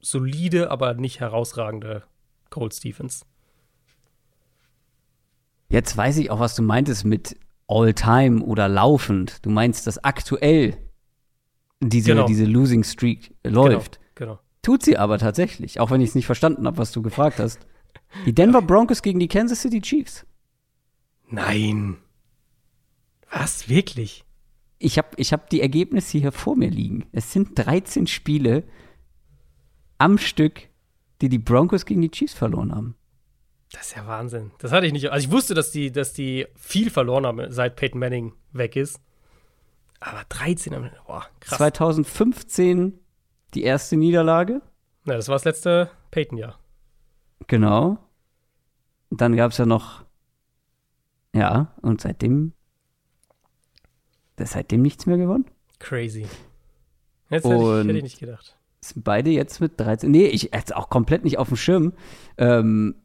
[0.00, 2.02] solide, aber nicht herausragende
[2.50, 3.24] Colts Defense.
[5.68, 7.36] Jetzt weiß ich auch, was du meintest mit
[7.66, 9.44] All-Time oder laufend.
[9.44, 10.76] Du meinst, dass aktuell
[11.88, 12.26] diese, Genau.
[12.26, 14.00] diese Losing Streak läuft.
[14.14, 14.32] Genau.
[14.34, 14.40] genau.
[14.62, 17.66] Tut sie aber tatsächlich, auch wenn ich es nicht verstanden habe, was du gefragt hast.
[18.26, 20.24] Die Denver Broncos gegen die Kansas City Chiefs.
[21.28, 21.96] Nein.
[23.30, 23.68] Was?
[23.68, 24.24] Wirklich?
[24.78, 27.06] Ich habe ich hab die Ergebnisse hier vor mir liegen.
[27.12, 28.64] Es sind 13 Spiele
[29.98, 30.68] am Stück,
[31.20, 32.96] die die Broncos gegen die Chiefs verloren haben.
[33.72, 34.52] Das ist ja Wahnsinn.
[34.58, 35.10] Das hatte ich nicht.
[35.10, 39.00] Also ich wusste, dass die, dass die viel verloren haben, seit Peyton Manning weg ist.
[40.04, 41.56] Aber 13 am Boah, krass.
[41.56, 43.00] 2015
[43.54, 44.60] die erste Niederlage.
[45.04, 46.58] Na, das war das letzte Peyton-Jahr.
[47.46, 47.98] Genau.
[49.10, 50.04] Dann gab es ja noch,
[51.34, 52.52] ja, und seitdem,
[54.36, 55.46] das seitdem nichts mehr gewonnen.
[55.78, 56.26] Crazy.
[57.30, 58.58] Jetzt hätte ich, hätte ich nicht gedacht.
[58.82, 60.10] Sind beide jetzt mit 13.
[60.10, 61.94] Nee, ich hatte auch komplett nicht auf dem Schirm.
[62.36, 62.96] Ähm,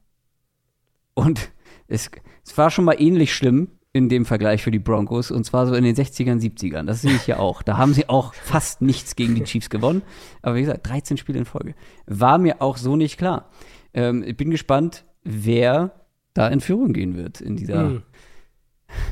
[1.13, 1.51] und
[1.87, 2.11] es,
[2.45, 5.31] es war schon mal ähnlich schlimm in dem Vergleich für die Broncos.
[5.31, 6.85] Und zwar so in den 60ern, 70ern.
[6.85, 7.63] Das sehe ich hier auch.
[7.63, 10.03] Da haben sie auch fast nichts gegen die Chiefs gewonnen.
[10.41, 11.73] Aber wie gesagt, 13 Spiele in Folge.
[12.05, 13.49] War mir auch so nicht klar.
[13.93, 15.91] Ähm, ich bin gespannt, wer
[16.33, 18.03] da in Führung gehen wird in dieser, Hm.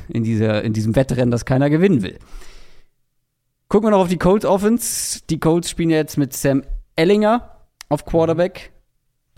[0.08, 2.18] in dieser, in diesem Wettrennen, das keiner gewinnen will.
[3.68, 5.20] Gucken wir noch auf die Colts Offense.
[5.28, 6.62] Die Colts spielen jetzt mit Sam
[6.96, 8.72] Ellinger auf Quarterback.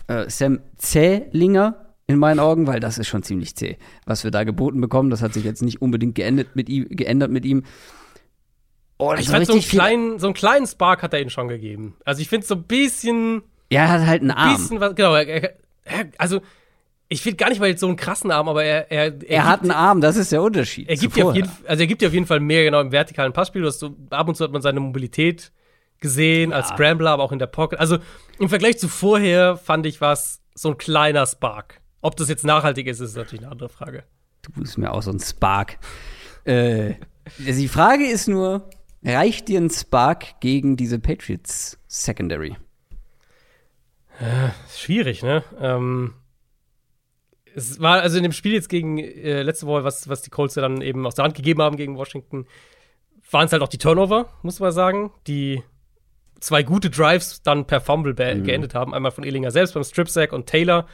[0.07, 4.45] Äh, Sam Zählinger in meinen Augen, weil das ist schon ziemlich zäh, was wir da
[4.45, 5.11] geboten bekommen.
[5.11, 6.87] Das hat sich jetzt nicht unbedingt geändert mit ihm.
[6.91, 7.63] Geändert mit ihm.
[8.99, 11.97] Oh, Ich fand, so einen, kleinen, so einen kleinen Spark hat er ihnen schon gegeben.
[12.05, 14.57] Also ich finde so ein bisschen, Ja, er hat halt einen Arm.
[14.57, 15.55] bisschen was, genau, er,
[15.85, 16.43] er, also
[17.09, 19.49] ich finde gar nicht mal jetzt so einen krassen Arm, aber er, er, er, Er
[19.49, 20.89] hat einen Arm, das ist der Unterschied.
[20.89, 22.93] Er gibt, dir auf jeden, also er gibt dir auf jeden Fall mehr genau im
[22.93, 23.69] vertikalen Passspiel.
[23.71, 25.51] So, ab und zu hat man seine Mobilität
[26.01, 27.81] gesehen als Scrambler, aber auch in der Pocket.
[27.81, 27.99] Also
[28.39, 31.80] im Vergleich zu vorher fand ich was so ein kleiner Spark.
[32.01, 34.05] Ob das jetzt nachhaltig ist, ist natürlich eine andere Frage.
[34.43, 35.79] Du bist mir auch so ein Spark.
[36.45, 36.95] äh,
[37.39, 38.69] die Frage ist nur,
[39.05, 42.57] reicht dir ein Spark gegen diese Patriots Secondary?
[44.75, 45.43] Schwierig, ne?
[45.59, 46.15] Ähm,
[47.55, 50.57] es war also in dem Spiel jetzt gegen äh, letzte Woche, was, was die Colts
[50.57, 52.47] ja dann eben aus der Hand gegeben haben gegen Washington,
[53.31, 55.63] waren es halt auch die Turnover, muss man sagen, die
[56.41, 58.95] zwei gute Drives dann per Fumble be- geendet haben.
[58.95, 60.87] Einmal von Ellinger selbst beim Strip Sack und Taylor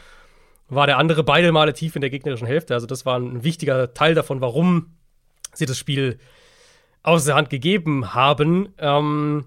[0.68, 2.74] war der andere beide Male tief in der gegnerischen Hälfte.
[2.74, 4.96] Also das war ein wichtiger Teil davon, warum
[5.54, 6.18] sie das Spiel
[7.02, 8.74] aus der Hand gegeben haben.
[8.78, 9.46] Ähm,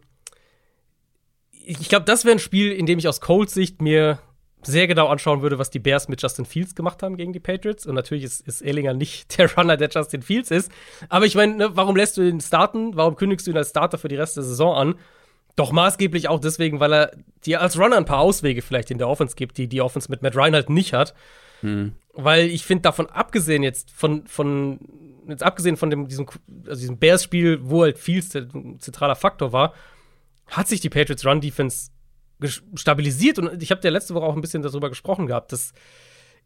[1.52, 4.20] ich glaube, das wäre ein Spiel, in dem ich aus Colts Sicht mir
[4.64, 7.86] sehr genau anschauen würde, was die Bears mit Justin Fields gemacht haben gegen die Patriots.
[7.86, 10.72] Und natürlich ist, ist Ehlinger nicht der Runner, der Justin Fields ist.
[11.10, 12.96] Aber ich meine, ne, warum lässt du ihn starten?
[12.96, 14.96] Warum kündigst du ihn als Starter für die Rest der Saison an?
[15.60, 17.12] Doch maßgeblich auch deswegen, weil er
[17.46, 20.22] dir als Runner ein paar Auswege vielleicht in der Offense gibt, die die Offense mit
[20.22, 21.14] Matt Ryan halt nicht hat.
[22.14, 24.80] Weil ich finde, davon abgesehen jetzt, von, von,
[25.28, 26.28] jetzt abgesehen von dem, diesem,
[26.66, 28.48] also diesem Bears-Spiel, wo halt Fields der
[28.78, 29.74] zentraler Faktor war,
[30.48, 31.92] hat sich die Patriots Run Defense
[32.42, 33.40] ges- stabilisiert.
[33.40, 35.74] Und ich habe ja letzte Woche auch ein bisschen darüber gesprochen gehabt, dass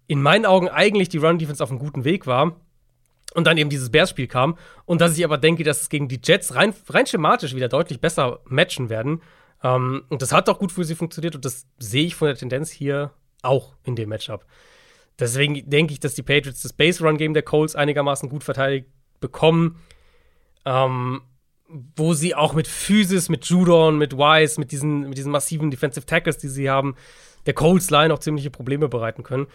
[0.07, 2.59] in meinen Augen eigentlich die Run Defense auf einem guten Weg war
[3.33, 6.19] und dann eben dieses Bears-Spiel kam und dass ich aber denke, dass es gegen die
[6.23, 9.21] Jets rein, rein schematisch wieder deutlich besser matchen werden.
[9.63, 12.37] Ähm, und das hat auch gut für sie funktioniert und das sehe ich von der
[12.37, 13.11] Tendenz hier
[13.41, 14.45] auch in dem Matchup.
[15.19, 18.87] Deswegen denke ich, dass die Patriots das Base-Run-Game der Colts einigermaßen gut verteidigt
[19.19, 19.79] bekommen.
[20.65, 21.21] Ähm,
[21.95, 26.05] wo sie auch mit Physis, mit Judon, mit Wise, mit diesen, mit diesen massiven Defensive
[26.05, 26.95] Tackles, die sie haben,
[27.45, 29.47] der Colts Line auch ziemliche Probleme bereiten können.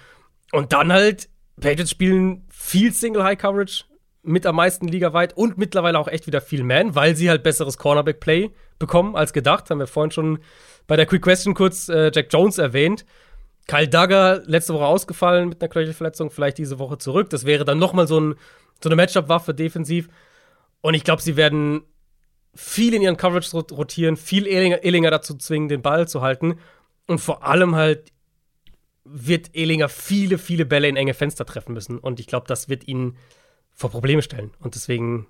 [0.53, 1.29] Und dann halt,
[1.61, 3.84] Patriots spielen viel Single High Coverage
[4.22, 7.78] mit am meisten ligaweit und mittlerweile auch echt wieder viel Man, weil sie halt besseres
[7.78, 9.70] Cornerback Play bekommen als gedacht.
[9.70, 10.38] Haben wir vorhin schon
[10.86, 13.04] bei der Quick Question kurz äh, Jack Jones erwähnt.
[13.66, 17.30] Kyle Duggar letzte Woche ausgefallen mit einer Knöchelverletzung, vielleicht diese Woche zurück.
[17.30, 18.34] Das wäre dann noch mal so, ein,
[18.82, 20.09] so eine Matchup-Waffe defensiv.
[20.80, 21.82] Und ich glaube, sie werden
[22.54, 26.59] viel in ihren Coverage rot- rotieren, viel Ehlinger, Ehlinger dazu zwingen, den Ball zu halten.
[27.06, 28.11] Und vor allem halt
[29.11, 31.98] wird Ehlinger viele, viele Bälle in enge Fenster treffen müssen.
[31.98, 33.16] Und ich glaube, das wird ihn
[33.72, 34.50] vor Probleme stellen.
[34.59, 35.26] Und deswegen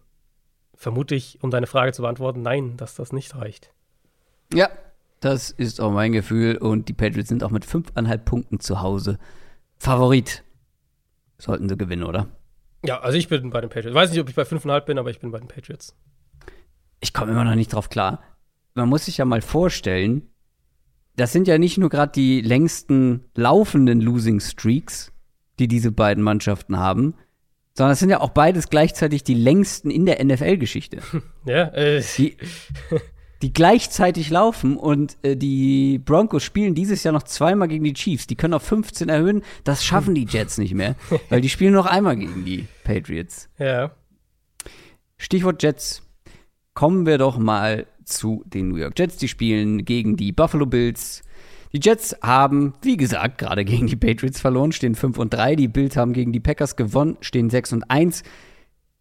[0.74, 3.72] vermute ich, um deine Frage zu beantworten, nein, dass das nicht reicht.
[4.52, 4.70] Ja,
[5.20, 6.56] das ist auch mein Gefühl.
[6.56, 9.18] Und die Patriots sind auch mit fünfeinhalb Punkten zu Hause.
[9.78, 10.44] Favorit.
[11.38, 12.28] Sollten sie gewinnen, oder?
[12.84, 13.90] Ja, also ich bin bei den Patriots.
[13.90, 15.94] Ich weiß nicht, ob ich bei 5,5 bin, aber ich bin bei den Patriots.
[17.00, 18.22] Ich komme immer noch nicht drauf klar.
[18.74, 20.30] Man muss sich ja mal vorstellen,
[21.18, 25.12] das sind ja nicht nur gerade die längsten laufenden Losing Streaks,
[25.58, 27.14] die diese beiden Mannschaften haben,
[27.74, 30.98] sondern es sind ja auch beides gleichzeitig die längsten in der NFL-Geschichte.
[31.44, 32.02] Ja, äh.
[32.18, 32.36] Die,
[33.40, 38.26] die gleichzeitig laufen und äh, die Broncos spielen dieses Jahr noch zweimal gegen die Chiefs.
[38.26, 39.42] Die können auf 15 erhöhen.
[39.64, 40.94] Das schaffen die Jets nicht mehr,
[41.30, 43.48] weil die spielen noch einmal gegen die Patriots.
[43.58, 43.92] Ja.
[45.16, 46.02] Stichwort Jets.
[46.74, 49.16] Kommen wir doch mal zu den New York Jets.
[49.16, 51.22] Die spielen gegen die Buffalo Bills.
[51.72, 55.56] Die Jets haben, wie gesagt, gerade gegen die Patriots verloren, stehen 5 und 3.
[55.56, 58.22] Die Bills haben gegen die Packers gewonnen, stehen 6 und 1.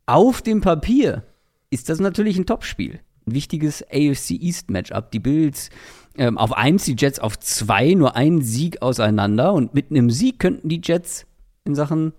[0.05, 1.24] Auf dem Papier
[1.70, 2.99] ist das natürlich ein Topspiel.
[3.26, 5.12] Ein wichtiges AFC East Matchup.
[5.12, 5.70] Die Bills
[6.18, 9.53] ähm, auf 1, die Jets auf 2, nur ein Sieg auseinander.
[9.53, 11.26] Und mit einem Sieg könnten die Jets
[11.64, 12.14] in Sachen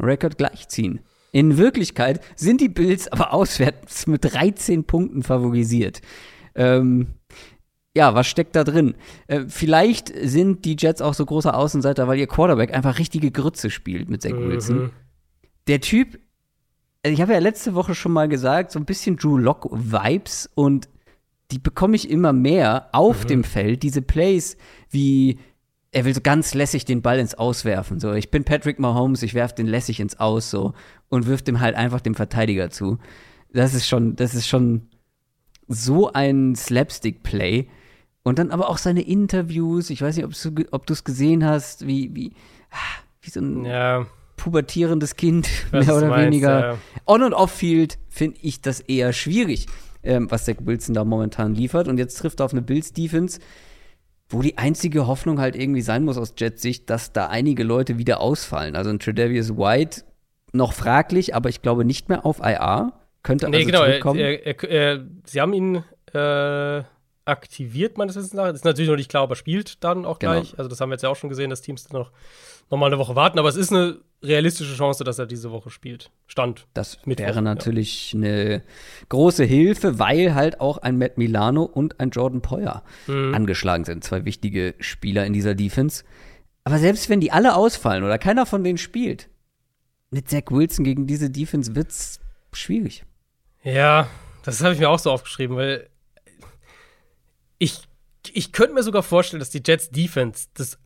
[0.00, 1.00] Rekord gleichziehen.
[1.32, 6.00] In Wirklichkeit sind die Bills aber auswärts mit 13 Punkten favorisiert.
[6.54, 7.08] Ähm,
[7.94, 8.94] ja, was steckt da drin?
[9.26, 13.70] Äh, vielleicht sind die Jets auch so großer Außenseiter, weil ihr Quarterback einfach richtige Grütze
[13.70, 14.76] spielt mit Zach Wilson.
[14.76, 14.90] Mhm.
[15.66, 16.18] Der Typ,
[17.02, 20.88] also ich habe ja letzte Woche schon mal gesagt, so ein bisschen Drew Lock-Vibes und
[21.50, 23.82] die bekomme ich immer mehr auf dem Feld.
[23.82, 24.56] Diese Plays
[24.90, 25.38] wie
[25.90, 27.98] er will so ganz lässig den Ball ins Auswerfen.
[27.98, 30.74] So, ich bin Patrick Mahomes, ich werf den lässig ins Aus so
[31.08, 32.98] und wirf dem halt einfach dem Verteidiger zu.
[33.52, 34.88] Das ist schon, das ist schon
[35.68, 37.68] so ein Slapstick-Play.
[38.22, 39.88] Und dann aber auch seine Interviews.
[39.90, 40.26] Ich weiß nicht,
[40.72, 42.32] ob du es gesehen hast, wie, wie,
[43.22, 44.06] wie so ein Ja.
[44.36, 46.60] pubertierendes Kind, Was mehr oder meinst, weniger.
[46.72, 46.78] ja.
[47.06, 49.66] On- und off-Field finde ich das eher schwierig,
[50.02, 51.88] ähm, was Zach Wilson da momentan liefert.
[51.88, 53.40] Und jetzt trifft er auf eine Bills-Defense,
[54.28, 57.96] wo die einzige Hoffnung halt irgendwie sein muss aus Jets Sicht, dass da einige Leute
[57.96, 58.76] wieder ausfallen.
[58.76, 60.02] Also ein Tredavious White
[60.52, 62.92] noch fraglich, aber ich glaube nicht mehr auf IR.
[63.22, 63.82] Könnte Nee, also genau.
[63.82, 64.20] Er, zurückkommen.
[64.20, 65.84] er, er, er, sie haben ihn
[66.14, 66.82] äh,
[67.24, 68.52] aktiviert, meines Wissens nach.
[68.52, 70.32] Ist natürlich noch nicht klar, ob er spielt dann auch Genau.
[70.32, 70.58] gleich.
[70.58, 72.10] Also, das haben wir jetzt ja auch schon gesehen, dass Teams noch,
[72.70, 73.38] noch mal eine Woche warten.
[73.38, 76.10] Aber es ist eine realistische Chance, dass er diese Woche spielt.
[76.26, 76.66] Stand.
[76.74, 77.40] Das Mittwoch, wäre ja.
[77.42, 78.62] natürlich eine
[79.10, 83.34] große Hilfe, weil halt auch ein Matt Milano und ein Jordan Poyer Mhm.
[83.34, 84.02] angeschlagen sind.
[84.04, 86.04] Zwei wichtige Spieler in dieser Defense.
[86.64, 89.28] Aber selbst wenn die alle ausfallen oder keiner von denen spielt,
[90.10, 92.20] mit Zach Wilson gegen diese Defense wird's
[92.52, 93.04] schwierig.
[93.62, 94.08] Ja,
[94.44, 95.88] das habe ich mir auch so aufgeschrieben, weil
[97.58, 97.82] ich,
[98.32, 100.78] ich könnte mir sogar vorstellen, dass die Jets Defense das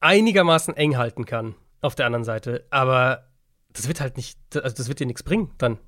[0.00, 2.66] einigermaßen eng halten kann auf der anderen Seite.
[2.70, 3.28] Aber
[3.72, 5.78] das wird halt nicht, also das wird dir nichts bringen dann.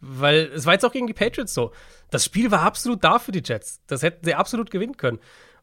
[0.00, 1.72] Weil es war jetzt auch gegen die Patriots so.
[2.10, 3.80] Das Spiel war absolut da für die Jets.
[3.86, 5.18] Das hätten sie absolut gewinnen können.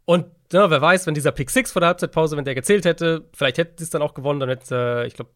[0.06, 3.30] Und ja, wer weiß, wenn dieser Pick 6 vor der Halbzeitpause, wenn der gezählt hätte,
[3.34, 5.32] vielleicht hätten sie es dann auch gewonnen, dann hätten sie, ich glaube,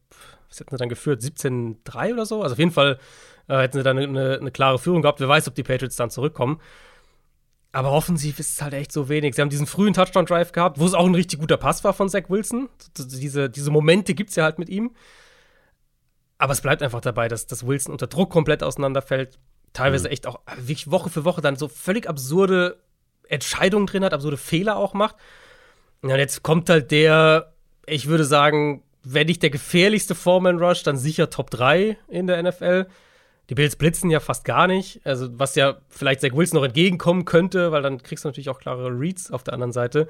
[0.49, 1.21] was hätten sie dann geführt?
[1.21, 2.43] 17-3 oder so?
[2.43, 2.99] Also auf jeden Fall
[3.47, 5.19] äh, hätten sie dann eine, eine klare Führung gehabt.
[5.19, 6.59] Wer weiß, ob die Patriots dann zurückkommen.
[7.71, 9.35] Aber offensiv ist es halt echt so wenig.
[9.35, 12.09] Sie haben diesen frühen Touchdown-Drive gehabt, wo es auch ein richtig guter Pass war von
[12.09, 12.69] Zach Wilson.
[12.97, 14.95] Diese, diese Momente gibt es ja halt mit ihm.
[16.37, 19.39] Aber es bleibt einfach dabei, dass, dass Wilson unter Druck komplett auseinanderfällt.
[19.73, 22.77] Teilweise echt auch äh, wirklich Woche für Woche dann so völlig absurde
[23.29, 25.15] Entscheidungen drin hat, absurde Fehler auch macht.
[26.03, 27.53] Ja, und jetzt kommt halt der,
[27.85, 32.41] ich würde sagen, wenn nicht der gefährlichste Foreman Rush, dann sicher Top 3 in der
[32.43, 32.87] NFL.
[33.49, 34.99] Die Bills blitzen ja fast gar nicht.
[35.05, 38.59] Also, was ja vielleicht Zach Wilson noch entgegenkommen könnte, weil dann kriegst du natürlich auch
[38.59, 40.09] klare Reads auf der anderen Seite.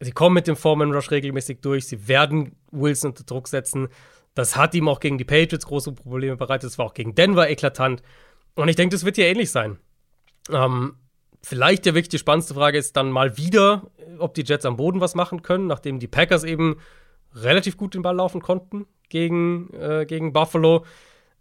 [0.00, 1.86] Sie kommen mit dem Foreman Rush regelmäßig durch.
[1.86, 3.88] Sie werden Wilson unter Druck setzen.
[4.34, 6.70] Das hat ihm auch gegen die Patriots große Probleme bereitet.
[6.70, 8.02] Das war auch gegen Denver eklatant.
[8.54, 9.78] Und ich denke, das wird hier ähnlich sein.
[10.50, 10.94] Ähm,
[11.42, 15.00] vielleicht der wirklich die spannendste Frage ist dann mal wieder, ob die Jets am Boden
[15.00, 16.76] was machen können, nachdem die Packers eben
[17.34, 20.84] relativ gut den Ball laufen konnten gegen, äh, gegen Buffalo.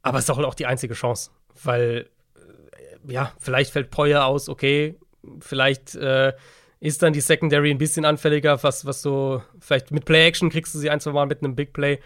[0.01, 1.31] Aber es ist auch, auch die einzige Chance,
[1.63, 4.97] weil, äh, ja, vielleicht fällt Poyer aus, okay,
[5.39, 6.33] vielleicht äh,
[6.79, 10.79] ist dann die Secondary ein bisschen anfälliger, was, was so, vielleicht mit Play-Action kriegst du
[10.79, 11.99] sie ein, zwei Mal mit einem Big Play.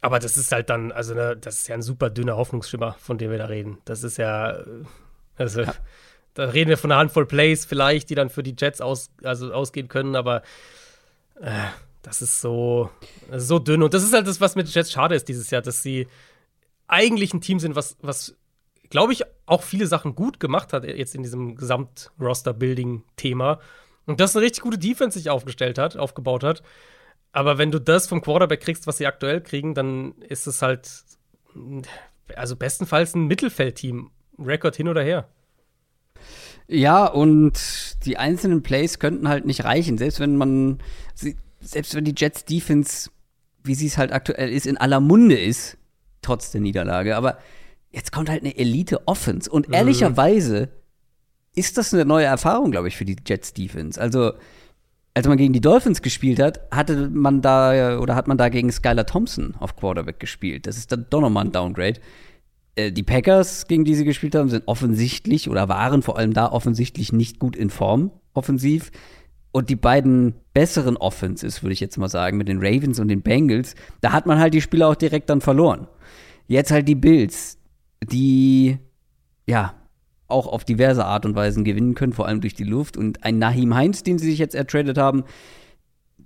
[0.00, 3.18] Aber das ist halt dann, also ne, das ist ja ein super dünner Hoffnungsschimmer, von
[3.18, 3.78] dem wir da reden.
[3.84, 4.64] Das ist ja, äh,
[5.36, 5.64] also,
[6.34, 9.52] da reden wir von einer Handvoll Plays vielleicht, die dann für die Jets aus, also
[9.52, 10.42] ausgehen können, aber
[11.40, 11.50] äh,
[12.02, 12.90] das ist so,
[13.30, 13.82] das ist so dünn.
[13.82, 16.08] Und das ist halt das, was mit den Jets schade ist dieses Jahr, dass sie
[16.86, 18.36] eigentlich ein Team sind, was, was
[18.90, 23.60] glaube ich, auch viele Sachen gut gemacht hat, jetzt in diesem Gesamt-Roster-Building-Thema.
[24.06, 26.62] Und das eine richtig gute Defense sich aufgestellt hat, aufgebaut hat.
[27.32, 30.90] Aber wenn du das vom Quarterback kriegst, was sie aktuell kriegen, dann ist es halt,
[32.34, 34.10] also bestenfalls ein Mittelfeldteam.
[34.38, 35.28] Rekord hin oder her.
[36.72, 37.54] Ja, und
[38.04, 40.78] die einzelnen Plays könnten halt nicht reichen, selbst wenn man,
[41.60, 43.10] selbst wenn die Jets Defense,
[43.64, 45.76] wie sie es halt aktuell ist, in aller Munde ist,
[46.22, 47.16] trotz der Niederlage.
[47.16, 47.38] Aber
[47.90, 49.50] jetzt kommt halt eine Elite Offense.
[49.50, 50.68] Und ehrlicherweise
[51.56, 54.00] ist das eine neue Erfahrung, glaube ich, für die Jets Defense.
[54.00, 54.34] Also,
[55.12, 58.70] als man gegen die Dolphins gespielt hat, hatte man da oder hat man da gegen
[58.70, 60.68] Skylar Thompson auf Quarterback gespielt.
[60.68, 62.00] Das ist dann doch nochmal ein Downgrade.
[62.74, 66.50] Äh, die Packers, gegen die sie gespielt haben, sind offensichtlich oder waren vor allem da
[66.50, 68.90] offensichtlich nicht gut in Form offensiv.
[69.52, 73.22] Und die beiden besseren Offenses, würde ich jetzt mal sagen, mit den Ravens und den
[73.22, 75.88] Bengals, da hat man halt die Spieler auch direkt dann verloren.
[76.46, 77.58] Jetzt halt die Bills,
[78.04, 78.78] die
[79.46, 79.74] ja
[80.28, 82.96] auch auf diverse Art und Weisen gewinnen können, vor allem durch die Luft.
[82.96, 85.24] Und ein Nahim Heinz, den sie sich jetzt ertradet haben,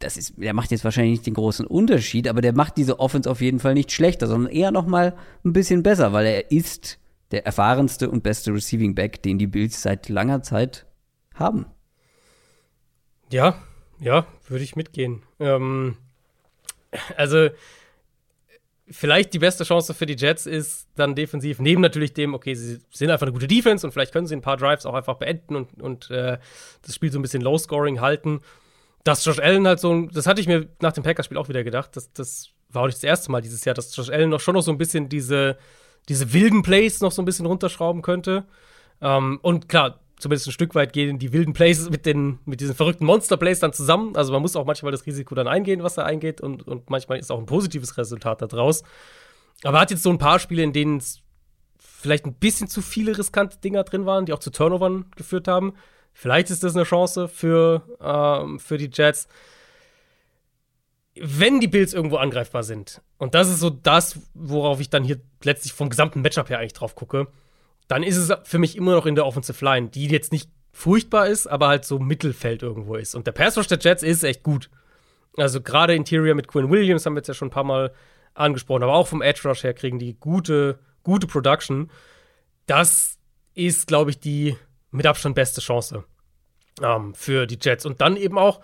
[0.04, 3.30] das ist, der macht jetzt wahrscheinlich nicht den großen Unterschied, aber der macht diese Offense
[3.30, 6.98] auf jeden Fall nicht schlechter, sondern eher noch mal ein bisschen besser, weil er ist
[7.30, 10.86] der erfahrenste und beste Receiving Back, den die Bills seit langer Zeit
[11.34, 11.66] haben.
[13.30, 13.62] Ja,
[13.98, 15.22] ja, würde ich mitgehen.
[15.40, 15.96] Ähm,
[17.16, 17.48] also
[18.88, 22.80] vielleicht die beste Chance für die Jets ist dann defensiv, neben natürlich dem, okay, sie
[22.90, 25.56] sind einfach eine gute Defense und vielleicht können sie ein paar Drives auch einfach beenden
[25.56, 26.38] und, und äh,
[26.82, 28.42] das Spiel so ein bisschen Low-Scoring halten.
[29.04, 31.96] Dass Josh Allen halt so, das hatte ich mir nach dem Packers-Spiel auch wieder gedacht,
[31.96, 34.54] das, das war auch nicht das erste Mal dieses Jahr, dass Josh Allen noch schon
[34.54, 35.58] noch so ein bisschen diese,
[36.08, 38.44] diese wilden Plays noch so ein bisschen runterschrauben könnte.
[39.00, 42.74] Ähm, und klar, zumindest ein Stück weit gehen die wilden Plays mit, den, mit diesen
[42.74, 44.16] verrückten Monster-Plays dann zusammen.
[44.16, 47.18] Also man muss auch manchmal das Risiko dann eingehen, was er eingeht, und, und manchmal
[47.18, 48.82] ist auch ein positives Resultat daraus.
[49.62, 51.20] Aber er hat jetzt so ein paar Spiele, in denen es
[51.78, 55.74] vielleicht ein bisschen zu viele riskante Dinger drin waren, die auch zu Turnovern geführt haben.
[56.14, 59.28] Vielleicht ist das eine Chance für, ähm, für die Jets.
[61.16, 65.20] Wenn die Bills irgendwo angreifbar sind, und das ist so das, worauf ich dann hier
[65.42, 67.26] letztlich vom gesamten Matchup her eigentlich drauf gucke,
[67.88, 71.26] dann ist es für mich immer noch in der Offensive Line, die jetzt nicht furchtbar
[71.28, 73.14] ist, aber halt so Mittelfeld irgendwo ist.
[73.14, 74.70] Und der Pass Rush der Jets ist echt gut.
[75.36, 77.92] Also gerade Interior mit Quinn Williams haben wir jetzt ja schon ein paar Mal
[78.34, 81.90] angesprochen, aber auch vom Edge Rush her kriegen die gute, gute Production.
[82.66, 83.18] Das
[83.54, 84.56] ist, glaube ich, die
[84.94, 86.04] mit Abstand beste Chance
[86.82, 87.84] ähm, für die Jets.
[87.84, 88.60] Und dann eben auch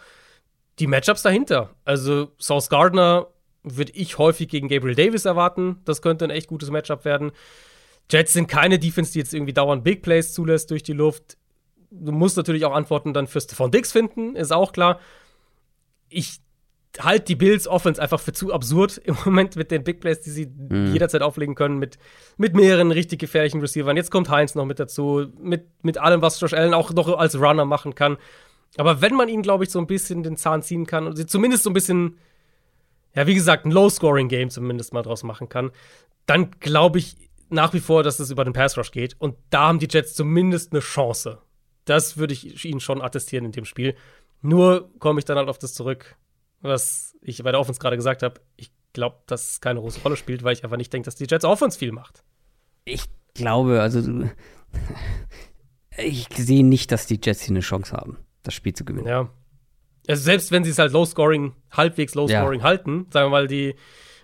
[0.79, 1.71] die Matchups dahinter.
[1.85, 3.27] Also Sauce Gardner
[3.63, 5.81] würde ich häufig gegen Gabriel Davis erwarten.
[5.85, 7.33] Das könnte ein echt gutes Matchup werden.
[8.11, 11.37] Jets sind keine Defense, die jetzt irgendwie dauernd Big Plays zulässt durch die Luft.
[11.91, 15.01] Du musst natürlich auch Antworten dann für Stephon Dix finden, ist auch klar.
[16.09, 16.41] Ich
[16.99, 20.31] halte die Bills Offense einfach für zu absurd im Moment mit den Big Plays, die
[20.31, 20.93] sie mhm.
[20.93, 21.99] jederzeit auflegen können, mit,
[22.37, 23.97] mit mehreren richtig gefährlichen Receivern.
[23.97, 27.39] Jetzt kommt Heinz noch mit dazu, mit, mit allem, was Josh Allen auch noch als
[27.39, 28.17] Runner machen kann.
[28.77, 31.27] Aber wenn man ihn, glaube ich, so ein bisschen den Zahn ziehen kann und sie
[31.27, 32.19] zumindest so ein bisschen,
[33.15, 35.71] ja, wie gesagt, ein Low-Scoring-Game zumindest mal draus machen kann,
[36.27, 37.17] dann glaube ich,
[37.49, 39.17] nach wie vor, dass es über den Pass Rush geht.
[39.19, 41.39] Und da haben die Jets zumindest eine Chance.
[41.85, 43.97] Das würde ich ihnen schon attestieren in dem Spiel.
[44.43, 46.17] Nur komme ich dann halt auf das zurück,
[46.61, 48.41] was ich bei der Offense gerade gesagt habe.
[48.57, 51.27] Ich glaube, dass es keine große Rolle spielt, weil ich einfach nicht denke, dass die
[51.29, 52.25] Jets Offense viel macht.
[52.85, 53.05] Ich
[53.35, 54.01] glaube, also
[55.97, 59.07] ich sehe nicht, dass die Jets hier eine Chance haben, das Spiel zu gewinnen.
[59.07, 59.31] Ja.
[60.09, 62.67] Also selbst wenn sie es halt Low-Scoring, halbwegs Low-Scoring ja.
[62.67, 63.75] halten, sagen wir mal, die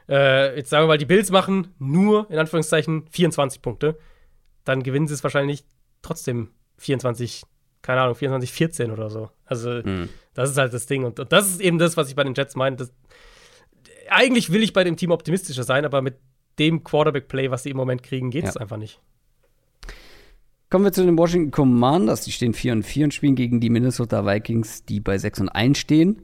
[0.08, 3.98] äh, jetzt sagen wir mal, die Bills machen nur, in Anführungszeichen, 24 Punkte,
[4.64, 5.64] dann gewinnen sie es wahrscheinlich
[6.02, 7.42] trotzdem 24,
[7.82, 9.30] keine Ahnung, 24, 14 oder so.
[9.44, 10.08] Also, mhm.
[10.36, 11.04] Das ist halt das Ding.
[11.04, 12.76] Und, und, das ist eben das, was ich bei den Jets meine.
[12.76, 12.92] Das,
[14.08, 16.18] eigentlich will ich bei dem Team optimistischer sein, aber mit
[16.58, 18.60] dem Quarterback-Play, was sie im Moment kriegen, geht es ja.
[18.60, 19.00] einfach nicht.
[20.68, 22.22] Kommen wir zu den Washington Commanders.
[22.22, 25.48] Die stehen 4 und 4 und spielen gegen die Minnesota Vikings, die bei 6 und
[25.48, 26.22] 1 stehen.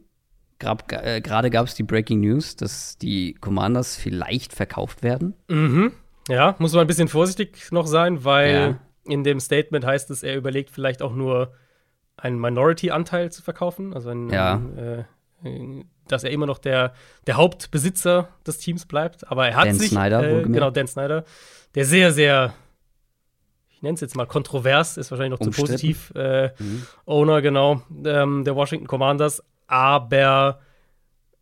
[0.60, 5.34] Äh, gerade gab es die Breaking News, dass die Commanders vielleicht verkauft werden.
[5.48, 5.92] Mhm.
[6.28, 8.78] Ja, muss man ein bisschen vorsichtig noch sein, weil ja.
[9.04, 11.52] in dem Statement heißt es, er überlegt vielleicht auch nur
[12.16, 13.94] einen Minority-Anteil zu verkaufen.
[13.94, 14.54] Also ein, ja.
[14.54, 15.06] ein,
[15.44, 16.92] äh, dass er immer noch der,
[17.26, 19.30] der Hauptbesitzer des Teams bleibt.
[19.30, 19.90] Aber er hat Dan sich.
[19.90, 21.24] Snyder, äh, genau, Dan Snyder,
[21.74, 22.54] der sehr, sehr
[23.70, 25.66] ich nenne es jetzt mal kontrovers, ist wahrscheinlich noch Umstritten.
[25.66, 26.12] zu positiv.
[26.14, 26.86] Äh, mhm.
[27.04, 30.60] Owner, genau, ähm, der Washington Commanders aber er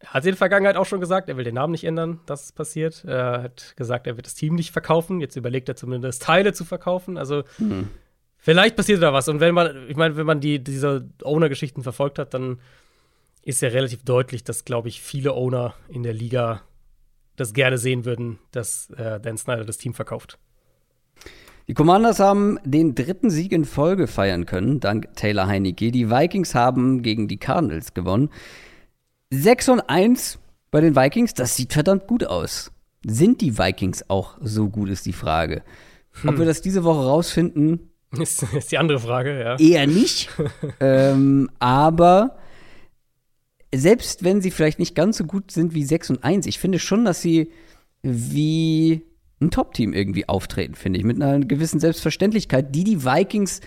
[0.07, 2.53] hat in der Vergangenheit auch schon gesagt, er will den Namen nicht ändern, dass es
[2.53, 3.05] passiert.
[3.05, 5.21] Er hat gesagt, er wird das Team nicht verkaufen.
[5.21, 7.19] Jetzt überlegt er zumindest Teile zu verkaufen.
[7.19, 7.89] Also mhm.
[8.41, 9.29] Vielleicht passiert da was.
[9.29, 12.59] Und wenn man, ich meine, wenn man die, diese Owner-Geschichten verfolgt hat, dann
[13.43, 16.63] ist ja relativ deutlich, dass, glaube ich, viele Owner in der Liga
[17.37, 20.39] das gerne sehen würden, dass äh, Dan Snyder das Team verkauft.
[21.69, 25.93] Die Commanders haben den dritten Sieg in Folge feiern können, dank Taylor Heinecke.
[25.93, 28.31] Die Vikings haben gegen die Cardinals gewonnen.
[29.31, 30.41] 6 und 1
[30.71, 32.73] bei den Vikings, das sieht verdammt gut aus.
[33.07, 35.63] Sind die Vikings auch so gut, ist die Frage.
[36.23, 36.31] Hm.
[36.31, 39.57] Ob wir das diese Woche rausfinden, ist, ist die andere Frage, ja.
[39.59, 40.29] Eher nicht.
[40.81, 42.37] ähm, aber
[43.75, 46.79] selbst wenn sie vielleicht nicht ganz so gut sind wie 6 und 1, ich finde
[46.79, 47.51] schon, dass sie
[48.03, 49.03] wie
[49.41, 53.61] ein Top-Team irgendwie auftreten, finde ich, mit einer gewissen Selbstverständlichkeit, die die Vikings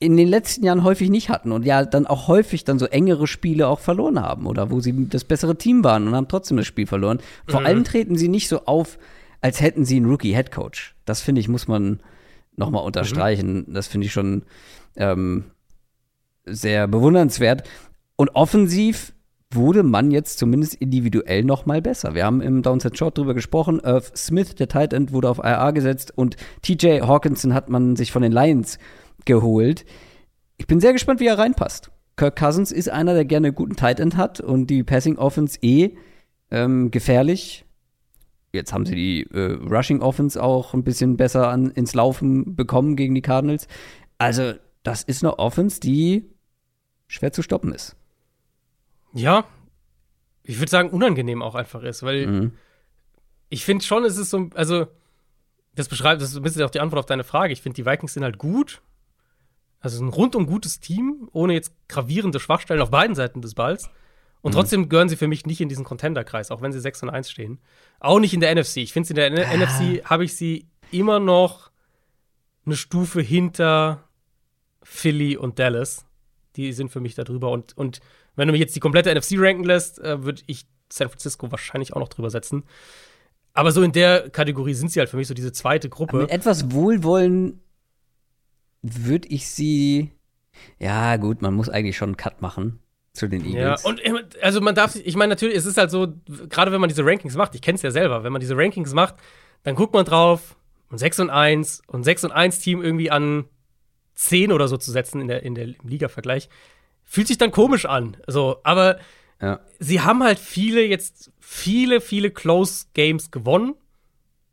[0.00, 3.26] in den letzten Jahren häufig nicht hatten und ja dann auch häufig dann so engere
[3.26, 6.66] Spiele auch verloren haben oder wo sie das bessere Team waren und haben trotzdem das
[6.66, 7.20] Spiel verloren.
[7.48, 7.66] Vor Mhm.
[7.66, 8.98] allem treten sie nicht so auf,
[9.40, 10.94] als hätten sie einen Rookie-Headcoach.
[11.04, 12.00] Das finde ich, muss man
[12.56, 13.66] nochmal unterstreichen.
[13.68, 14.42] Das finde ich schon
[14.96, 15.44] ähm,
[16.44, 17.68] sehr bewundernswert.
[18.16, 19.12] Und offensiv
[19.50, 22.14] wurde man jetzt zumindest individuell noch mal besser.
[22.14, 23.80] Wir haben im Downset Short drüber gesprochen.
[23.80, 28.12] Irv Smith, der Tight End, wurde auf IR gesetzt und TJ Hawkinson hat man sich
[28.12, 28.78] von den Lions
[29.24, 29.84] geholt.
[30.56, 31.90] Ich bin sehr gespannt, wie er reinpasst.
[32.16, 35.58] Kirk Cousins ist einer, der gerne einen guten Tight End hat und die Passing Offense
[35.62, 35.96] eh
[36.50, 37.63] ähm, gefährlich.
[38.54, 42.96] Jetzt haben sie die äh, Rushing Offense auch ein bisschen besser an, ins Laufen bekommen
[42.96, 43.66] gegen die Cardinals.
[44.18, 46.24] Also, das ist eine Offense, die
[47.08, 47.96] schwer zu stoppen ist.
[49.12, 49.44] Ja,
[50.42, 52.52] ich würde sagen, unangenehm auch einfach ist, weil Mhm.
[53.48, 54.86] ich finde schon, es ist so, also,
[55.74, 57.52] das beschreibt, das ist ein bisschen auch die Antwort auf deine Frage.
[57.52, 58.82] Ich finde, die Vikings sind halt gut.
[59.80, 63.90] Also, ein rundum gutes Team, ohne jetzt gravierende Schwachstellen auf beiden Seiten des Balls.
[64.40, 67.08] Und trotzdem gehören sie für mich nicht in diesen Contender-Kreis, auch wenn sie 6 und
[67.10, 67.60] 1 stehen.
[68.04, 68.78] Auch nicht in der NFC.
[68.78, 71.70] Ich finde, in der N- NFC habe ich sie immer noch
[72.66, 74.08] eine Stufe hinter
[74.82, 76.04] Philly und Dallas.
[76.56, 77.50] Die sind für mich da drüber.
[77.50, 78.00] Und, und
[78.36, 81.92] wenn du mich jetzt die komplette NFC ranken lässt, äh, würde ich San Francisco wahrscheinlich
[81.94, 82.64] auch noch drüber setzen.
[83.54, 86.18] Aber so in der Kategorie sind sie halt für mich so diese zweite Gruppe.
[86.18, 87.60] Mit etwas Wohlwollen
[88.82, 90.10] würde ich sie.
[90.78, 92.80] Ja, gut, man muss eigentlich schon einen Cut machen
[93.14, 93.84] zu den Ja, Eagles.
[93.84, 96.12] und immer- also man darf, ich meine natürlich, es ist halt so,
[96.48, 98.92] gerade wenn man diese Rankings macht, ich kenne es ja selber, wenn man diese Rankings
[98.92, 99.14] macht,
[99.62, 100.56] dann guckt man drauf
[100.90, 103.44] und 6 und 1 und 6 und 1 Team irgendwie an
[104.16, 106.48] 10 oder so zu setzen in der, in der im Liga-Vergleich,
[107.04, 108.16] fühlt sich dann komisch an.
[108.26, 108.98] So, aber
[109.40, 109.60] ja.
[109.78, 113.74] sie haben halt viele jetzt viele, viele Close Games gewonnen,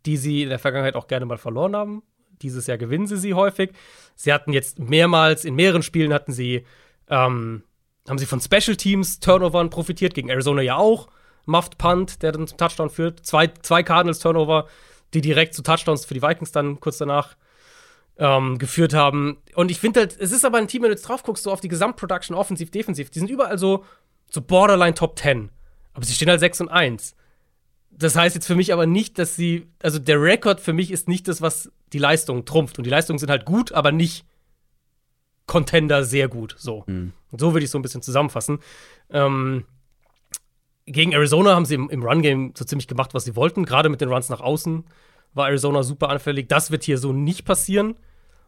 [0.06, 2.04] die sie in der Vergangenheit auch gerne mal verloren haben.
[2.44, 3.72] Dieses Jahr gewinnen sie sie häufig.
[4.16, 6.66] Sie hatten jetzt mehrmals, in mehreren Spielen hatten sie,
[7.10, 7.64] ähm,
[8.08, 11.08] haben sie von Special Teams Turnovern profitiert, gegen Arizona ja auch.
[11.46, 13.26] Muffed Punt, der dann zum Touchdown führt.
[13.26, 14.68] Zwei, zwei Cardinals Turnover,
[15.14, 17.36] die direkt zu Touchdowns für die Vikings dann kurz danach
[18.18, 19.38] ähm, geführt haben.
[19.56, 21.52] Und ich finde halt, es ist aber ein Team, wenn du jetzt drauf guckst, so
[21.52, 23.84] auf die Gesamtproduction, offensiv, defensiv, die sind überall so,
[24.30, 25.50] so Borderline Top 10.
[25.94, 27.16] Aber sie stehen halt 6 und 1.
[27.90, 31.08] Das heißt jetzt für mich aber nicht, dass sie, also der Rekord für mich ist
[31.08, 32.78] nicht das, was die Leistung trumpft.
[32.78, 34.26] Und die Leistungen sind halt gut, aber nicht
[35.48, 36.56] Contender sehr gut.
[36.58, 36.84] So.
[37.32, 38.60] Und so würde ich so ein bisschen zusammenfassen.
[39.10, 39.66] Ähm,
[40.86, 43.66] gegen Arizona haben sie im, im Run-Game so ziemlich gemacht, was sie wollten.
[43.66, 44.86] Gerade mit den Runs nach außen
[45.34, 46.48] war Arizona super anfällig.
[46.50, 47.96] Das wird hier so nicht passieren.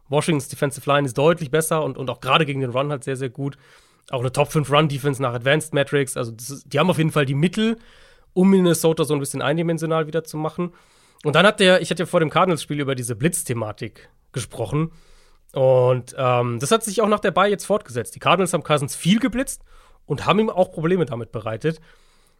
[0.08, 3.16] Washingtons Defensive Line ist deutlich besser und, und auch gerade gegen den Run halt sehr,
[3.16, 3.56] sehr gut.
[4.10, 6.16] Auch eine Top 5 Run-Defense nach Advanced Metrics.
[6.16, 7.78] Also, ist, die haben auf jeden Fall die Mittel,
[8.34, 10.72] um Minnesota so ein bisschen eindimensional wieder zu machen.
[11.24, 14.90] Und dann hat der, ich hatte ja vor dem Cardinals-Spiel über diese Blitz-Thematik gesprochen.
[15.54, 18.14] Und ähm, das hat sich auch nach der Bye jetzt fortgesetzt.
[18.14, 19.62] Die Cardinals haben Cousins viel geblitzt
[20.06, 21.80] und haben ihm auch Probleme damit bereitet.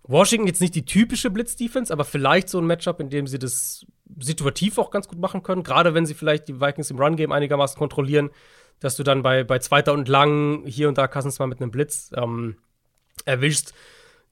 [0.02, 3.86] Washington jetzt nicht die typische Blitz-Defense, aber vielleicht so ein Matchup, in dem sie das
[4.20, 5.62] situativ auch ganz gut machen können.
[5.62, 8.30] Gerade wenn sie vielleicht die Vikings im Run-Game einigermaßen kontrollieren,
[8.80, 11.70] dass du dann bei, bei Zweiter und Lang hier und da Cousins mal mit einem
[11.70, 12.56] Blitz ähm,
[13.24, 13.72] erwischst.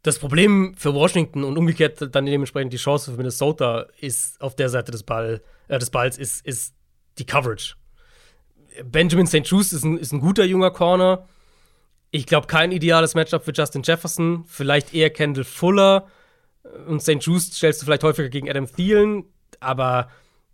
[0.02, 4.68] Das Problem für Washington und umgekehrt dann dementsprechend die Chance für Minnesota ist auf der
[4.68, 6.74] Seite des, Ball, äh, des Balls ist, ist
[7.18, 7.76] die Coverage.
[8.85, 9.47] Benjamin St.
[9.47, 11.27] Just ist ein, ist ein guter junger Corner.
[12.11, 14.44] Ich glaube, kein ideales Matchup für Justin Jefferson.
[14.47, 16.07] Vielleicht eher Kendall Fuller.
[16.86, 17.19] Und St.
[17.20, 19.24] Just stellst du vielleicht häufiger gegen Adam Thielen.
[19.61, 20.09] Aber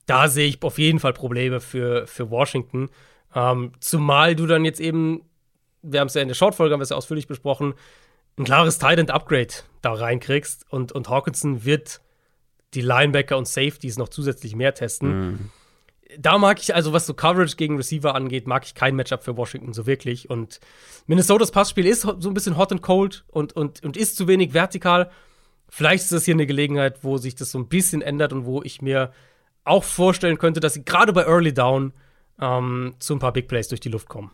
[0.07, 2.90] da sehe ich auf jeden Fall Probleme für, für Washington.
[3.35, 5.23] Ähm, zumal du dann jetzt eben,
[5.82, 7.74] wir haben es ja in der Shortfolge, haben wir es ja ausführlich besprochen,
[8.39, 10.65] ein klares Tight-End-Upgrade da reinkriegst.
[10.70, 12.01] Und, und Hawkinson wird
[12.74, 15.51] die Linebacker und Safeties noch zusätzlich mehr testen
[16.16, 19.36] da mag ich, also was so Coverage gegen Receiver angeht, mag ich kein Matchup für
[19.36, 20.30] Washington so wirklich.
[20.30, 20.60] Und
[21.06, 24.55] Minnesotas Passspiel ist so ein bisschen hot and cold und, und, und ist zu wenig
[24.55, 25.10] vertikal.
[25.68, 28.62] Vielleicht ist das hier eine Gelegenheit, wo sich das so ein bisschen ändert und wo
[28.62, 29.12] ich mir
[29.64, 31.93] auch vorstellen könnte, dass sie gerade bei Early Down
[32.40, 34.30] ähm, zu ein paar Big Plays durch die Luft kommen.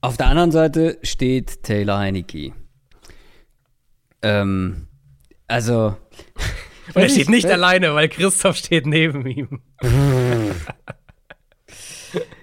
[0.00, 2.52] Auf der anderen Seite steht Taylor Heineke.
[4.22, 4.86] Ähm,
[5.46, 5.96] also.
[6.94, 9.60] Und er steht nicht alleine, weil Christoph steht neben ihm.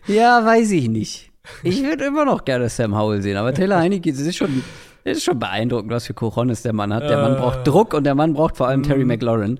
[0.07, 1.31] Ja, weiß ich nicht.
[1.63, 4.63] Ich würde immer noch gerne Sam Howell sehen, aber Taylor Heineke, das ist schon,
[5.03, 7.09] das ist schon beeindruckend, was für Cojones der Mann hat.
[7.09, 9.59] Der Mann braucht Druck und der Mann braucht vor allem Terry McLaurin,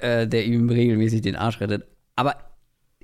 [0.00, 1.86] äh, der ihm regelmäßig den Arsch rettet.
[2.16, 2.36] Aber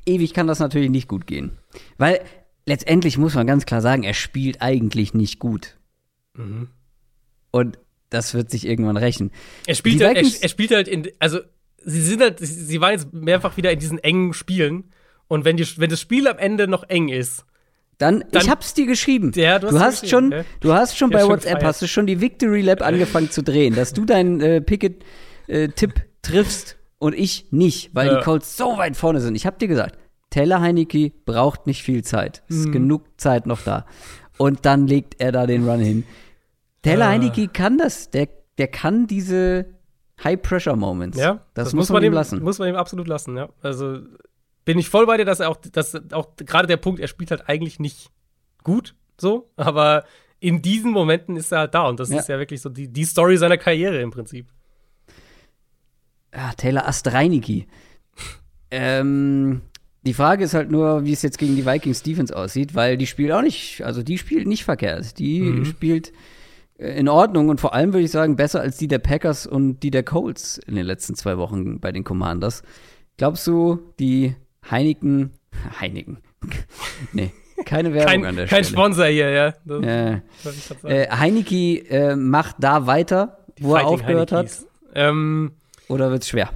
[0.04, 1.52] ewig kann das natürlich nicht gut gehen.
[1.98, 2.20] Weil
[2.66, 5.78] letztendlich muss man ganz klar sagen, er spielt eigentlich nicht gut.
[7.50, 7.78] Und
[8.10, 9.30] das wird sich irgendwann rächen.
[9.66, 11.40] Er spielt, halt, er, er spielt halt in, also
[11.86, 14.84] sie sind halt, sie waren jetzt mehrfach wieder in diesen engen Spielen.
[15.28, 17.44] Und wenn, die, wenn das Spiel am Ende noch eng ist,
[17.98, 19.32] Dann, Dann- ich hab's dir geschrieben.
[19.34, 21.52] Ja, du du, hast hast mir schon, geschrieben, du hast schon Ja, bei schon WhatsApp
[21.54, 21.64] gefeiert.
[21.64, 26.76] hast du schon die Victory Lab angefangen zu drehen, dass du deinen äh, Pickett-Tipp triffst
[26.98, 28.18] und ich nicht, weil Ja.
[28.18, 29.34] die Colts so weit vorne sind.
[29.34, 29.98] Ich hab dir gesagt,
[30.30, 32.42] Taylor Heineke braucht nicht viel Zeit.
[32.48, 32.60] Es Mhm.
[32.64, 33.86] ist genug Zeit noch da.
[34.38, 36.04] Und dann legt er da den Run hin.
[36.82, 37.10] Taylor Ah.
[37.10, 38.10] Heineke kann das.
[38.10, 39.66] Der, der kann diese
[40.24, 41.18] High-Pressure-Moments.
[41.18, 42.42] Ja, das, muss man ihm lassen.
[42.42, 43.48] Muss man ihm absolut lassen, ja.
[43.62, 44.00] Also
[44.64, 47.30] bin ich voll bei dir, dass er auch, dass auch gerade der Punkt, er spielt
[47.30, 48.10] halt eigentlich nicht
[48.64, 50.04] gut, so, aber
[50.40, 52.18] in diesen Momenten ist er halt da und das Ja.
[52.18, 54.48] ist ja wirklich so die, die Story seiner Karriere im Prinzip.
[56.34, 57.66] Ja, Taylor Astreiniki.
[58.70, 59.62] ähm,
[60.02, 63.06] die Frage ist halt nur, wie es jetzt gegen die Vikings Defense aussieht, weil die
[63.06, 65.18] spielt auch nicht, also die spielt nicht verkehrt.
[65.18, 65.64] Die Mhm.
[65.64, 66.12] spielt
[66.78, 69.90] in Ordnung und vor allem würde ich sagen, besser als die der Packers und die
[69.90, 72.62] der Colts in den letzten zwei Wochen bei den Commanders.
[73.16, 74.34] Glaubst du, die
[74.70, 75.30] Heineken,
[75.80, 76.18] Heineken,
[77.12, 77.32] nee,
[77.64, 78.78] keine Werbung Kein, an der kein Stelle.
[78.78, 79.54] Sponsor hier, ja.
[79.64, 80.88] Das, Äh, sagen.
[80.88, 84.66] äh, Heineke äh, macht da weiter, Die wo er Fighting aufgehört Heinekes.
[84.94, 86.50] Ähm, hat, oder wird's schwer?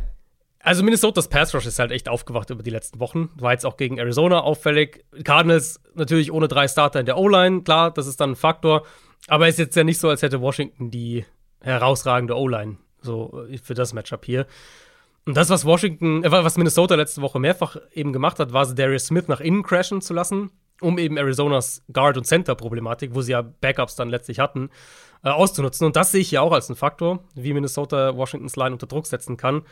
[0.63, 3.31] Also Minnesotas Pass Rush ist halt echt aufgewacht über die letzten Wochen.
[3.39, 5.07] War jetzt auch gegen Arizona auffällig.
[5.25, 8.85] Cardinals natürlich ohne drei Starter in der O-Line, klar, das ist dann ein Faktor.
[9.29, 11.25] Aber ist jetzt ja nicht so, als hätte Washington die
[11.61, 14.47] herausragende O-Line so äh, für das Matchup hier.
[15.27, 19.07] Und das, was Washington, äh, was Minnesota letzte Woche mehrfach eben gemacht hat, war, Darius
[19.07, 23.43] Smith nach innen crashen zu lassen, um eben Arizonas Guard- und Center-Problematik, wo sie ja
[23.43, 24.71] Backups dann letztlich hatten,
[25.23, 25.87] äh, auszunutzen.
[25.87, 29.07] Und das sehe ich ja auch als einen Faktor, wie Minnesota Washingtons Line unter Druck
[29.07, 29.63] setzen kann.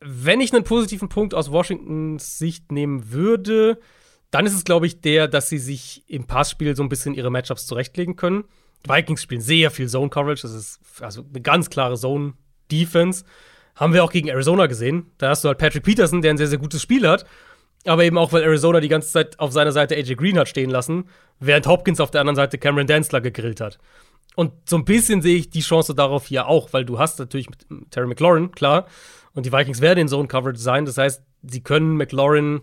[0.00, 3.78] Wenn ich einen positiven Punkt aus Washingtons Sicht nehmen würde,
[4.32, 7.30] dann ist es, glaube ich, der, dass sie sich im Passspiel so ein bisschen ihre
[7.30, 8.44] Matchups zurechtlegen können.
[8.84, 13.24] Die Vikings spielen sehr viel Zone-Coverage, das ist also eine ganz klare Zone-Defense.
[13.76, 15.12] Haben wir auch gegen Arizona gesehen.
[15.18, 17.26] Da hast du halt Patrick Peterson, der ein sehr, sehr gutes Spiel hat.
[17.86, 20.70] Aber eben auch, weil Arizona die ganze Zeit auf seiner Seite AJ Green hat stehen
[20.70, 21.04] lassen,
[21.38, 23.78] während Hopkins auf der anderen Seite Cameron Danzler gegrillt hat.
[24.34, 27.50] Und so ein bisschen sehe ich die Chance darauf hier auch, weil du hast natürlich
[27.50, 28.86] mit Terry McLaurin, klar,
[29.34, 30.84] und die Vikings werden in Zone Coverage sein.
[30.84, 32.62] Das heißt, sie können McLaurin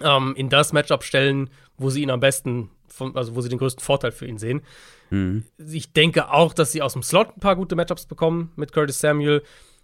[0.00, 3.58] ähm, in das Matchup stellen, wo sie ihn am besten, von, also wo sie den
[3.58, 4.62] größten Vorteil für ihn sehen.
[5.58, 8.98] Ich denke auch, dass sie aus dem Slot ein paar gute Matchups bekommen mit Curtis
[8.98, 9.42] Samuel.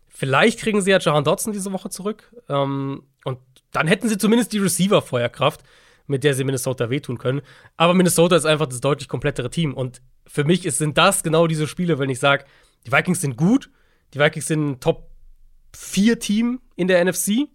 [0.09, 2.35] Vielleicht kriegen sie ja Jahan Dotson diese Woche zurück.
[2.49, 3.39] Ähm, und
[3.73, 5.63] dann hätten sie zumindest die Receiver-Feuerkraft,
[6.07, 7.43] mit der sie Minnesota wehtun können.
[7.77, 9.75] Aber Minnesota ist einfach das deutlich komplettere Team.
[9.75, 12.45] Und für mich ist, sind das genau diese Spiele, wenn ich sage,
[12.87, 13.71] die Vikings sind gut,
[14.15, 17.49] die Vikings sind ein Top-4-Team in der NFC.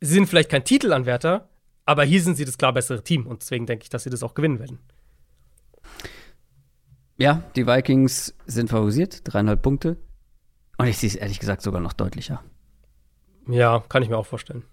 [0.00, 1.48] Sie sind vielleicht kein Titelanwärter,
[1.84, 3.26] aber hier sind sie das klar bessere Team.
[3.26, 4.78] Und deswegen denke ich, dass sie das auch gewinnen werden.
[7.16, 9.96] Ja, die Vikings sind favorisiert, dreieinhalb Punkte.
[10.76, 12.42] Und ich sehe es ehrlich gesagt sogar noch deutlicher.
[13.48, 14.64] Ja, kann ich mir auch vorstellen.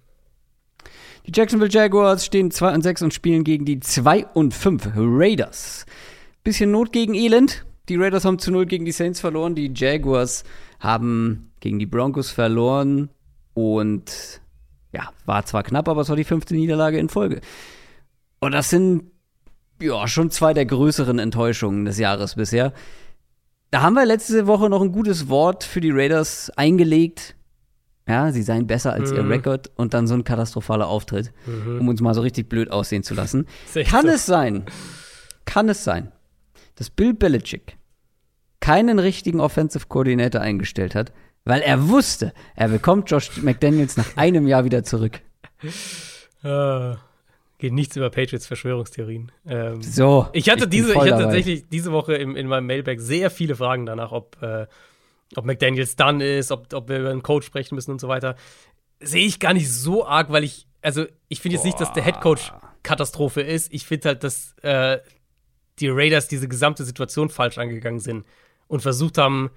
[1.26, 5.86] Die Jacksonville Jaguars stehen 2 und 6 und spielen gegen die 2 und 5 Raiders.
[6.44, 7.66] Bisschen Not gegen Elend.
[7.88, 9.56] Die Raiders haben zu 0 gegen die Saints verloren.
[9.56, 10.44] Die Jaguars
[10.80, 13.10] haben gegen die Broncos verloren.
[13.54, 14.42] Und
[14.94, 17.42] ja, war zwar knapp, aber es war die fünfte Niederlage in Folge.
[18.40, 19.12] Und das sind
[19.82, 22.74] ja schon zwei der größeren Enttäuschungen des Jahres bisher.
[23.72, 27.36] Da haben wir letzte Woche noch ein gutes Wort für die Raiders eingelegt.
[28.08, 29.32] Ja, sie seien besser als ihr Mhm.
[29.32, 31.32] Rekord und dann so ein katastrophaler Auftritt,
[31.80, 33.48] um uns mal so richtig blöd aussehen zu lassen.
[33.88, 34.66] Kann es sein,
[35.46, 36.12] kann es sein,
[36.76, 37.78] dass Bill Belichick
[38.60, 41.12] keinen richtigen Offensive Coordinator eingestellt hat,
[41.46, 45.22] weil er wusste, er bekommt Josh McDaniels nach einem Jahr wieder zurück.
[46.44, 46.96] Äh,
[47.58, 49.32] geht nichts über Patriots Verschwörungstheorien.
[49.48, 50.28] Ähm, So.
[50.34, 51.24] ich hatte bin diese, ich hatte dabei.
[51.24, 54.68] tatsächlich diese Woche im, in meinem Mailbag sehr viele Fragen danach, ob, äh,
[55.36, 58.36] ob McDaniels done ist, ob, ob wir über einen Coach sprechen müssen und so weiter.
[59.00, 62.04] Sehe ich gar nicht so arg, weil ich, also ich finde jetzt nicht, dass der
[62.04, 62.52] Headcoach
[62.84, 63.74] Katastrophe ist.
[63.74, 65.00] Ich finde halt, dass äh,
[65.80, 68.26] die Raiders diese gesamte Situation falsch angegangen sind
[68.68, 69.50] und versucht haben,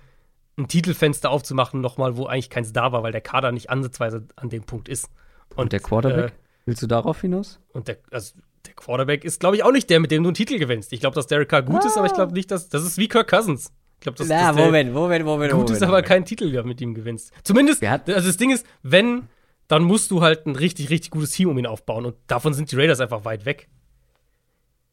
[0.58, 4.48] ein Titelfenster aufzumachen, nochmal, wo eigentlich keins da war, weil der Kader nicht ansatzweise an
[4.48, 5.10] dem Punkt ist.
[5.54, 6.30] Und der Quarterback?
[6.32, 7.60] Äh, Willst du darauf hinaus?
[7.72, 8.34] und der, also
[8.66, 10.92] der Quarterback ist, glaube ich, auch nicht der, mit dem du einen Titel gewinnst.
[10.92, 13.06] Ich glaube, dass Derek Carr gut ist, aber ich glaube nicht, dass das ist wie
[13.06, 13.70] Kirk Cousins.
[13.94, 15.76] Ich glaube, dass, Na, dass der Moment, Moment, Moment, gut Moment.
[15.76, 16.06] ist, aber Moment.
[16.08, 17.32] keinen Titel mit ihm gewinnst.
[17.44, 19.28] Zumindest, also das Ding ist, wenn,
[19.68, 22.04] dann musst du halt ein richtig, richtig gutes Team um ihn aufbauen.
[22.04, 23.68] Und davon sind die Raiders einfach weit weg.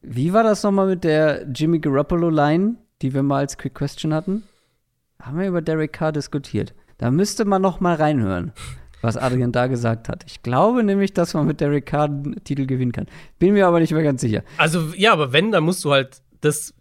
[0.02, 4.44] Wie war das nochmal mit der Jimmy Garoppolo-Line, die wir mal als Quick Question hatten?
[5.26, 6.74] Haben wir über Derek Carr diskutiert.
[6.98, 8.52] Da müsste man noch mal reinhören,
[9.02, 10.24] was Adrian da gesagt hat.
[10.28, 13.08] Ich glaube nämlich, dass man mit Derek Carr einen Titel gewinnen kann.
[13.40, 14.44] Bin mir aber nicht mehr ganz sicher.
[14.58, 16.74] Also, ja, aber wenn, dann musst du halt das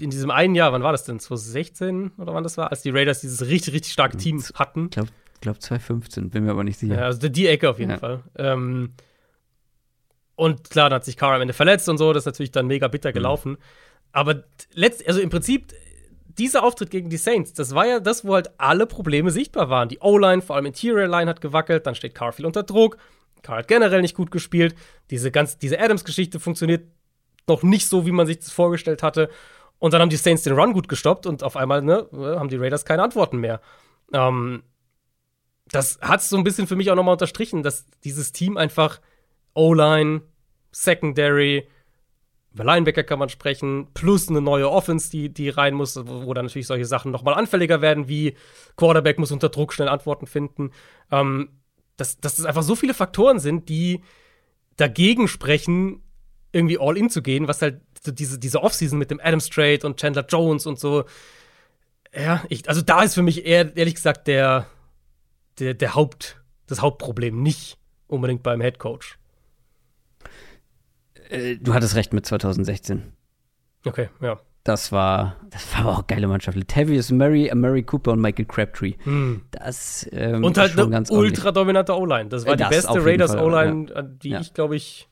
[0.00, 1.18] in diesem einen Jahr, wann war das denn?
[1.18, 2.70] 2016 oder wann das war?
[2.70, 4.84] Als die Raiders dieses richtig, richtig starke Team hatten.
[4.84, 5.08] Ich glaube,
[5.40, 6.94] glaub 2015, bin mir aber nicht sicher.
[6.96, 7.98] Ja, also die Ecke auf jeden Ja.
[7.98, 8.22] Fall.
[8.36, 8.92] Ähm,
[10.36, 12.66] Und klar, dann hat sich Carr am Ende verletzt und so, das ist natürlich dann
[12.66, 13.14] mega bitter Mhm.
[13.14, 13.52] gelaufen.
[13.52, 13.58] Mhm.
[14.12, 15.72] Aber letzt, also im Prinzip,
[16.38, 19.88] dieser Auftritt gegen die Saints, das war ja das, wo halt alle Probleme sichtbar waren.
[19.88, 22.96] Die O-Line, vor allem Interior Line, hat gewackelt, dann steht Carr viel unter Druck.
[23.42, 24.74] Carr hat generell nicht gut gespielt.
[25.10, 26.88] Diese, diese Adams-Geschichte funktioniert
[27.46, 29.28] noch nicht so, wie man sich das vorgestellt hatte.
[29.78, 32.56] Und dann haben die Saints den Run gut gestoppt und auf einmal ne, haben die
[32.56, 33.60] Raiders keine Antworten mehr.
[34.12, 34.62] Ähm,
[35.66, 39.00] das hat so ein bisschen für mich auch nochmal unterstrichen, dass dieses Team einfach
[39.54, 40.22] O-Line,
[40.72, 41.68] Secondary,
[42.54, 46.34] über Linebacker kann man sprechen, plus eine neue Offense, die, die rein muss, wo, wo
[46.34, 48.36] dann natürlich solche Sachen nochmal anfälliger werden, wie
[48.76, 50.70] Quarterback muss unter Druck schnell Antworten finden.
[51.10, 51.48] Ähm,
[51.96, 54.02] dass, dass das einfach so viele Faktoren sind, die
[54.76, 56.02] dagegen sprechen,
[56.52, 59.84] irgendwie all in zu gehen, was halt so diese, diese Offseason mit dem Adams Trade
[59.84, 61.04] und Chandler Jones und so.
[62.14, 64.66] Ja, ich, also da ist für mich eher, ehrlich gesagt, der,
[65.58, 69.18] der, der Haupt, das Hauptproblem, nicht unbedingt beim Head Coach.
[71.34, 73.02] Äh, du hattest recht mit 2016.
[73.86, 74.38] Okay, ja.
[74.64, 76.56] Das war, das war aber auch eine geile Mannschaft.
[76.56, 78.94] Latavius Murray, Murray Cooper und Michael Crabtree.
[79.50, 82.30] Das ähm, Und halt eine ganz ultra dominante O-Line.
[82.30, 84.40] Das war Äh, die das beste Raiders O-Line, die Ja.
[84.40, 85.08] ich, glaube ich,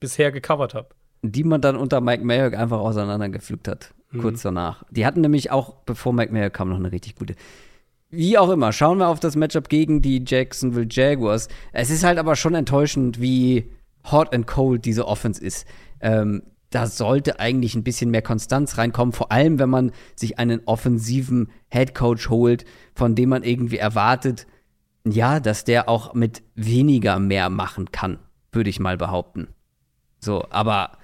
[0.00, 0.88] bisher gecovert habe.
[1.22, 4.22] die man dann unter Mike Mayock einfach auseinandergepflückt hat, Mhm.
[4.22, 4.82] kurz danach.
[4.90, 7.34] Die hatten nämlich auch, bevor Mike Mayock kam, noch eine richtig gute.
[8.08, 11.46] Wie auch immer, schauen wir auf das Matchup gegen die Jacksonville Jaguars.
[11.72, 13.70] Es ist halt aber schon enttäuschend, wie
[14.04, 15.66] hot and cold diese Offense ist.
[16.00, 20.62] Ähm, da sollte eigentlich ein bisschen mehr Konstanz reinkommen, vor allem wenn man sich einen
[20.66, 22.64] offensiven Head Coach holt,
[22.94, 24.46] von dem man irgendwie erwartet,
[25.04, 28.18] ja, dass der auch mit weniger mehr machen kann,
[28.52, 29.48] würde ich mal behaupten.
[30.20, 30.98] So, aber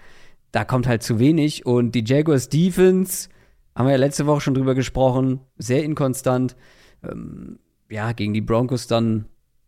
[0.52, 3.28] da kommt halt zu wenig und die Jaguars Defense,
[3.74, 6.56] haben wir ja letzte Woche schon drüber gesprochen, sehr inkonstant.
[7.02, 7.58] Ähm,
[7.90, 9.26] ja, gegen die Broncos dann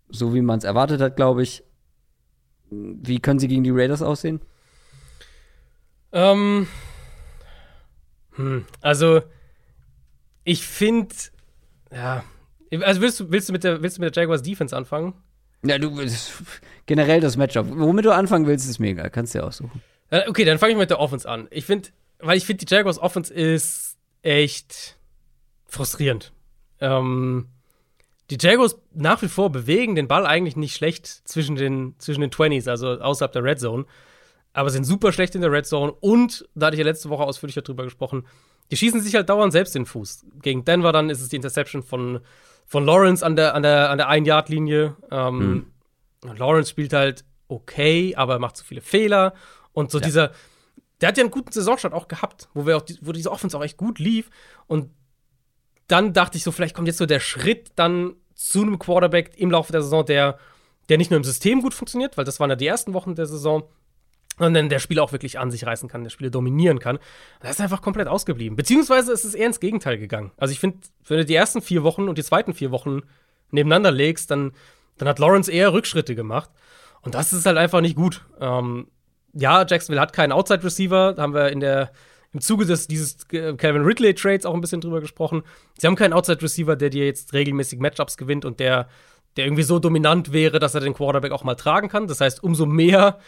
[0.08, 1.62] so, wie man es erwartet hat, glaube ich.
[2.70, 4.40] Wie können sie gegen die Raiders aussehen?
[6.12, 6.66] Ähm,
[8.34, 9.20] hm, also,
[10.44, 11.14] ich finde,
[11.92, 12.24] ja,
[12.82, 15.14] also willst du, willst, du mit der, willst du mit der Jaguars Defense anfangen?
[15.64, 16.32] Ja, du das-
[16.86, 17.66] generell das Matchup.
[17.70, 19.10] Womit du anfangen willst, ist mir egal.
[19.10, 19.82] Kannst du dir aussuchen.
[20.10, 21.48] Äh, Okay, dann fange ich mit der Offense an.
[21.50, 21.88] Ich finde,
[22.20, 24.96] weil ich finde, die Jaguars Offense ist echt
[25.66, 26.32] frustrierend.
[26.80, 27.48] Ähm,
[28.30, 32.30] die Jaguars nach wie vor bewegen den Ball eigentlich nicht schlecht zwischen den, zwischen den
[32.30, 33.86] 20s, also außerhalb der Red Zone.
[34.52, 37.22] Aber sind super schlecht in der Red Zone und, da hatte ich ja letzte Woche
[37.22, 38.26] ausführlicher drüber gesprochen,
[38.70, 40.26] die schießen sich halt dauernd selbst den Fuß.
[40.42, 42.20] Gegen Denver dann ist es die Interception von,
[42.66, 44.96] von Lawrence an der, an der, an der Ein-Yard-Linie.
[45.10, 45.72] Ähm,
[46.22, 49.32] Lawrence spielt halt okay, aber er macht zu viele Fehler.
[49.72, 50.32] Und so dieser,
[51.00, 53.64] der hat ja einen guten Saisonstart auch gehabt, wo wir auch, wo diese Offense auch
[53.64, 54.28] echt gut lief.
[54.66, 54.90] Und
[55.88, 59.50] dann dachte ich so, vielleicht kommt jetzt so der Schritt dann zu einem Quarterback im
[59.50, 60.38] Laufe der Saison, der,
[60.88, 63.26] der nicht nur im System gut funktioniert, weil das waren ja die ersten Wochen der
[63.26, 63.64] Saison,
[64.38, 66.98] sondern der Spieler auch wirklich an sich reißen kann, der Spieler dominieren kann.
[67.40, 68.54] Das ist einfach komplett ausgeblieben.
[68.54, 70.30] Beziehungsweise ist es eher ins Gegenteil gegangen.
[70.36, 73.02] Also ich finde, wenn du die ersten vier Wochen und die zweiten vier Wochen
[73.50, 74.52] nebeneinander legst, dann,
[74.98, 76.50] dann hat Lawrence eher Rückschritte gemacht.
[77.02, 78.24] Und das ist halt einfach nicht gut.
[78.40, 78.88] Ähm,
[79.32, 81.90] ja, Jacksonville hat keinen Outside-Receiver, da haben wir in der,
[82.32, 85.42] im Zuge des, dieses äh, Calvin Ridley-Trades auch ein bisschen drüber gesprochen.
[85.78, 88.88] Sie haben keinen Outside-Receiver, der dir jetzt regelmäßig Matchups gewinnt und der,
[89.36, 92.06] der irgendwie so dominant wäre, dass er den Quarterback auch mal tragen kann.
[92.06, 93.18] Das heißt, umso mehr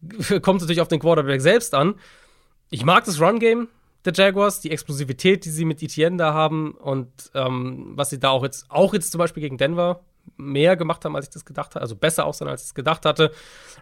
[0.42, 1.96] kommt es natürlich auf den Quarterback selbst an.
[2.70, 3.68] Ich mag das Run-Game
[4.06, 8.30] der Jaguars, die Explosivität, die sie mit Etienne da haben und ähm, was sie da
[8.30, 10.00] auch jetzt, auch jetzt zum Beispiel gegen Denver
[10.36, 13.04] mehr gemacht haben, als ich das gedacht hatte, also besser aussehen, als ich es gedacht
[13.04, 13.32] hatte.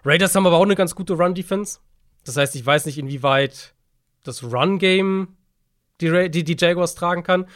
[0.05, 1.79] Raiders haben aber auch eine ganz gute Run-Defense.
[2.25, 3.74] Das heißt, ich weiß nicht, inwieweit
[4.25, 5.37] das Run-Game
[6.01, 7.47] die, Ra- die, die Jaguars tragen kann.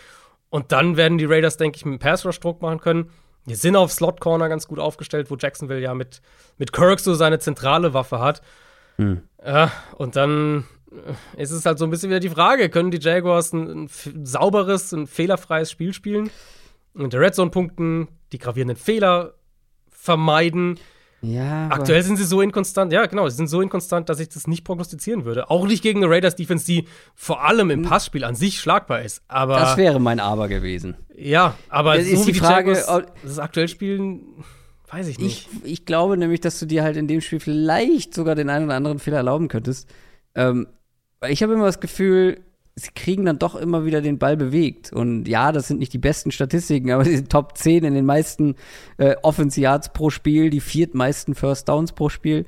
[0.48, 3.10] Und dann werden die Raiders, denke ich, mit dem Pass-Rush Druck machen können.
[3.46, 6.22] Die sind auf Slot-Corner ganz gut aufgestellt, wo Jacksonville ja mit,
[6.56, 8.42] mit Kirk so seine zentrale Waffe hat.
[9.44, 10.64] Ja, und dann
[11.36, 13.88] äh, ist es halt so ein bisschen wieder die Frage, können die Jaguars ein, ein
[14.24, 16.30] sauberes, ein fehlerfreies Spiel spielen?
[16.94, 19.34] Und der Red Zone punkten, die gravierenden Fehler
[19.88, 20.78] vermeiden.
[21.20, 24.46] Ja, Aktuell sind sie so inkonstant, ja, genau, sie sind so inkonstant, dass ich das
[24.46, 25.50] nicht prognostizieren würde.
[25.50, 26.86] Auch nicht gegen eine Raiders-Defense, die
[27.16, 29.22] vor allem im Passspiel an sich schlagbar ist.
[29.26, 30.96] Aber das wäre mein Aber gewesen.
[31.16, 34.44] ja, aber Das so ist die Frage, Jaguars das aktuell spielen,
[34.92, 35.48] weiß ich nicht.
[35.64, 38.66] Ich, ich glaube nämlich, dass du dir halt in dem Spiel vielleicht sogar den einen
[38.66, 39.88] oder anderen Fehler erlauben könntest.
[40.36, 40.68] Ähm,
[41.28, 42.38] ich habe immer das Gefühl,
[42.78, 44.92] sie kriegen dann doch immer wieder den Ball bewegt.
[44.92, 48.06] Und ja, das sind nicht die besten Statistiken, aber sie sind Top 10 in den
[48.06, 48.54] meisten
[48.96, 52.46] äh, Offense Yards pro Spiel, die viertmeisten First Downs pro Spiel.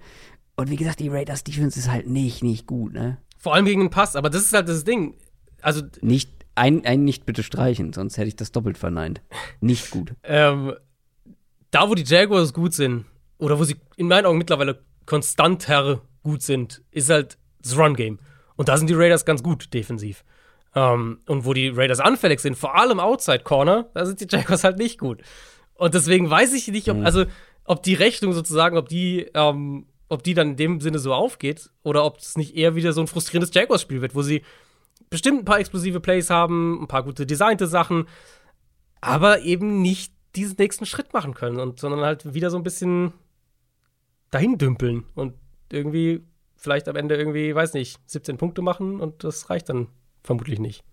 [0.57, 3.19] Und wie gesagt, die Raiders Defense ist halt nicht, nicht gut, ne?
[3.39, 5.15] Vor allem gegen den Pass, aber das ist halt das Ding.
[5.63, 9.23] Also Nicht, ein, ein nicht bitte streichen, sonst hätte ich das doppelt verneint.
[9.61, 10.15] Nicht gut.
[10.23, 10.75] ähm,
[11.71, 13.07] da, wo die Jaguars gut sind,
[13.39, 18.19] oder wo sie in meinen Augen mittlerweile konstanter gut sind, ist halt das Run-Game.
[18.61, 20.23] Und da sind die Raiders ganz gut defensiv.
[20.75, 24.65] Ähm, und wo die Raiders anfällig sind, vor allem Outside Corner, da sind die Jaguars
[24.65, 25.23] halt nicht gut.
[25.73, 27.07] Und deswegen weiß ich nicht, ob, mhm.
[27.07, 27.25] also,
[27.65, 31.71] ob die Rechnung sozusagen, ob die, ähm, ob die dann in dem Sinne so aufgeht
[31.85, 34.43] oder ob es nicht eher wieder so ein frustrierendes Jaguars-Spiel wird, wo sie
[35.09, 38.09] bestimmt ein paar explosive Plays haben, ein paar gute designte Sachen,
[39.01, 43.15] aber eben nicht diesen nächsten Schritt machen können und sondern halt wieder so ein bisschen
[44.31, 45.33] dahin dümpeln und
[45.73, 46.27] irgendwie
[46.61, 49.89] vielleicht am Ende irgendwie, weiß nicht, 17 Punkte machen und das reicht dann
[50.23, 50.85] vermutlich nicht.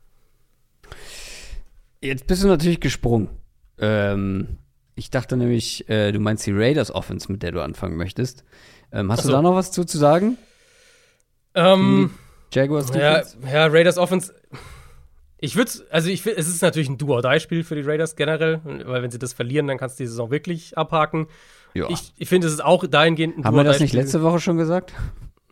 [2.02, 3.30] Jetzt bist du natürlich gesprungen.
[3.78, 4.58] Ähm,
[4.96, 8.46] ich dachte nämlich, äh, du meinst die Raiders Offense, mit der du anfangen möchtest.
[8.92, 9.30] Ähm, hast so.
[9.30, 10.38] du da noch was zu, zu sagen?
[11.54, 12.12] Ähm,
[12.54, 13.38] Jaguars Defense?
[13.44, 14.34] Ja, ja, Raiders Offense.
[15.40, 19.12] Ich würde also ich es ist natürlich ein Do-or-Die-Spiel für die Raiders generell, weil wenn
[19.12, 21.28] sie das verlieren, dann kannst du die Saison wirklich abhaken.
[21.74, 21.90] Ja.
[21.90, 24.58] Ich, ich finde, es ist auch dahingehend ein Haben wir das nicht letzte Woche schon
[24.58, 24.94] gesagt?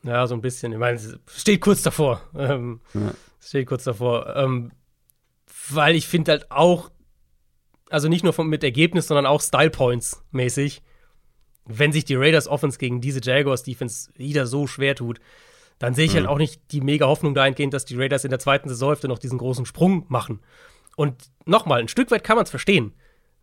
[0.06, 0.72] Ja, so ein bisschen.
[0.72, 2.22] Ich meine, es steht kurz davor.
[2.38, 3.12] Ähm, ja.
[3.42, 4.36] Steht kurz davor.
[4.36, 4.72] Ähm,
[5.70, 6.92] weil ich finde halt auch,
[7.90, 10.84] also nicht nur von, mit Ergebnis, sondern auch Style Points mäßig,
[11.66, 15.20] wenn sich die Raiders Offense gegen diese Jaguars Defense wieder so schwer tut,
[15.80, 16.28] dann sehe ich halt mhm.
[16.28, 19.20] halt auch nicht die mega Hoffnung dahingehend, dass die Raiders in der zweiten Saisonhälfte noch
[19.20, 20.42] diesen großen Sprung machen.
[20.96, 22.94] Und nochmal, ein Stück weit kann man es verstehen.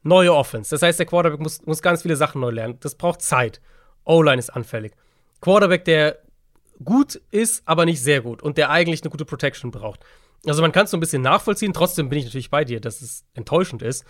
[0.04, 0.70] Neue Offense.
[0.70, 2.78] Das heißt, der Quarterback muss, muss ganz viele Sachen neu lernen.
[2.80, 3.60] Das braucht Zeit.
[4.04, 4.92] O-Line ist anfällig.
[5.40, 6.21] Quarterback, der
[6.84, 10.00] gut ist, aber nicht sehr gut und der eigentlich eine gute Protection braucht.
[10.46, 11.72] Also man kann es so ein bisschen nachvollziehen.
[11.72, 14.04] Trotzdem bin ich natürlich bei dir, dass es enttäuschend ist.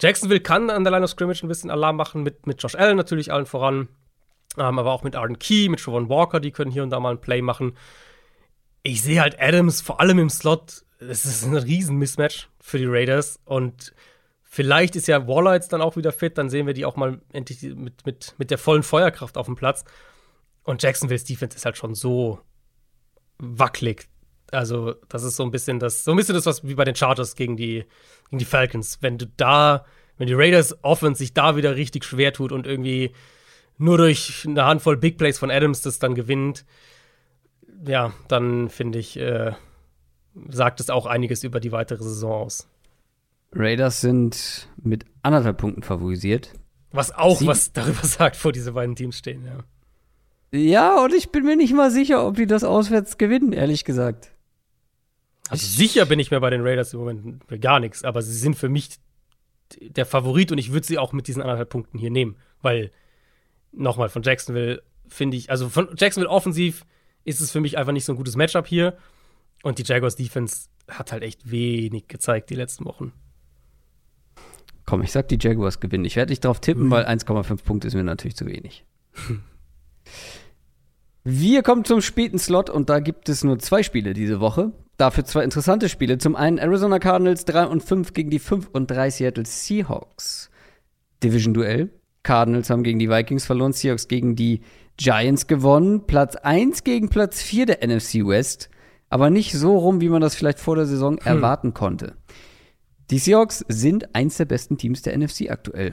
[0.00, 2.96] Jacksonville kann an der Line of Scrimmage ein bisschen Alarm machen, mit, mit Josh Allen
[2.96, 3.88] natürlich allen voran.
[4.56, 7.12] Ähm, aber auch mit Arden Key, mit Siobhan Walker, die können hier und da mal
[7.12, 7.76] ein Play machen.
[8.82, 10.84] Ich sehe halt Adams vor allem im Slot.
[11.00, 13.40] Es ist ein riesen Mismatch für die Raiders.
[13.44, 13.92] Und
[14.42, 16.38] vielleicht ist ja Waller jetzt dann auch wieder fit.
[16.38, 19.56] Dann sehen wir die auch mal endlich mit, mit, mit der vollen Feuerkraft auf dem
[19.56, 19.84] Platz.
[20.68, 22.40] Und Jacksonville's Defense ist halt schon so
[23.38, 24.06] wackelig.
[24.50, 26.94] Also, das ist so ein bisschen das, so ein bisschen das, was wie bei den
[26.94, 27.86] Chargers gegen die,
[28.28, 28.98] gegen die Falcons.
[29.00, 29.86] Wenn du da,
[30.18, 33.14] wenn die Raiders Offense sich da wieder richtig schwer tut und irgendwie
[33.78, 36.66] nur durch eine Handvoll Big Plays von Adams das dann gewinnt,
[37.86, 39.52] ja, dann finde ich, äh,
[40.50, 42.68] sagt es auch einiges über die weitere Saison aus.
[43.52, 46.52] Raiders sind mit anderthalb Punkten favorisiert.
[46.90, 49.64] Was auch Sie was darüber sagt, wo diese beiden Teams stehen, ja.
[50.50, 54.32] Ja, und ich bin mir nicht mal sicher, ob die das auswärts gewinnen, ehrlich gesagt.
[55.50, 58.56] Also sicher bin ich mir bei den Raiders im Moment gar nichts, aber sie sind
[58.56, 58.98] für mich
[59.80, 62.90] der Favorit und ich würde sie auch mit diesen anderthalb Punkten hier nehmen, weil
[63.72, 66.84] nochmal von Jacksonville finde ich, also von Jacksonville offensiv
[67.24, 68.96] ist es für mich einfach nicht so ein gutes Matchup hier
[69.62, 73.12] und die Jaguars Defense hat halt echt wenig gezeigt die letzten Wochen.
[74.86, 76.06] Komm, ich sag, die Jaguars gewinnen.
[76.06, 76.90] Ich werde nicht drauf tippen, mhm.
[76.90, 78.86] weil 1,5 Punkte ist mir natürlich zu wenig.
[81.30, 84.72] Wir kommen zum späten Slot und da gibt es nur zwei Spiele diese Woche.
[84.96, 86.16] Dafür zwei interessante Spiele.
[86.16, 90.48] Zum einen Arizona Cardinals 3 und 5 gegen die 5 und 3 Seattle Seahawks.
[91.22, 91.90] Division-Duell.
[92.22, 94.62] Cardinals haben gegen die Vikings verloren, Seahawks gegen die
[94.96, 96.06] Giants gewonnen.
[96.06, 98.70] Platz 1 gegen Platz 4 der NFC West.
[99.10, 101.26] Aber nicht so rum, wie man das vielleicht vor der Saison hm.
[101.26, 102.16] erwarten konnte.
[103.10, 105.92] Die Seahawks sind eins der besten Teams der NFC aktuell.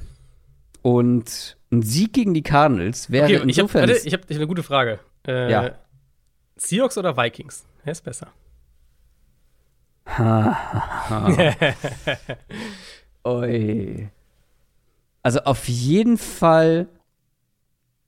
[0.82, 3.90] Und ein Sieg gegen die Cardinals wäre okay, insofern.
[3.90, 5.02] Ich habe hab eine gute Frage.
[5.28, 5.76] Äh, ja.
[6.56, 7.66] Seahawks oder Vikings?
[7.84, 8.32] Wer ist besser?
[13.24, 14.10] Oi.
[15.24, 16.88] Also auf jeden Fall,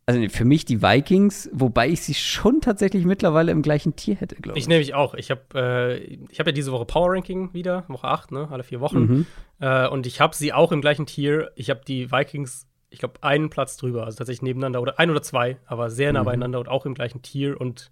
[0.06, 4.36] also für mich die Vikings, wobei ich sie schon tatsächlich mittlerweile im gleichen Tier hätte,
[4.36, 4.64] glaube ich.
[4.64, 5.16] Ich nehme mich auch.
[5.16, 8.48] Ich habe äh, hab ja diese Woche Power Ranking wieder, Woche 8, ne?
[8.52, 9.00] alle vier Wochen.
[9.00, 9.26] Mhm.
[9.60, 11.52] Äh, und ich habe sie auch im gleichen Tier.
[11.56, 15.22] Ich habe die Vikings ich glaube, einen Platz drüber, also tatsächlich nebeneinander oder ein oder
[15.22, 16.26] zwei, aber sehr nah mhm.
[16.26, 17.60] beieinander und auch im gleichen Tier.
[17.60, 17.92] Und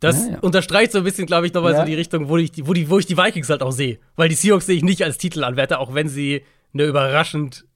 [0.00, 0.38] das ja, ja.
[0.40, 1.80] unterstreicht so ein bisschen, glaube ich, nochmal ja.
[1.80, 3.98] so die Richtung, wo ich, wo, die, wo ich die Vikings halt auch sehe.
[4.16, 6.42] Weil die Seahawks sehe ich nicht als Titelanwärter, auch wenn sie
[6.72, 7.66] eine überraschend,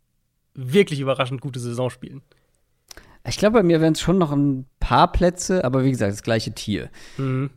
[0.55, 2.23] wirklich überraschend gute Saison spielen.
[3.27, 6.23] Ich glaube, bei mir wären es schon noch ein paar Plätze, aber wie gesagt, das
[6.23, 6.91] gleiche Tier.
[7.17, 7.51] Mhm.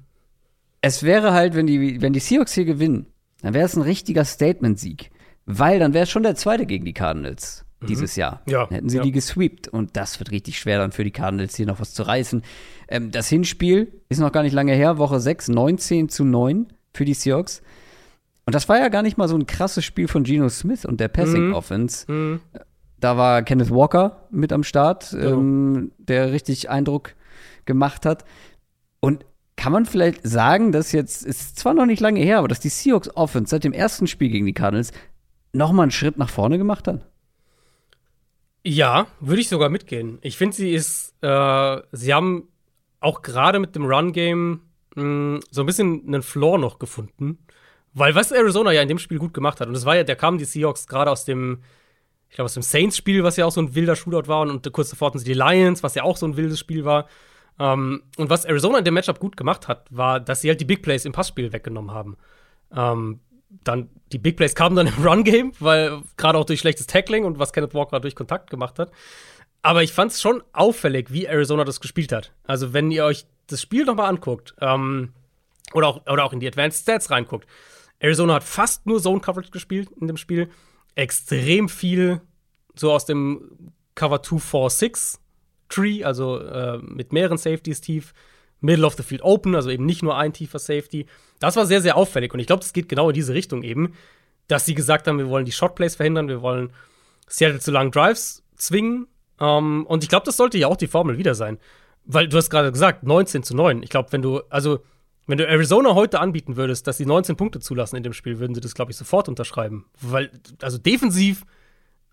[0.82, 3.08] Es wäre halt, wenn die, wenn die Seahawks hier gewinnen,
[3.42, 5.12] dann wäre es ein richtiger Statement-Sieg.
[5.46, 8.22] Weil dann wäre es schon der zweite gegen die Cardinals dieses mhm.
[8.22, 8.42] Jahr.
[8.48, 9.04] Ja, hätten sie ja.
[9.04, 9.68] die gesweept.
[9.68, 12.42] Und das wird richtig schwer dann für die Cardinals hier noch was zu reißen.
[12.88, 17.06] Ähm, das Hinspiel ist noch gar nicht lange her, Woche 6, 19 zu 9 für
[17.06, 17.62] die Seahawks.
[18.46, 21.00] Und das war ja gar nicht mal so ein krasses Spiel von Geno Smith und
[21.00, 21.54] der Passing mhm.
[21.54, 22.12] Offense.
[22.12, 22.40] Mhm.
[23.00, 25.32] Da war Kenneth Walker mit am Start, ja.
[25.32, 27.14] ähm, der richtig Eindruck
[27.66, 28.24] gemacht hat.
[29.00, 29.26] Und
[29.58, 32.70] kann man vielleicht sagen, dass jetzt, ist zwar noch nicht lange her, aber dass die
[32.70, 34.92] Seahawks Offense seit dem ersten Spiel gegen die Cardinals
[35.52, 37.06] noch mal einen Schritt nach vorne gemacht hat?
[38.70, 40.20] Ja, würde ich sogar mitgehen.
[40.22, 42.50] Ich finde, sie ist, äh, sie haben
[43.00, 44.60] auch gerade mit dem Run-Game
[44.94, 47.38] hm, so ein bisschen einen Floor noch gefunden.
[47.94, 50.18] Weil was Arizona ja in dem Spiel gut gemacht hat, und das war ja, der
[50.18, 51.64] kamen die Seahawks gerade aus dem,
[52.28, 54.74] ich glaube, aus dem Saints-Spiel, was ja auch so ein wilder Shootout war, und, und
[54.74, 57.08] kurz davor hatten sie die Lions, was ja auch so ein wildes Spiel war.
[57.58, 60.60] Um, ähm, und was Arizona in dem Matchup gut gemacht hat, war, dass sie halt
[60.60, 62.18] die Big Plays im Passspiel weggenommen haben.
[62.70, 63.20] Um, ähm,
[63.50, 67.40] dann die Big Plays kamen dann im Run-Game, weil gerade auch durch schlechtes Tackling und
[67.40, 68.92] was Kenneth Walker durch Kontakt gemacht hat.
[69.62, 72.32] Aber ich fand es schon auffällig, wie Arizona das gespielt hat.
[72.46, 75.14] Also, wenn ihr euch das Spiel nochmal anguckt, ähm,
[75.74, 77.48] oder, auch, oder auch in die Advanced Stats reinguckt,
[78.00, 80.50] Arizona hat fast nur Zone Coverage gespielt in dem Spiel.
[80.96, 82.22] Extrem viel
[82.76, 85.20] so aus dem Cover 2-4-6
[85.70, 88.14] Tree, also äh, mit mehreren Safeties tief.
[88.60, 91.06] Middle of the Field Open, also eben nicht nur ein tiefer Safety.
[91.40, 93.94] Das war sehr, sehr auffällig und ich glaube, das geht genau in diese Richtung eben,
[94.48, 96.72] dass sie gesagt haben, wir wollen die Shotplays verhindern, wir wollen
[97.28, 99.08] Seattle zu langen Drives zwingen.
[99.40, 101.60] Ähm, und ich glaube, das sollte ja auch die Formel wieder sein.
[102.06, 103.84] Weil du hast gerade gesagt, 19 zu 9.
[103.84, 104.80] Ich glaube, wenn du, also
[105.28, 108.56] wenn du Arizona heute anbieten würdest, dass sie 19 Punkte zulassen in dem Spiel, würden
[108.56, 109.86] sie das, glaube ich, sofort unterschreiben.
[110.00, 110.32] Weil,
[110.62, 111.44] also defensiv,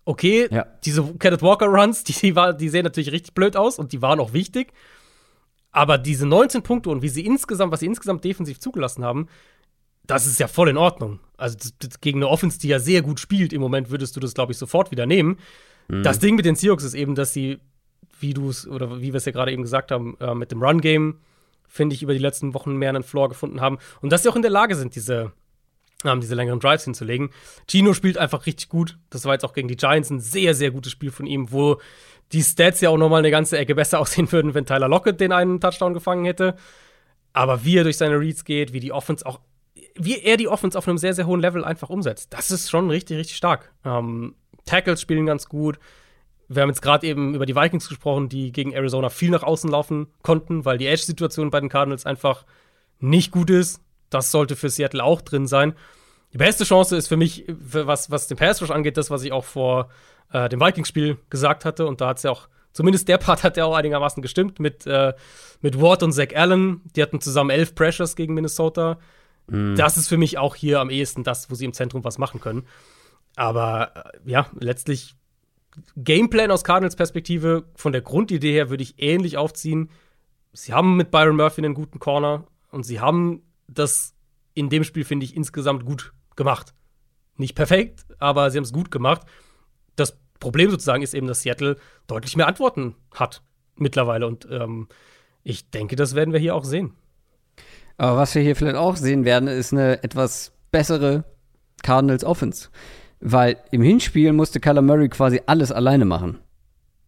[0.03, 0.67] okay, ja.
[0.83, 4.01] diese Kenneth Walker Runs, die, die, war, die sehen natürlich richtig blöd aus und die
[4.01, 4.73] waren auch wichtig.
[5.75, 9.27] Aber diese 19 Punkte und wie sie insgesamt, was sie insgesamt defensiv zugelassen haben,
[10.07, 11.19] das ist ja voll in Ordnung.
[11.35, 14.21] Also das, das, gegen eine Offense, die ja sehr gut spielt, im Moment würdest du
[14.21, 15.37] das, glaube ich, sofort wieder nehmen.
[15.89, 16.03] Mhm.
[16.03, 17.59] Das Ding mit den Seahawks ist eben, dass sie,
[18.21, 20.63] wie du es, oder wie wir es ja gerade eben gesagt haben, äh, mit dem
[20.63, 21.19] Run-Game
[21.67, 23.77] finde ich, über die letzten Wochen mehr einen Floor gefunden haben.
[23.99, 25.33] Und dass sie auch in der Lage sind, diese,
[26.05, 27.31] ähm, diese längeren Drives hinzulegen.
[27.67, 28.97] Gino spielt einfach richtig gut.
[29.09, 31.81] Das war jetzt auch gegen die Giants ein sehr, sehr gutes Spiel von ihm, wo
[32.31, 35.31] die Stats ja auch nochmal eine ganze Ecke besser aussehen würden, wenn Tyler Lockett den
[35.31, 36.55] einen Touchdown gefangen hätte.
[37.33, 39.39] Aber wie er durch seine Reads geht, wie die Offense auch,
[39.95, 42.89] wie er die Offense auf einem sehr, sehr hohen Level einfach umsetzt, das ist schon
[42.89, 43.73] richtig, richtig stark.
[43.83, 44.35] Ähm,
[44.65, 45.79] Tackles spielen ganz gut
[46.47, 49.69] wir haben jetzt gerade eben über die Vikings gesprochen, die gegen Arizona viel nach außen
[49.69, 52.45] laufen konnten, weil die Edge-Situation bei den Cardinals einfach
[52.99, 53.81] nicht gut ist.
[54.09, 55.73] Das sollte für Seattle auch drin sein.
[56.33, 59.31] Die beste Chance ist für mich, was, was den Pass Rush angeht, das, was ich
[59.31, 59.89] auch vor
[60.31, 61.85] äh, dem Vikings-Spiel gesagt hatte.
[61.85, 64.85] Und da hat es ja auch, zumindest der Part hat ja auch einigermaßen gestimmt mit,
[64.85, 65.13] äh,
[65.61, 66.81] mit Ward und Zach Allen.
[66.95, 68.99] Die hatten zusammen elf Pressures gegen Minnesota.
[69.47, 69.75] Mm.
[69.75, 72.39] Das ist für mich auch hier am ehesten das, wo sie im Zentrum was machen
[72.41, 72.65] können.
[73.35, 75.15] Aber äh, ja, letztlich
[75.97, 79.89] Gameplan aus Cardinals Perspektive, von der Grundidee her würde ich ähnlich aufziehen.
[80.53, 84.13] Sie haben mit Byron Murphy einen guten Corner und sie haben das
[84.53, 86.73] in dem Spiel, finde ich, insgesamt gut gemacht.
[87.35, 89.23] Nicht perfekt, aber sie haben es gut gemacht.
[90.39, 93.41] Problem sozusagen ist eben, dass Seattle deutlich mehr Antworten hat
[93.75, 94.87] mittlerweile und ähm,
[95.43, 96.93] ich denke, das werden wir hier auch sehen.
[97.97, 101.23] Aber was wir hier vielleicht auch sehen werden, ist eine etwas bessere
[101.83, 102.69] Cardinals Offense.
[103.19, 106.39] Weil im Hinspiel musste Kyler Murray quasi alles alleine machen.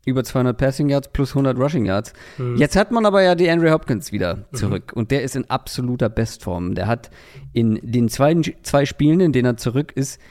[0.06, 2.14] Über 200 Passing Yards plus 100 Rushing Yards.
[2.38, 2.56] Mhm.
[2.56, 4.56] Jetzt hat man aber ja die Andrew Hopkins wieder mhm.
[4.56, 4.94] zurück.
[4.94, 5.00] Mhm.
[5.00, 6.76] Und der ist in absoluter Bestform.
[6.76, 7.10] Der hat
[7.52, 8.34] in den zwei,
[8.64, 10.22] zwei Spielen, in denen er zurück ist,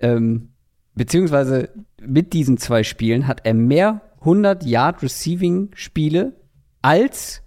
[0.00, 0.51] ähm,
[0.94, 1.70] beziehungsweise
[2.00, 6.34] mit diesen zwei Spielen hat er mehr 100 Yard Receiving Spiele
[6.80, 7.42] als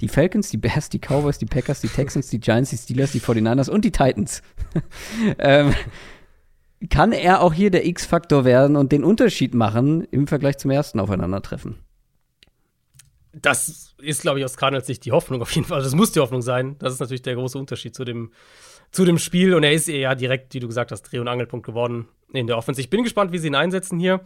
[0.00, 3.20] die Falcons, die Bears, die Cowboys, die Packers, die Texans, die Giants, die Steelers, die
[3.20, 4.42] 49ers und die Titans.
[5.38, 5.74] ähm,
[6.88, 10.98] kann er auch hier der X-Faktor werden und den Unterschied machen im Vergleich zum ersten
[11.00, 11.76] Aufeinandertreffen?
[13.32, 15.82] Das ist, glaube ich, aus Cardinals Sicht die Hoffnung auf jeden Fall.
[15.82, 16.76] Das muss die Hoffnung sein.
[16.78, 18.32] Das ist natürlich der große Unterschied zu dem,
[18.90, 19.54] zu dem Spiel.
[19.54, 22.56] Und er ist ja direkt, wie du gesagt hast, Dreh- und Angelpunkt geworden in der
[22.56, 22.80] Offense.
[22.80, 24.20] Ich bin gespannt, wie sie ihn einsetzen hier.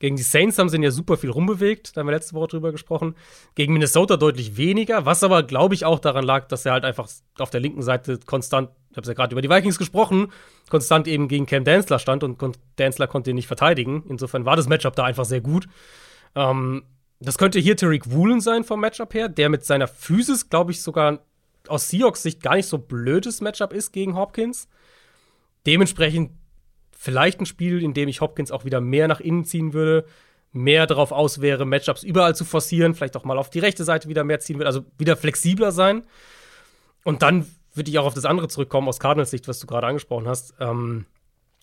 [0.00, 2.48] Gegen die Saints haben sie ihn ja super viel rumbewegt, da haben wir letzte Woche
[2.48, 3.14] drüber gesprochen.
[3.54, 7.08] Gegen Minnesota deutlich weniger, was aber, glaube ich, auch daran lag, dass er halt einfach
[7.38, 10.32] auf der linken Seite konstant, ich habe ja gerade über die Vikings gesprochen,
[10.68, 12.42] konstant eben gegen Cam Danzler stand und
[12.76, 14.02] Danzler konnte ihn nicht verteidigen.
[14.08, 15.68] Insofern war das Matchup da einfach sehr gut.
[16.34, 16.82] Ähm,
[17.20, 20.82] das könnte hier Tariq Woolen sein vom Matchup her, der mit seiner Physis, glaube ich,
[20.82, 21.20] sogar
[21.68, 24.68] aus Seahawks Sicht gar nicht so blödes Matchup ist gegen Hopkins.
[25.66, 26.32] Dementsprechend
[26.92, 30.06] vielleicht ein Spiel, in dem ich Hopkins auch wieder mehr nach innen ziehen würde,
[30.52, 34.08] mehr darauf aus wäre, Matchups überall zu forcieren, vielleicht auch mal auf die rechte Seite
[34.08, 36.04] wieder mehr ziehen würde, also wieder flexibler sein.
[37.02, 39.86] Und dann würde ich auch auf das andere zurückkommen aus Cardinals Sicht, was du gerade
[39.86, 41.06] angesprochen hast, ähm,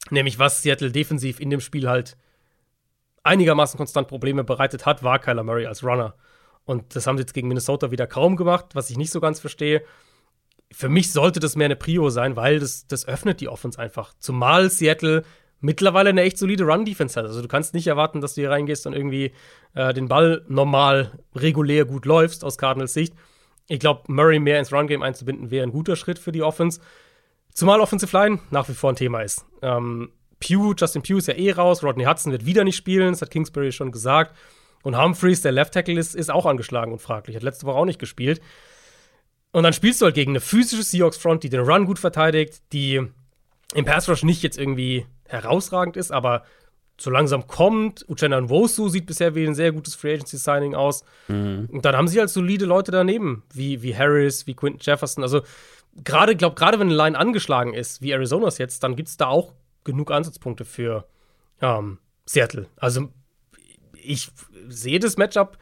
[0.10, 2.18] nämlich was Seattle defensiv in dem Spiel halt
[3.24, 6.16] einigermaßen konstant Probleme bereitet hat, war Kyler Murray als Runner.
[6.66, 9.40] Und das haben sie jetzt gegen Minnesota wieder kaum gemacht, was ich nicht so ganz
[9.40, 9.84] verstehe
[10.72, 14.14] für mich sollte das mehr eine Prio sein, weil das, das öffnet die Offense einfach.
[14.20, 15.24] Zumal Seattle
[15.60, 17.28] mittlerweile eine echt solide Run-Defense hat.
[17.28, 19.34] Also du kannst nicht erwarten, dass du hier reingehst und irgendwie
[19.76, 23.14] äh, den Ball normal, regulär gut läufst aus Cardinals Sicht.
[23.68, 26.82] Ich glaube, Murray mehr ins Run-Game einzubinden, wäre ein guter Schritt für die Offense.
[27.54, 29.46] Zumal Offensive Line nach wie vor ein Thema ist.
[29.62, 33.22] Ähm, Pugh, Justin Pugh ist ja eh raus, Rodney Hudson wird wieder nicht spielen, das
[33.22, 34.36] hat Kingsbury schon gesagt.
[34.84, 37.36] Und Humphreys, der Left Tackle, ist, ist auch angeschlagen und fraglich.
[37.36, 38.42] Hat letzte Woche auch nicht gespielt.
[39.52, 43.02] Und dann spielst du halt gegen eine physische Seahawks-Front, die den Run gut verteidigt, die
[43.74, 46.44] im Pass Rush nicht jetzt irgendwie herausragend ist, aber
[47.00, 48.06] so langsam kommt.
[48.08, 51.04] Uchenna Nwosu sieht bisher wie ein sehr gutes Free Agency Signing aus.
[51.28, 51.68] Mhm.
[51.72, 55.24] Und dann haben sie halt solide Leute daneben, wie, wie Harris, wie Quinton Jefferson.
[55.24, 55.42] Also
[56.04, 59.28] gerade, glaube gerade wenn eine Line angeschlagen ist, wie Arizonas jetzt, dann gibt es da
[59.28, 59.54] auch
[59.84, 61.06] genug Ansatzpunkte für
[61.62, 62.68] ähm, Seattle.
[62.78, 63.10] Also
[64.04, 64.32] ich
[64.68, 65.58] sehe das Matchup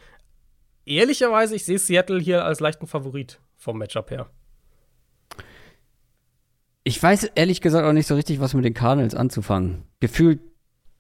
[0.85, 4.29] ehrlicherweise, ich sehe Seattle hier als leichten Favorit vom Matchup her.
[6.83, 9.83] Ich weiß ehrlich gesagt auch nicht so richtig, was mit den Cardinals anzufangen.
[9.99, 10.39] Gefühlt,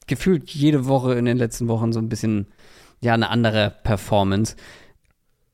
[0.07, 2.47] gefühlt jede Woche in den letzten Wochen so ein bisschen,
[3.01, 4.55] ja, eine andere Performance.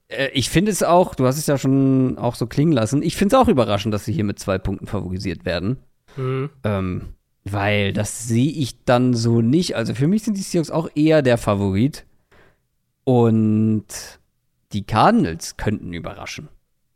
[0.09, 3.15] Äh, ich finde es auch, du hast es ja schon auch so klingen lassen, ich
[3.15, 5.77] finde es auch überraschend, dass sie hier mit zwei Punkten favorisiert werden.
[6.17, 6.49] Mhm.
[6.63, 7.15] Ähm,
[7.45, 9.75] weil das sehe ich dann so nicht.
[9.75, 12.05] Also für mich sind die Seahawks auch eher der Favorit.
[13.03, 13.85] Und
[14.73, 16.49] die Cardinals könnten überraschen.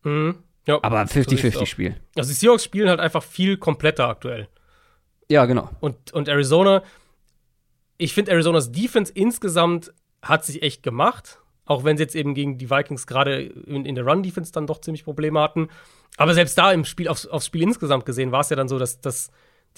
[0.04, 0.40] Mhm.
[0.66, 1.96] Ja, Aber 50-50-Spiel.
[2.16, 4.50] Also die Seahawks spielen halt einfach viel kompletter aktuell.
[5.30, 5.70] Ja, genau.
[5.80, 6.84] Und, und Arizona,
[7.98, 11.40] ich finde Arizonas Defense insgesamt hat sich echt gemacht.
[11.66, 14.82] Auch wenn sie jetzt eben gegen die Vikings gerade in, in, der Run-Defense dann doch
[14.82, 15.70] ziemlich Probleme hatten.
[16.18, 18.80] Aber selbst da im Spiel, aufs, aufs Spiel insgesamt gesehen, war es ja dann so,
[18.80, 19.30] dass, dass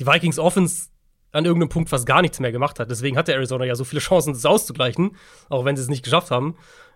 [0.01, 0.89] die Vikings Offense
[1.31, 2.89] an irgendeinem Punkt fast gar nichts mehr gemacht hat.
[2.89, 5.15] Deswegen hatte Arizona ja so viele Chancen, das auszugleichen,
[5.47, 6.55] auch wenn sie es nicht geschafft haben.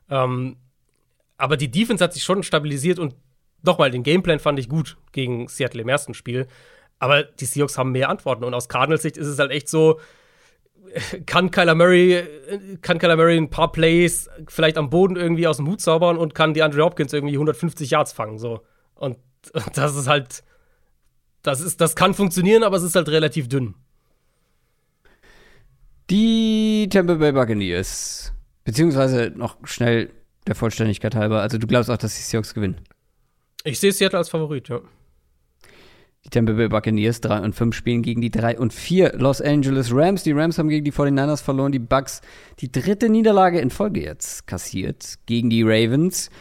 [0.09, 0.57] Ähm,
[1.37, 3.15] aber die Defense hat sich schon stabilisiert und
[3.61, 6.47] nochmal, den Gameplan fand ich gut gegen Seattle im ersten Spiel.
[6.97, 8.43] Aber die Seahawks haben mehr Antworten.
[8.43, 9.99] Und aus Cardinals Sicht ist es halt echt so,
[11.27, 12.23] kann Kyler Murray,
[12.81, 16.33] kann Kyler Murray ein paar Plays vielleicht am Boden irgendwie aus dem Hut zaubern und
[16.33, 18.39] kann die Andre Hopkins irgendwie 150 Yards fangen.
[18.39, 18.61] So.
[18.95, 19.17] Und
[19.75, 20.43] das ist halt,
[21.45, 23.75] das, ist, das kann funktionieren, aber es ist halt relativ dünn.
[26.09, 30.11] Die Tampa Bay Buccaneers, beziehungsweise noch schnell
[30.47, 32.81] der Vollständigkeit halber, also du glaubst auch, dass die Seahawks gewinnen?
[33.63, 34.81] Ich sehe Seattle als Favorit, ja.
[36.25, 39.91] Die Tampa Bay Buccaneers 3 und 5 spielen gegen die 3 und 4 Los Angeles
[39.93, 40.23] Rams.
[40.23, 41.71] Die Rams haben gegen die 49ers verloren.
[41.71, 42.21] Die Bucks
[42.59, 46.31] die dritte Niederlage in Folge jetzt kassiert gegen die Ravens.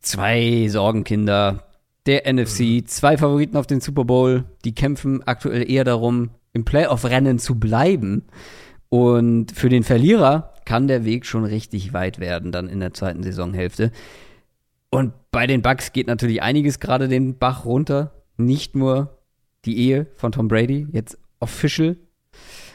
[0.00, 1.67] Zwei Sorgenkinder
[2.06, 2.86] der NFC, mhm.
[2.86, 4.44] zwei Favoriten auf den Super Bowl.
[4.64, 8.24] Die kämpfen aktuell eher darum, im Playoff-Rennen zu bleiben.
[8.88, 13.22] Und für den Verlierer kann der Weg schon richtig weit werden, dann in der zweiten
[13.22, 13.92] Saisonhälfte.
[14.90, 18.12] Und bei den Bucks geht natürlich einiges gerade den Bach runter.
[18.38, 19.18] Nicht nur
[19.64, 21.96] die Ehe von Tom Brady, jetzt official,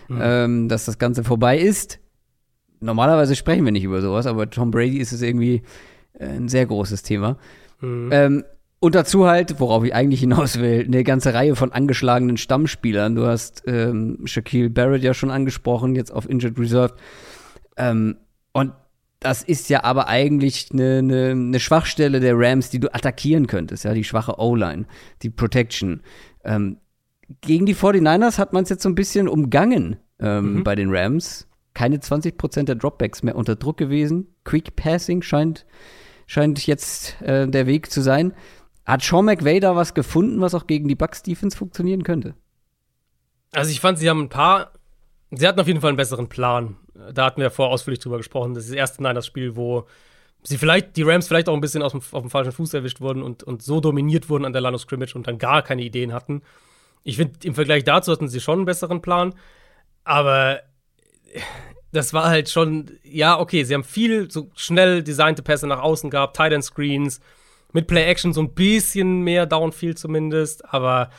[0.07, 0.19] mhm.
[0.21, 1.99] ähm, dass das Ganze vorbei ist.
[2.79, 5.63] Normalerweise sprechen wir nicht über sowas, aber Tom Brady ist es irgendwie
[6.13, 7.37] äh, ein sehr großes Thema.
[7.79, 8.09] Mhm.
[8.11, 8.43] Ähm,
[8.84, 13.15] und dazu halt, worauf ich eigentlich hinaus will, eine ganze Reihe von angeschlagenen Stammspielern.
[13.15, 16.93] Du hast ähm, Shaquille Barrett ja schon angesprochen, jetzt auf Injured Reserve.
[17.77, 18.18] Ähm,
[18.51, 18.73] und
[19.22, 23.85] das ist ja aber eigentlich eine, eine, eine, Schwachstelle der Rams, die du attackieren könntest,
[23.85, 24.84] ja, die schwache O-Line,
[25.22, 26.01] die Protection.
[26.43, 26.76] Ähm,
[27.39, 30.64] gegen die 49ers hat man es jetzt so ein bisschen umgangen ähm, mhm.
[30.65, 31.47] bei den Rams.
[31.73, 34.27] Keine 20% der Dropbacks mehr unter Druck gewesen.
[34.43, 35.65] Quick Passing scheint,
[36.27, 38.34] scheint jetzt äh, der Weg zu sein.
[38.85, 42.35] Hat Sean McVay da was gefunden, was auch gegen die Bucks Defense funktionieren könnte?
[43.51, 44.73] Also ich fand, sie haben ein paar,
[45.31, 46.77] sie hatten auf jeden Fall einen besseren Plan
[47.14, 48.53] da hatten wir vorher ausführlich drüber gesprochen.
[48.53, 49.88] Das ist das erste Niners-Spiel, wo
[50.43, 53.23] sie vielleicht, die Rams vielleicht auch ein bisschen dem, auf dem falschen Fuß erwischt wurden
[53.23, 56.14] und, und so dominiert wurden an der Line of Scrimmage und dann gar keine Ideen
[56.14, 56.41] hatten.
[57.03, 59.34] Ich finde, im Vergleich dazu hatten sie schon einen besseren Plan.
[60.03, 60.61] Aber
[61.91, 66.10] das war halt schon, ja, okay, sie haben viel so schnell designte Pässe nach außen
[66.10, 67.19] gehabt, Tight End Screens,
[67.73, 71.09] mit Play Action so ein bisschen mehr Downfield zumindest, aber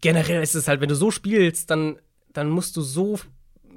[0.00, 1.98] generell ist es halt, wenn du so spielst, dann,
[2.32, 3.18] dann musst du so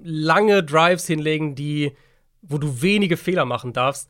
[0.03, 1.93] lange Drives hinlegen, die,
[2.41, 4.09] wo du wenige Fehler machen darfst,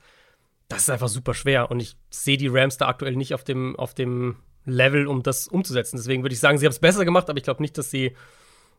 [0.68, 1.70] das ist einfach super schwer.
[1.70, 5.48] Und ich sehe die Rams da aktuell nicht auf dem, auf dem Level, um das
[5.48, 5.98] umzusetzen.
[5.98, 8.16] Deswegen würde ich sagen, sie haben es besser gemacht, aber ich glaube nicht, dass sie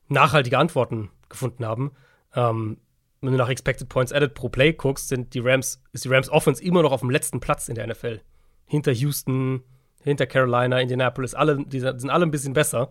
[0.09, 1.93] nachhaltige Antworten gefunden haben.
[2.35, 2.79] Ähm,
[3.21, 6.29] wenn du nach Expected Points Added pro Play guckst, sind die Rams, ist die Rams
[6.29, 8.21] Offense immer noch auf dem letzten Platz in der NFL.
[8.67, 9.63] Hinter Houston,
[10.03, 12.91] hinter Carolina, Indianapolis, alle, die sind alle ein bisschen besser.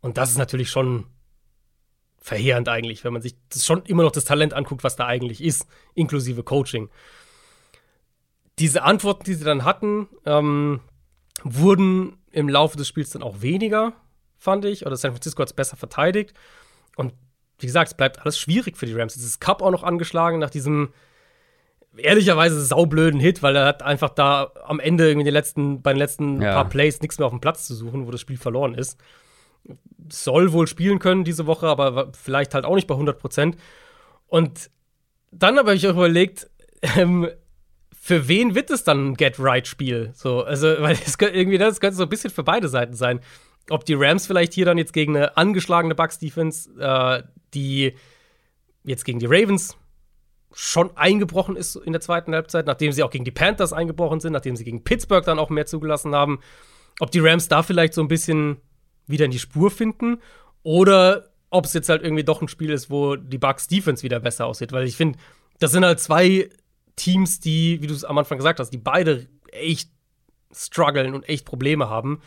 [0.00, 1.06] Und das ist natürlich schon
[2.18, 5.42] verheerend eigentlich, wenn man sich das schon immer noch das Talent anguckt, was da eigentlich
[5.42, 6.90] ist, inklusive Coaching.
[8.58, 10.80] Diese Antworten, die sie dann hatten, ähm,
[11.42, 13.94] wurden im Laufe des Spiels dann auch weniger,
[14.36, 14.84] fand ich.
[14.86, 16.34] Oder San Francisco hat es besser verteidigt.
[16.96, 17.14] Und
[17.58, 19.16] wie gesagt, es bleibt alles schwierig für die Rams.
[19.16, 20.92] Es ist Cup auch noch angeschlagen nach diesem
[21.96, 25.98] ehrlicherweise saublöden Hit, weil er hat einfach da am Ende irgendwie die letzten, bei den
[25.98, 26.52] letzten ja.
[26.52, 28.98] paar Plays nichts mehr auf dem Platz zu suchen, wo das Spiel verloren ist
[30.08, 33.56] soll wohl spielen können diese Woche, aber vielleicht halt auch nicht bei 100 Prozent.
[34.26, 34.70] Und
[35.30, 36.50] dann habe ich auch überlegt,
[36.96, 37.28] ähm,
[37.92, 40.10] für wen wird es dann ein Get-Right-Spiel?
[40.14, 43.20] So, also, weil es irgendwie, das könnte so ein bisschen für beide Seiten sein.
[43.68, 47.22] Ob die Rams vielleicht hier dann jetzt gegen eine angeschlagene Bucks-Defense, äh,
[47.54, 47.94] die
[48.82, 49.76] jetzt gegen die Ravens
[50.52, 54.32] schon eingebrochen ist in der zweiten Halbzeit, nachdem sie auch gegen die Panthers eingebrochen sind,
[54.32, 56.40] nachdem sie gegen Pittsburgh dann auch mehr zugelassen haben.
[56.98, 58.58] Ob die Rams da vielleicht so ein bisschen
[59.06, 60.20] wieder in die Spur finden
[60.62, 64.20] oder ob es jetzt halt irgendwie doch ein Spiel ist, wo die Bucks Defense wieder
[64.20, 65.18] besser aussieht, weil ich finde,
[65.58, 66.48] das sind halt zwei
[66.96, 69.90] Teams, die, wie du es am Anfang gesagt hast, die beide echt
[70.52, 72.20] strugglen und echt Probleme haben.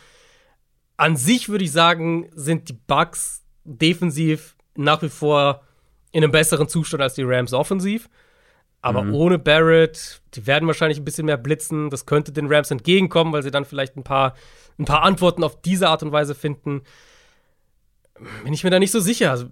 [0.96, 5.62] An sich würde ich sagen, sind die Bucks defensiv nach wie vor
[6.14, 8.08] in einem besseren Zustand als die Rams offensiv.
[8.80, 9.14] Aber mhm.
[9.14, 11.90] ohne Barrett, die werden wahrscheinlich ein bisschen mehr blitzen.
[11.90, 14.34] Das könnte den Rams entgegenkommen, weil sie dann vielleicht ein paar,
[14.78, 16.82] ein paar Antworten auf diese Art und Weise finden.
[18.44, 19.32] Bin ich mir da nicht so sicher.
[19.32, 19.46] Also,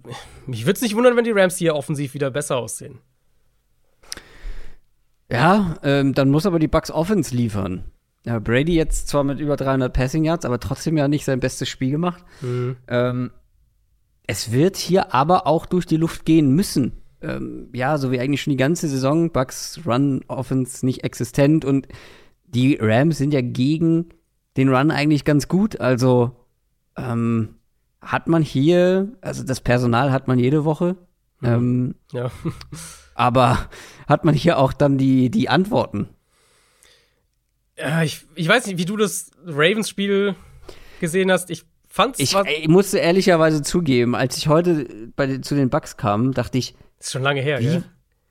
[0.45, 2.99] mich würde es nicht wundern, wenn die Rams hier offensiv wieder besser aussehen.
[5.29, 7.83] Ja, ähm, dann muss aber die Bucks Offense liefern.
[8.25, 11.67] Ja, Brady jetzt zwar mit über 300 Passing Yards, aber trotzdem ja nicht sein bestes
[11.67, 12.23] Spiel gemacht.
[12.39, 12.77] Mhm.
[12.87, 13.31] Ähm,
[14.27, 17.03] es wird hier aber auch durch die Luft gehen müssen.
[17.21, 19.31] Ähm, ja, so wie eigentlich schon die ganze Saison.
[19.31, 21.87] Bucks Run Offense nicht existent und
[22.45, 24.09] die Rams sind ja gegen
[24.57, 25.79] den Run eigentlich ganz gut.
[25.79, 26.35] Also
[26.95, 27.55] ähm,
[28.01, 30.95] hat man hier, also das Personal hat man jede Woche.
[31.39, 31.47] Mhm.
[31.47, 32.31] Ähm, ja.
[33.15, 33.69] aber
[34.07, 36.09] hat man hier auch dann die, die Antworten?
[37.77, 40.35] Ja, ich, ich weiß nicht, wie du das Ravens-Spiel
[40.99, 41.49] gesehen hast.
[41.49, 42.19] Ich fand's.
[42.19, 46.75] Ich, ich musste ehrlicherweise zugeben, als ich heute bei, zu den Bugs kam, dachte ich.
[46.97, 47.83] Das ist schon lange her, wie, ja.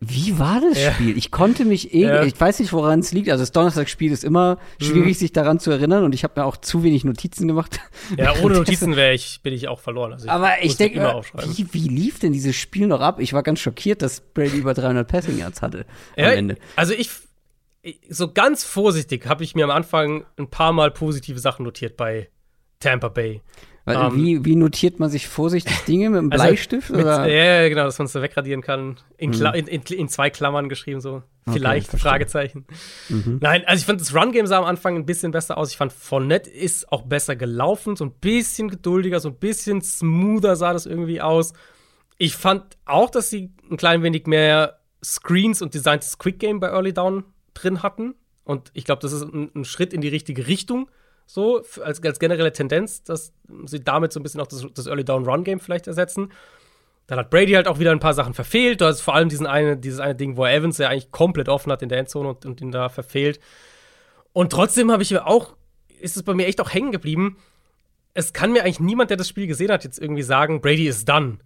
[0.04, 0.92] Wie war das ja.
[0.92, 1.16] Spiel?
[1.16, 2.24] Ich konnte mich irgendwie, ja.
[2.24, 3.30] ich weiß nicht, woran es liegt.
[3.30, 5.20] Also das Donnerstagsspiel ist immer schwierig, mhm.
[5.20, 7.78] sich daran zu erinnern und ich habe mir auch zu wenig Notizen gemacht.
[8.18, 10.12] Ja, ohne Notizen wäre ich, bin ich auch verloren.
[10.12, 11.22] Also ich Aber ich denke,
[11.54, 13.20] wie, wie lief denn dieses Spiel noch ab?
[13.20, 15.86] Ich war ganz schockiert, dass Brady über 300 Passing Yards hatte
[16.16, 16.56] ja, am Ende.
[16.74, 17.10] Also ich,
[18.08, 22.28] so ganz vorsichtig habe ich mir am Anfang ein paar Mal positive Sachen notiert bei
[22.82, 23.40] Tampa Bay.
[23.84, 26.90] Um, ähm, wie, wie notiert man sich vorsichtig Dinge mit einem also Bleistift?
[26.90, 27.26] Mit, oder?
[27.26, 29.00] Ja, genau, dass man es so wegradieren kann.
[29.16, 29.54] In, hm.
[29.54, 31.22] in, in, in, zwei Klammern geschrieben, so.
[31.50, 32.64] Vielleicht, okay, Fragezeichen.
[33.08, 33.38] Mhm.
[33.40, 35.72] Nein, also ich fand das Run-Game sah am Anfang ein bisschen besser aus.
[35.72, 40.54] Ich fand Fournette ist auch besser gelaufen, so ein bisschen geduldiger, so ein bisschen smoother
[40.54, 41.52] sah das irgendwie aus.
[42.18, 46.68] Ich fand auch, dass sie ein klein wenig mehr Screens und designtes Quick Game bei
[46.68, 48.14] Early Down drin hatten.
[48.44, 50.88] Und ich glaube, das ist ein, ein Schritt in die richtige Richtung
[51.32, 53.32] so als, als generelle Tendenz, dass
[53.64, 56.30] sie damit so ein bisschen auch das, das Early Down Run Game vielleicht ersetzen.
[57.06, 58.82] Dann hat Brady halt auch wieder ein paar Sachen verfehlt.
[58.82, 61.72] Du hast vor allem diesen eine, dieses eine Ding, wo Evans ja eigentlich komplett offen
[61.72, 63.40] hat in der Endzone und, und ihn da verfehlt.
[64.34, 65.56] Und trotzdem habe ich mir auch,
[66.00, 67.38] ist es bei mir echt auch hängen geblieben.
[68.12, 71.08] Es kann mir eigentlich niemand, der das Spiel gesehen hat, jetzt irgendwie sagen, Brady ist
[71.08, 71.38] done.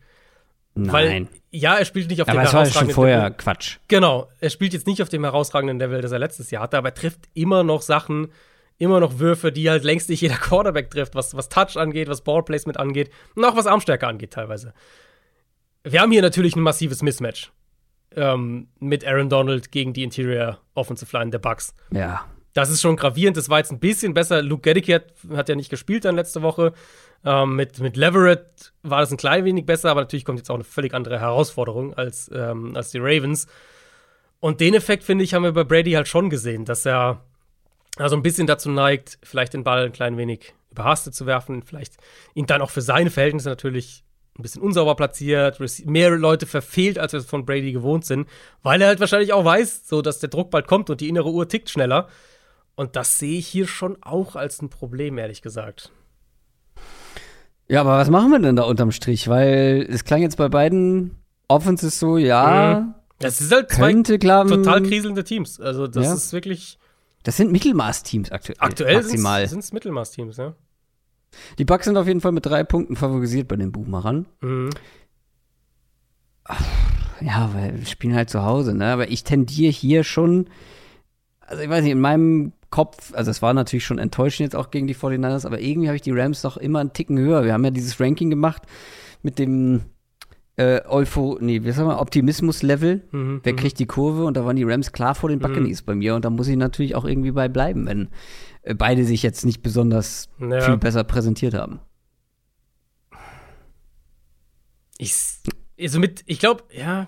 [0.75, 0.93] Nein.
[0.93, 3.37] Weil, ja, er spielt nicht auf aber dem herausragenden war schon vorher Level.
[3.37, 3.79] Quatsch.
[3.87, 6.89] Genau, er spielt jetzt nicht auf dem herausragenden Level, das er letztes Jahr hatte, aber
[6.89, 8.33] er trifft immer noch Sachen,
[8.79, 12.23] immer noch Würfe, die halt längst nicht jeder Quarterback trifft, was, was Touch angeht, was
[12.23, 14.73] Ballplacement angeht und auch was Armstärke angeht teilweise.
[15.85, 17.53] Wir haben hier natürlich ein massives Mismatch
[18.17, 21.75] ähm, mit Aaron Donald gegen die Interior Offensive Line der Bucks.
[21.93, 22.25] Ja.
[22.55, 23.37] Das ist schon gravierend.
[23.37, 24.43] Das war jetzt ein bisschen besser.
[24.43, 26.73] Luke Gedicke hat, hat ja nicht gespielt dann letzte Woche.
[27.25, 30.55] Ähm, mit, mit Leverett war das ein klein wenig besser, aber natürlich kommt jetzt auch
[30.55, 33.47] eine völlig andere Herausforderung als, ähm, als die Ravens.
[34.41, 37.23] Und den Effekt, finde ich, haben wir bei Brady halt schon gesehen, dass er
[37.97, 41.97] also ein bisschen dazu neigt, vielleicht den Ball ein klein wenig überhastet zu werfen, vielleicht
[42.35, 44.05] ihn dann auch für seine Verhältnisse natürlich
[44.39, 48.29] ein bisschen unsauber platziert, mehr Leute verfehlt, als wir es von Brady gewohnt sind,
[48.63, 51.31] weil er halt wahrscheinlich auch weiß, so dass der Druck bald kommt und die innere
[51.31, 52.09] Uhr tickt schneller.
[52.75, 55.91] Und das sehe ich hier schon auch als ein Problem, ehrlich gesagt.
[57.69, 59.29] Ja, aber was machen wir denn da unterm Strich?
[59.29, 61.17] Weil es klang jetzt bei beiden
[61.49, 62.81] Offenses so, ja.
[62.81, 62.95] Mhm.
[63.19, 65.59] Das ist halt zwei total kriselnde Teams.
[65.59, 66.15] Also, das ja.
[66.15, 66.79] ist wirklich
[67.27, 68.57] das sind Mittelmaßteams aktuell.
[68.61, 70.55] Aktuell sind es Mittelmaßteams, ja.
[71.59, 74.27] Die Bucks sind auf jeden Fall mit drei Punkten favorisiert bei den Buchmachern.
[74.41, 74.71] Mhm.
[77.21, 78.87] Ja, weil wir spielen halt zu Hause, ne?
[78.93, 80.49] Aber ich tendiere hier schon,
[81.41, 84.71] also ich weiß nicht, in meinem Kopf, also es war natürlich schon enttäuschend jetzt auch
[84.71, 87.45] gegen die 49ers, aber irgendwie habe ich die Rams doch immer einen Ticken höher.
[87.45, 88.63] Wir haben ja dieses Ranking gemacht
[89.23, 89.83] mit dem
[90.57, 93.03] äh, Eupho, nee, wie sagen wir, Optimismus-Level.
[93.11, 93.57] Mhm, Wer mhm.
[93.57, 94.25] kriegt die Kurve?
[94.25, 95.87] Und da waren die Rams klar vor den Buccaneers mhm.
[95.87, 96.15] bei mir.
[96.15, 98.09] Und da muss ich natürlich auch irgendwie bei bleiben, wenn
[98.63, 100.61] äh, beide sich jetzt nicht besonders ja.
[100.61, 101.81] viel besser präsentiert haben.
[104.99, 105.15] Ich,
[105.79, 107.07] also mit, ich glaube, ja,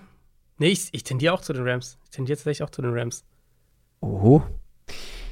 [0.59, 1.97] nee, ich, ich tendiere auch zu den Rams.
[2.03, 3.25] Ich tendiere tatsächlich auch zu den Rams.
[4.01, 4.43] Oho.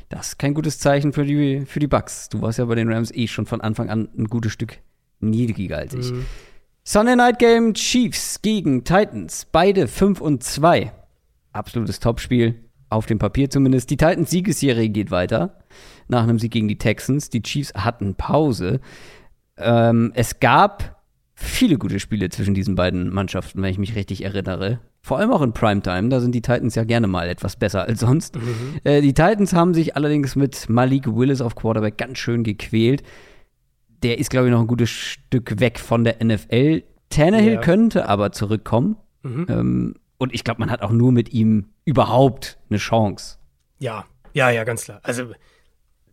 [0.09, 2.29] Das ist kein gutes Zeichen für die, für die Bucks.
[2.29, 4.79] Du warst ja bei den Rams eh schon von Anfang an ein gutes Stück
[5.19, 6.11] niedriger als ich.
[6.11, 6.25] Mhm.
[6.89, 9.45] Sunday Night Game Chiefs gegen Titans.
[9.51, 10.93] Beide 5 und 2.
[11.51, 12.63] Absolutes Topspiel.
[12.89, 13.89] auf dem Papier zumindest.
[13.89, 15.59] Die Titans Siegesserie geht weiter
[16.07, 17.29] nach einem Sieg gegen die Texans.
[17.29, 18.79] Die Chiefs hatten Pause.
[19.57, 21.03] Ähm, es gab
[21.35, 24.79] viele gute Spiele zwischen diesen beiden Mannschaften, wenn ich mich richtig erinnere.
[25.01, 27.99] Vor allem auch in Primetime, da sind die Titans ja gerne mal etwas besser als
[27.99, 28.37] sonst.
[28.37, 28.79] Mhm.
[28.85, 33.03] Äh, die Titans haben sich allerdings mit Malik Willis auf Quarterback ganz schön gequält.
[34.03, 36.83] Der ist, glaube ich, noch ein gutes Stück weg von der NFL.
[37.09, 37.61] Tannehill yeah.
[37.61, 38.97] könnte aber zurückkommen.
[39.23, 39.45] Mhm.
[39.49, 43.37] Ähm, und ich glaube, man hat auch nur mit ihm überhaupt eine Chance.
[43.79, 44.99] Ja, ja, ja, ganz klar.
[45.03, 45.31] Also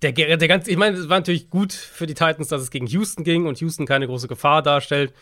[0.02, 2.86] der, der ganze, ich meine, es war natürlich gut für die Titans, dass es gegen
[2.86, 5.14] Houston ging und Houston keine große Gefahr darstellt.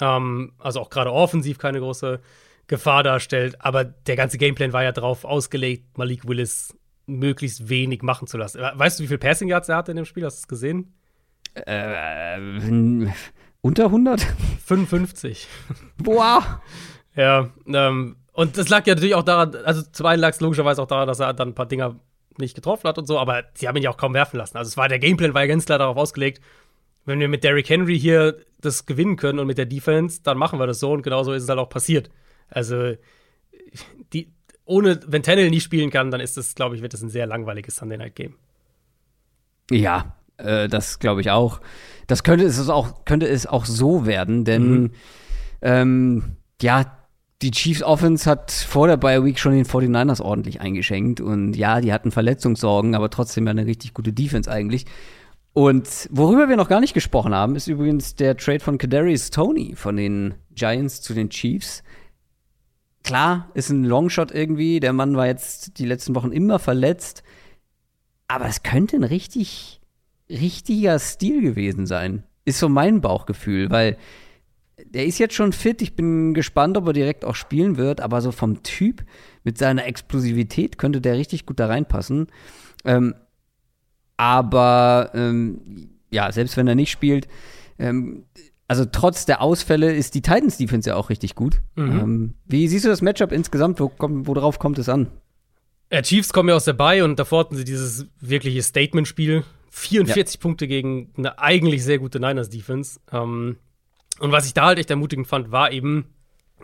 [0.00, 2.20] Ähm, also auch gerade offensiv keine große
[2.66, 3.56] Gefahr darstellt.
[3.60, 6.76] Aber der ganze Gameplan war ja darauf ausgelegt, Malik Willis
[7.06, 8.60] möglichst wenig machen zu lassen.
[8.60, 10.26] Weißt du, wie viel Passing Yards er hatte in dem Spiel?
[10.26, 10.92] Hast du es gesehen?
[11.66, 13.10] Äh,
[13.60, 14.26] unter 100?
[14.64, 15.48] 55.
[15.98, 16.62] Boah!
[17.16, 20.80] ja, ähm, und das lag ja natürlich auch daran, also zum einen lag es logischerweise
[20.80, 21.96] auch daran, dass er dann ein paar Dinger
[22.38, 24.56] nicht getroffen hat und so, aber sie haben ihn ja auch kaum werfen lassen.
[24.56, 26.40] Also es war der Gameplan war ja ganz klar darauf ausgelegt,
[27.04, 30.58] wenn wir mit Derrick Henry hier das gewinnen können und mit der Defense, dann machen
[30.58, 32.10] wir das so und genauso ist es halt auch passiert.
[32.48, 32.94] Also
[34.12, 34.32] die,
[34.64, 37.26] ohne, wenn Tennell nie spielen kann, dann ist das, glaube ich, wird das ein sehr
[37.26, 38.36] langweiliges Sunday Night Game.
[39.70, 41.60] Ja, äh, das glaube ich auch.
[42.06, 44.90] Das könnte es auch, könnte es auch so werden, denn mhm.
[45.62, 46.24] ähm,
[46.62, 46.98] ja,
[47.42, 51.80] die Chiefs Offense hat vor der Bye Week schon den 49ers ordentlich eingeschenkt und ja,
[51.80, 54.86] die hatten Verletzungssorgen, aber trotzdem eine richtig gute Defense eigentlich.
[55.52, 59.74] Und worüber wir noch gar nicht gesprochen haben, ist übrigens der Trade von Kadarius Tony
[59.74, 61.82] von den Giants zu den Chiefs.
[63.02, 64.80] Klar, ist ein Longshot irgendwie.
[64.80, 67.22] Der Mann war jetzt die letzten Wochen immer verletzt.
[68.28, 69.77] Aber es könnte ein richtig,
[70.30, 72.24] richtiger Stil gewesen sein.
[72.44, 73.96] Ist so mein Bauchgefühl, weil
[74.84, 75.82] der ist jetzt schon fit.
[75.82, 78.00] Ich bin gespannt, ob er direkt auch spielen wird.
[78.00, 79.04] Aber so vom Typ
[79.44, 82.28] mit seiner Explosivität könnte der richtig gut da reinpassen.
[82.84, 83.14] Ähm,
[84.16, 87.28] aber ähm, ja, selbst wenn er nicht spielt,
[87.78, 88.24] ähm,
[88.66, 91.60] also trotz der Ausfälle ist die Titans Defense ja auch richtig gut.
[91.76, 91.98] Mhm.
[91.98, 93.80] Ähm, wie siehst du das Matchup insgesamt?
[93.80, 95.08] Wo, worauf kommt es an?
[95.90, 99.44] Ja, Chiefs kommen ja aus der Bay und davor hatten sie dieses wirkliche Statement-Spiel.
[99.70, 100.42] 44 ja.
[100.42, 103.00] Punkte gegen eine eigentlich sehr gute Niners-Defense.
[103.12, 103.56] Ähm,
[104.20, 106.14] und was ich da halt echt ermutigend fand, war eben,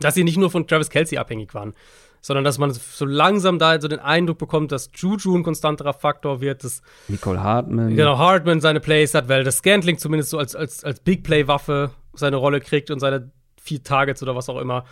[0.01, 1.75] dass sie nicht nur von Travis Kelsey abhängig waren,
[2.21, 6.41] sondern dass man so langsam da so den Eindruck bekommt, dass Juju ein konstanterer Faktor
[6.41, 7.95] wird, dass Nicole Hartman.
[7.95, 11.91] Genau, Hartman seine Plays hat, weil das Scantling zumindest so als, als, als Big Play-Waffe
[12.15, 14.85] seine Rolle kriegt und seine vier Targets oder was auch immer.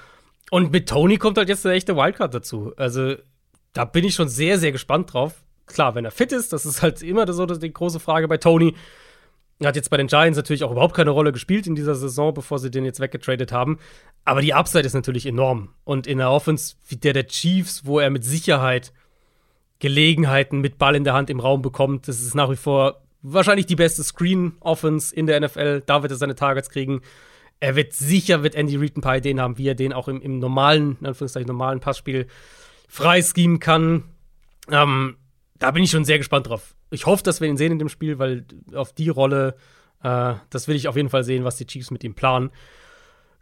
[0.50, 2.72] Und mit Tony kommt halt jetzt eine echte Wildcard dazu.
[2.76, 3.14] Also,
[3.72, 5.41] da bin ich schon sehr, sehr gespannt drauf.
[5.66, 8.74] Klar, wenn er fit ist, das ist halt immer so die große Frage bei Tony.
[9.60, 12.34] Er hat jetzt bei den Giants natürlich auch überhaupt keine Rolle gespielt in dieser Saison,
[12.34, 13.78] bevor sie den jetzt weggetradet haben.
[14.24, 15.70] Aber die Upside ist natürlich enorm.
[15.84, 18.92] Und in der Offense wie der der Chiefs, wo er mit Sicherheit
[19.78, 23.66] Gelegenheiten mit Ball in der Hand im Raum bekommt, das ist nach wie vor wahrscheinlich
[23.66, 25.82] die beste Screen-Offense in der NFL.
[25.86, 27.02] Da wird er seine Targets kriegen.
[27.60, 30.20] Er wird sicher, wird Andy Reid ein paar Ideen haben, wie er den auch im,
[30.20, 32.26] im normalen, in Anführungszeichen normalen Passspiel
[32.88, 34.04] freischemen kann.
[34.70, 35.16] Ähm,
[35.62, 37.88] da bin ich schon sehr gespannt drauf ich hoffe, dass wir ihn sehen in dem
[37.88, 38.44] Spiel, weil
[38.74, 39.56] auf die Rolle,
[40.02, 42.50] äh, das will ich auf jeden Fall sehen, was die Chiefs mit ihm planen.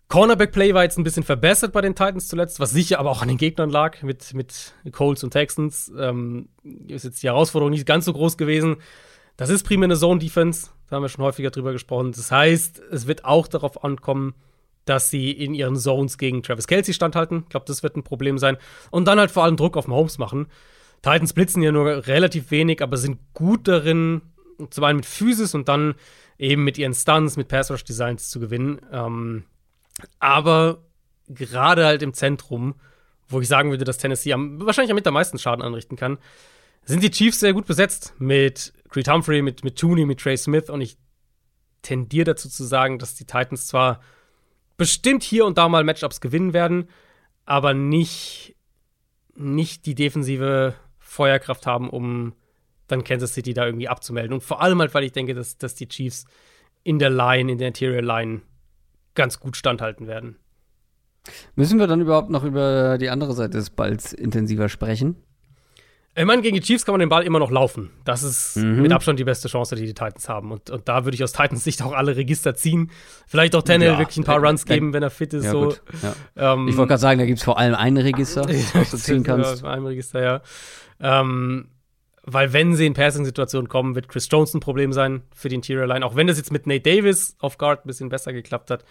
[0.09, 3.28] Cornerback-Play war jetzt ein bisschen verbessert bei den Titans zuletzt, was sicher aber auch an
[3.28, 5.92] den Gegnern lag mit, mit Colts und Texans.
[5.97, 6.48] Ähm,
[6.88, 8.76] ist jetzt die Herausforderung nicht ganz so groß gewesen.
[9.36, 12.12] Das ist primär eine Zone-Defense, da haben wir schon häufiger drüber gesprochen.
[12.12, 14.34] Das heißt, es wird auch darauf ankommen,
[14.84, 17.42] dass sie in ihren Zones gegen Travis Kelsey standhalten.
[17.44, 18.56] Ich glaube, das wird ein Problem sein.
[18.90, 20.48] Und dann halt vor allem Druck auf Mahomes machen.
[21.02, 24.22] Titans blitzen ja nur relativ wenig, aber sind gut darin,
[24.70, 25.94] zum einen mit Physis und dann
[26.39, 28.81] eben mit ihren Stunts, mit Pass Rush Designs zu gewinnen.
[28.93, 29.44] Ähm,
[30.18, 30.85] aber
[31.28, 32.74] gerade halt im Zentrum,
[33.28, 36.18] wo ich sagen würde, dass Tennessee am, wahrscheinlich am meisten Schaden anrichten kann,
[36.85, 40.68] sind die Chiefs sehr gut besetzt mit Creed Humphrey, mit, mit Tooney, mit Trey Smith
[40.70, 40.97] und ich
[41.82, 44.01] tendiere dazu zu sagen, dass die Titans zwar
[44.77, 46.89] bestimmt hier und da mal Matchups gewinnen werden,
[47.44, 48.56] aber nicht,
[49.35, 50.74] nicht die defensive
[51.11, 52.35] Feuerkraft haben, um
[52.87, 54.32] dann Kansas City da irgendwie abzumelden.
[54.32, 56.24] Und vor allem halt, weil ich denke, dass, dass die Chiefs
[56.85, 58.43] in der Line, in der Interior Line
[59.15, 60.37] ganz gut standhalten werden.
[61.57, 65.16] Müssen wir dann überhaupt noch über die andere Seite des Balls intensiver sprechen?
[66.16, 67.91] Ich meine, gegen die Chiefs kann man den Ball immer noch laufen.
[68.05, 68.82] Das ist mhm.
[68.82, 70.53] mit Abstand die beste Chance, die die Titans haben.
[70.53, 72.91] Und, und da würde ich aus Titans Sicht auch alle Register ziehen.
[73.27, 75.45] Vielleicht auch Tennell ja, wirklich ein paar Runs geben, wenn er fit ist.
[75.45, 75.74] Ja, so.
[76.03, 76.53] Ja.
[76.55, 78.43] Ähm, ich wollte gerade sagen, da gibt es vor allem ein Register,
[78.74, 79.62] was du ziehen kannst.
[79.62, 80.43] Ja, ein Register, ja.
[81.01, 81.68] Ähm,
[82.22, 85.86] weil wenn sie in Passing-Situationen kommen, wird Chris Jones ein Problem sein für die Interior
[85.86, 86.05] Line.
[86.05, 88.85] Auch wenn das jetzt mit Nate Davis auf Guard ein bisschen besser geklappt hat.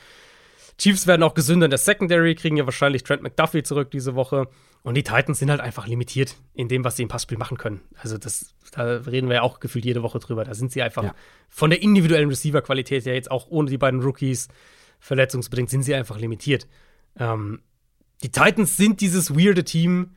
[0.78, 4.48] Chiefs werden auch gesünder in der Secondary, kriegen ja wahrscheinlich Trent McDuffie zurück diese Woche.
[4.82, 7.82] Und die Titans sind halt einfach limitiert in dem, was sie im Passspiel machen können.
[8.02, 10.46] Also, das, da reden wir ja auch gefühlt jede Woche drüber.
[10.46, 11.14] Da sind sie einfach ja.
[11.50, 14.48] von der individuellen Receiver-Qualität ja jetzt auch ohne die beiden Rookies
[15.00, 16.68] verletzungsbedingt sind sie einfach limitiert.
[17.18, 17.62] Ähm,
[18.24, 20.16] die Titans sind dieses weirde Team,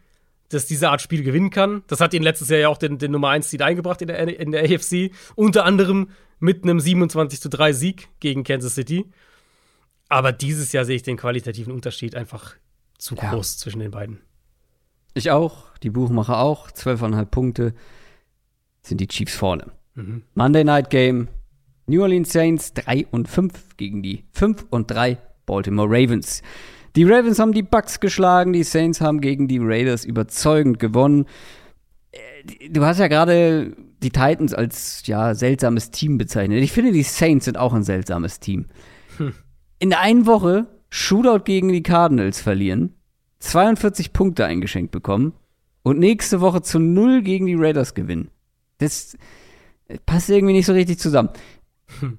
[0.53, 1.83] das diese Art Spiel gewinnen kann.
[1.87, 4.41] Das hat ihnen letztes Jahr ja auch den, den Nummer 1 Seed eingebracht in der,
[4.41, 5.11] in der AFC.
[5.35, 9.11] Unter anderem mit einem 27 zu 3 Sieg gegen Kansas City.
[10.09, 12.55] Aber dieses Jahr sehe ich den qualitativen Unterschied einfach
[12.99, 13.31] zu ja.
[13.31, 14.21] groß zwischen den beiden.
[15.15, 16.71] Ich auch, die Buchmacher auch.
[16.71, 17.75] 12,5 Punkte
[18.83, 19.73] sind die Chiefs vorne.
[19.95, 20.23] Mhm.
[20.35, 21.29] Monday Night Game.
[21.87, 26.43] New Orleans Saints 3 und 5 gegen die 5 und 3 Baltimore Ravens.
[26.97, 31.27] Die Ravens haben die Bucks geschlagen, die Saints haben gegen die Raiders überzeugend gewonnen.
[32.11, 36.63] Äh, du hast ja gerade die Titans als ja seltsames Team bezeichnet.
[36.63, 38.67] Ich finde, die Saints sind auch ein seltsames Team.
[39.17, 39.33] Hm.
[39.79, 42.95] In der einen Woche Shootout gegen die Cardinals verlieren,
[43.39, 45.33] 42 Punkte eingeschenkt bekommen
[45.83, 48.31] und nächste Woche zu null gegen die Raiders gewinnen.
[48.79, 49.17] Das
[50.05, 51.31] passt irgendwie nicht so richtig zusammen.
[52.01, 52.19] Hm.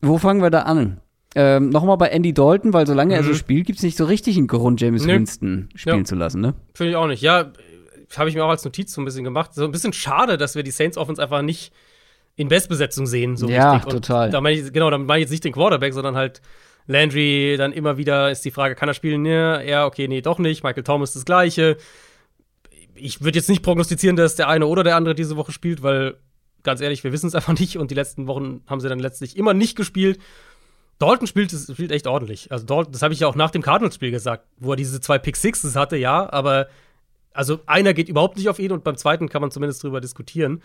[0.00, 1.00] Wo fangen wir da an?
[1.38, 3.20] Ähm, Nochmal bei Andy Dalton, weil solange mhm.
[3.20, 3.36] er so mhm.
[3.36, 5.12] spielt, gibt es nicht so richtig einen Grund, James nee.
[5.12, 6.04] Winston spielen ja.
[6.04, 6.54] zu lassen, ne?
[6.72, 7.20] Finde ich auch nicht.
[7.20, 7.52] Ja,
[8.16, 9.52] habe ich mir auch als Notiz so ein bisschen gemacht.
[9.52, 11.72] So ein bisschen schade, dass wir die Saints Offense einfach nicht
[12.36, 13.92] in Bestbesetzung sehen, so ja, richtig.
[13.92, 14.30] total.
[14.30, 16.40] Da meine ich, genau, da meine ich jetzt nicht den Quarterback, sondern halt
[16.86, 19.26] Landry, dann immer wieder ist die Frage, kann er spielen?
[19.26, 20.62] Ja, okay, nee, doch nicht.
[20.62, 21.76] Michael Thomas das Gleiche.
[22.94, 26.14] Ich würde jetzt nicht prognostizieren, dass der eine oder der andere diese Woche spielt, weil
[26.62, 29.36] ganz ehrlich, wir wissen es einfach nicht und die letzten Wochen haben sie dann letztlich
[29.36, 30.18] immer nicht gespielt.
[30.98, 32.50] Dalton spielt, spielt echt ordentlich.
[32.50, 35.18] Also Dalton, das habe ich ja auch nach dem Cardinals-Spiel gesagt, wo er diese zwei
[35.18, 36.68] Pick Sixes hatte, ja, aber
[37.32, 40.62] also einer geht überhaupt nicht auf ihn und beim zweiten kann man zumindest drüber diskutieren.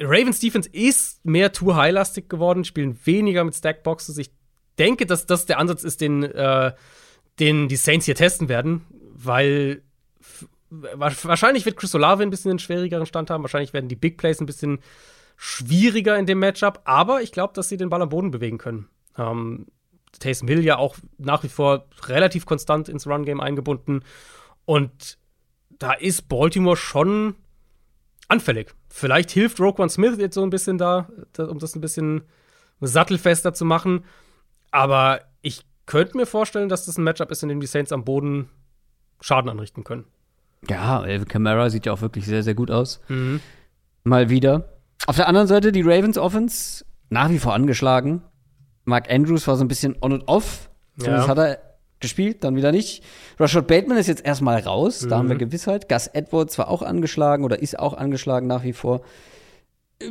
[0.00, 4.18] Ravens Defense ist mehr too high-lastig geworden, spielen weniger mit Stackboxes.
[4.18, 4.30] Ich
[4.78, 6.72] denke, dass das der Ansatz ist, den, äh,
[7.38, 8.84] den die Saints hier testen werden,
[9.14, 9.82] weil
[10.70, 13.42] wahrscheinlich wird Chris Olave ein bisschen einen schwierigeren Stand haben.
[13.42, 14.80] Wahrscheinlich werden die Big Plays ein bisschen
[15.36, 18.88] schwieriger in dem Matchup, aber ich glaube, dass sie den Ball am Boden bewegen können.
[19.18, 19.66] Ähm,
[20.18, 24.02] Taysom Hill ja auch nach wie vor relativ konstant ins Run-Game eingebunden.
[24.64, 25.18] Und
[25.78, 27.34] da ist Baltimore schon
[28.28, 28.74] anfällig.
[28.88, 32.22] Vielleicht hilft Roquan Smith jetzt so ein bisschen da, um das ein bisschen
[32.80, 34.04] sattelfester zu machen.
[34.70, 38.04] Aber ich könnte mir vorstellen, dass das ein Matchup ist, in dem die Saints am
[38.04, 38.48] Boden
[39.20, 40.04] Schaden anrichten können.
[40.68, 43.00] Ja, Elvin Kamara sieht ja auch wirklich sehr, sehr gut aus.
[43.08, 43.40] Mhm.
[44.04, 44.68] Mal wieder.
[45.06, 48.22] Auf der anderen Seite die Ravens Offense nach wie vor angeschlagen.
[48.86, 50.70] Mark Andrews war so ein bisschen on und off.
[50.98, 51.30] Zumindest ja.
[51.30, 51.58] hat er
[52.00, 53.02] gespielt, dann wieder nicht.
[53.38, 55.08] Rashad Bateman ist jetzt erstmal raus, mhm.
[55.08, 55.40] da haben wir mhm.
[55.40, 55.88] Gewissheit.
[55.88, 59.02] Gus Edwards war auch angeschlagen oder ist auch angeschlagen nach wie vor.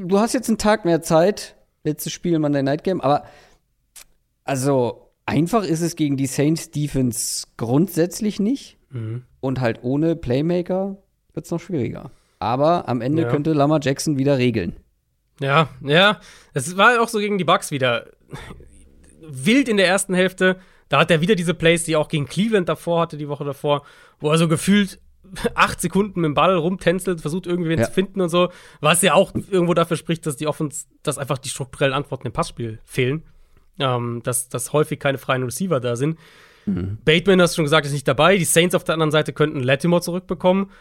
[0.02, 3.24] Du hast jetzt einen Tag mehr Zeit, letztes Spiel Monday Night Game, aber
[4.44, 8.78] also einfach ist es gegen die Saints Defense grundsätzlich nicht.
[8.90, 9.24] Mhm.
[9.40, 10.98] Und halt ohne Playmaker
[11.34, 12.12] wird es noch schwieriger.
[12.40, 13.30] Aber am Ende ja.
[13.30, 14.76] könnte Lamar Jackson wieder regeln.
[15.40, 16.20] Ja, ja.
[16.54, 18.06] Es war auch so gegen die Bucks wieder
[19.22, 20.57] wild in der ersten Hälfte.
[20.90, 23.44] Da hat er wieder diese Plays, die er auch gegen Cleveland davor hatte, die Woche
[23.44, 23.84] davor,
[24.20, 24.99] wo er so gefühlt
[25.56, 27.86] acht Sekunden mit dem Ball rumtänzelt, versucht irgendwen ja.
[27.86, 28.49] zu finden und so,
[28.82, 32.34] was ja auch irgendwo dafür spricht, dass die Offense, dass einfach die strukturellen Antworten im
[32.34, 33.24] Passspiel fehlen.
[33.78, 36.18] Ähm, dass, dass häufig keine freien Receiver da sind.
[36.66, 36.98] Mhm.
[37.03, 38.38] Bateman, hast du schon gesagt, ist nicht dabei.
[38.38, 40.72] Die Saints auf der anderen Seite könnten Latimore zurückbekommen.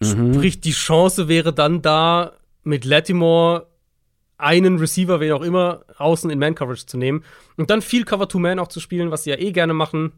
[0.00, 0.34] Mhm.
[0.34, 2.32] Sprich, die Chance wäre dann da,
[2.64, 3.66] mit Latimore
[4.38, 7.24] einen Receiver, wen auch immer, außen in Man-Coverage zu nehmen
[7.56, 10.12] und dann viel Cover-to-Man auch zu spielen, was sie ja eh gerne machen.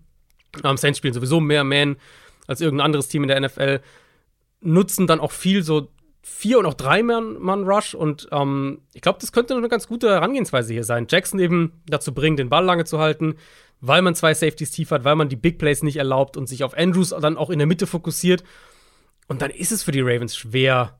[0.63, 1.97] Ähm, Saints spielen sowieso mehr Man
[2.47, 3.81] als irgendein anderes Team in der NFL,
[4.61, 5.89] nutzen dann auch viel so
[6.23, 10.11] vier und auch drei Mann Rush und ähm, ich glaube, das könnte eine ganz gute
[10.11, 11.07] Herangehensweise hier sein.
[11.09, 13.37] Jackson eben dazu bringen, den Ball lange zu halten,
[13.81, 16.65] weil man zwei Safeties tief hat, weil man die Big Plays nicht erlaubt und sich
[16.65, 18.45] auf Andrews dann auch in der Mitte fokussiert.
[19.29, 20.99] Und dann ist es für die Ravens schwer,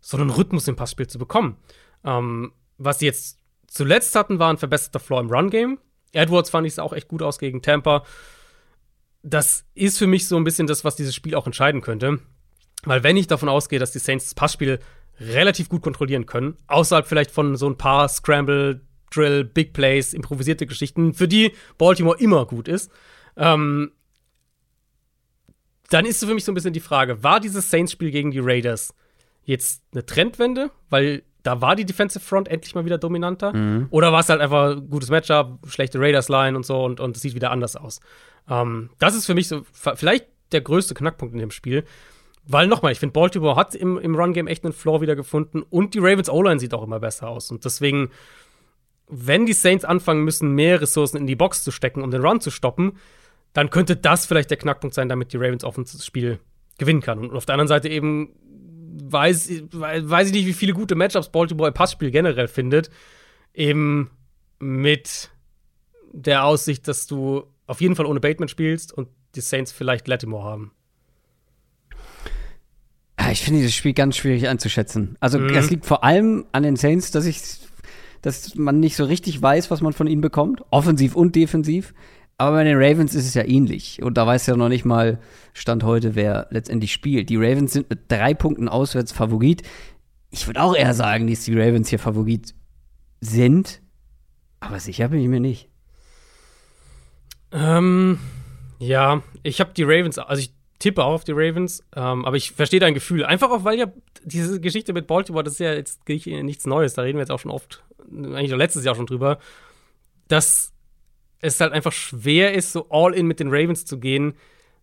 [0.00, 1.56] so einen Rhythmus im Passspiel zu bekommen.
[2.04, 3.38] Ähm, was sie jetzt
[3.68, 5.78] zuletzt hatten, war ein verbesserter Floor im Run-Game.
[6.12, 8.04] Edwards fand ich es auch echt gut aus gegen Tampa.
[9.22, 12.18] Das ist für mich so ein bisschen das, was dieses Spiel auch entscheiden könnte.
[12.84, 14.80] Weil wenn ich davon ausgehe, dass die Saints das Passspiel
[15.20, 18.80] relativ gut kontrollieren können, außerhalb vielleicht von so ein paar Scramble,
[19.12, 22.90] Drill, Big Plays, improvisierte Geschichten, für die Baltimore immer gut ist,
[23.36, 23.92] ähm,
[25.90, 28.94] dann ist für mich so ein bisschen die Frage, war dieses Saints-Spiel gegen die Raiders
[29.44, 33.54] jetzt eine Trendwende, weil da war die Defensive Front endlich mal wieder dominanter?
[33.54, 33.88] Mhm.
[33.90, 37.22] Oder war es halt einfach ein gutes Matchup, schlechte Raiders-Line und so und, und es
[37.22, 38.00] sieht wieder anders aus?
[38.48, 41.84] Ähm, das ist für mich so vielleicht der größte Knackpunkt in dem Spiel.
[42.46, 45.94] Weil nochmal, ich finde, Baltimore hat im, im Run-Game echt einen Floor wieder gefunden und
[45.94, 47.50] die Ravens O-Line sieht auch immer besser aus.
[47.50, 48.10] Und deswegen
[49.10, 52.40] wenn die Saints anfangen müssen, mehr Ressourcen in die Box zu stecken, um den Run
[52.40, 52.92] zu stoppen,
[53.52, 56.38] dann könnte das vielleicht der Knackpunkt sein, damit die Ravens offensives Spiel
[56.78, 57.18] gewinnen kann.
[57.18, 58.30] Und auf der anderen Seite eben
[58.92, 62.90] weiß, weiß ich nicht, wie viele gute Matchups Baltimore im Passspiel generell findet.
[63.54, 64.10] Eben
[64.58, 65.30] mit
[66.12, 70.44] der Aussicht, dass du auf jeden Fall ohne Bateman spielst und die Saints vielleicht Lattimore
[70.44, 70.72] haben.
[73.30, 75.16] Ich finde dieses Spiel ganz schwierig einzuschätzen.
[75.20, 75.52] Also, mhm.
[75.52, 77.40] das liegt vor allem an den Saints, dass ich,
[78.22, 80.62] dass man nicht so richtig weiß, was man von ihnen bekommt.
[80.70, 81.94] Offensiv und defensiv.
[82.40, 84.00] Aber bei den Ravens ist es ja ähnlich.
[84.02, 85.18] Und da weiß ja noch nicht mal
[85.52, 87.28] Stand heute, wer letztendlich spielt.
[87.28, 89.62] Die Ravens sind mit drei Punkten auswärts Favorit.
[90.30, 92.54] Ich würde auch eher sagen, dass die Ravens hier Favorit
[93.20, 93.82] sind.
[94.58, 95.68] Aber sicher bin ich mir nicht.
[97.52, 98.18] Ähm,
[98.78, 102.52] ja, ich habe die Ravens, also ich tippe auch auf die Ravens, ähm, aber ich
[102.52, 103.26] verstehe dein Gefühl.
[103.26, 103.92] Einfach auch, weil ja
[104.24, 107.40] diese Geschichte mit Baltimore, das ist ja jetzt nichts Neues, da reden wir jetzt auch
[107.40, 109.38] schon oft, eigentlich letztes Jahr schon drüber,
[110.28, 110.72] dass
[111.40, 114.34] es halt einfach schwer ist, so all in mit den Ravens zu gehen,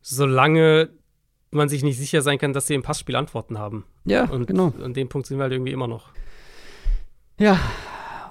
[0.02, 0.90] solange
[1.52, 3.86] man sich nicht sicher sein kann, dass sie im Passspiel Antworten haben.
[4.06, 4.74] Ja, und genau.
[4.82, 6.12] An dem Punkt sind wir halt irgendwie immer noch.
[7.40, 7.60] Ja,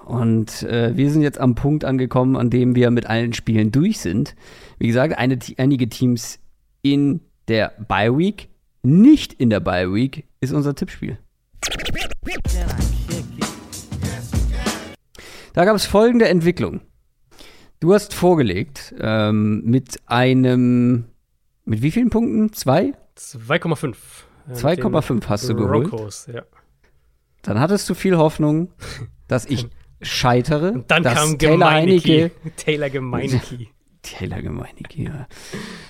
[0.05, 3.99] und äh, wir sind jetzt am Punkt angekommen, an dem wir mit allen Spielen durch
[3.99, 4.35] sind.
[4.77, 6.39] Wie gesagt, eine, einige Teams
[6.81, 8.49] in der Bye Week,
[8.83, 11.17] nicht in der Bye Week, ist unser Tippspiel.
[15.53, 16.81] Da gab es folgende Entwicklung.
[17.79, 21.05] Du hast vorgelegt ähm, mit einem,
[21.63, 22.51] mit wie vielen Punkten?
[22.51, 22.93] Zwei?
[23.15, 23.95] 2,5.
[24.51, 25.91] 2,5 hast du geholt.
[25.91, 26.41] Broncos, ja.
[27.43, 28.69] Dann hattest du viel Hoffnung,
[29.27, 29.67] dass ich
[30.01, 30.71] scheitere.
[30.71, 32.31] Und dann kam Taylor Heinecke.
[32.55, 33.67] Taylor Gemeinecke.
[34.01, 35.27] Taylor Gemeinecke, ja.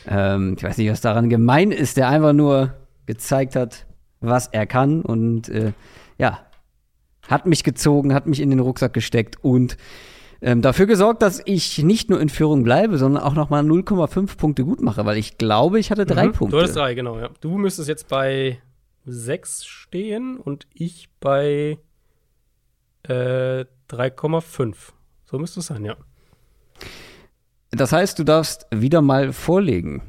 [0.07, 2.73] ähm, ich weiß nicht, was daran gemein ist, der einfach nur
[3.05, 3.85] gezeigt hat,
[4.19, 5.71] was er kann und äh,
[6.17, 6.39] ja,
[7.27, 9.77] hat mich gezogen, hat mich in den Rucksack gesteckt und
[10.41, 14.37] ähm, dafür gesorgt, dass ich nicht nur in Führung bleibe, sondern auch noch mal 0,5
[14.37, 16.55] Punkte gut mache, weil ich glaube, ich hatte drei mhm, Punkte.
[16.55, 17.29] Du hattest drei, genau, ja.
[17.41, 18.61] Du müsstest jetzt bei
[19.05, 21.77] sechs stehen und ich bei
[23.03, 24.75] äh, 3,5.
[25.25, 25.95] So müsste es sein, ja.
[27.71, 30.01] Das heißt, du darfst wieder mal vorlegen.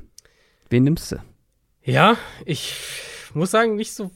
[0.70, 1.16] Wen nimmst du?
[1.82, 2.74] Ja, ich
[3.34, 4.10] muss sagen, nicht so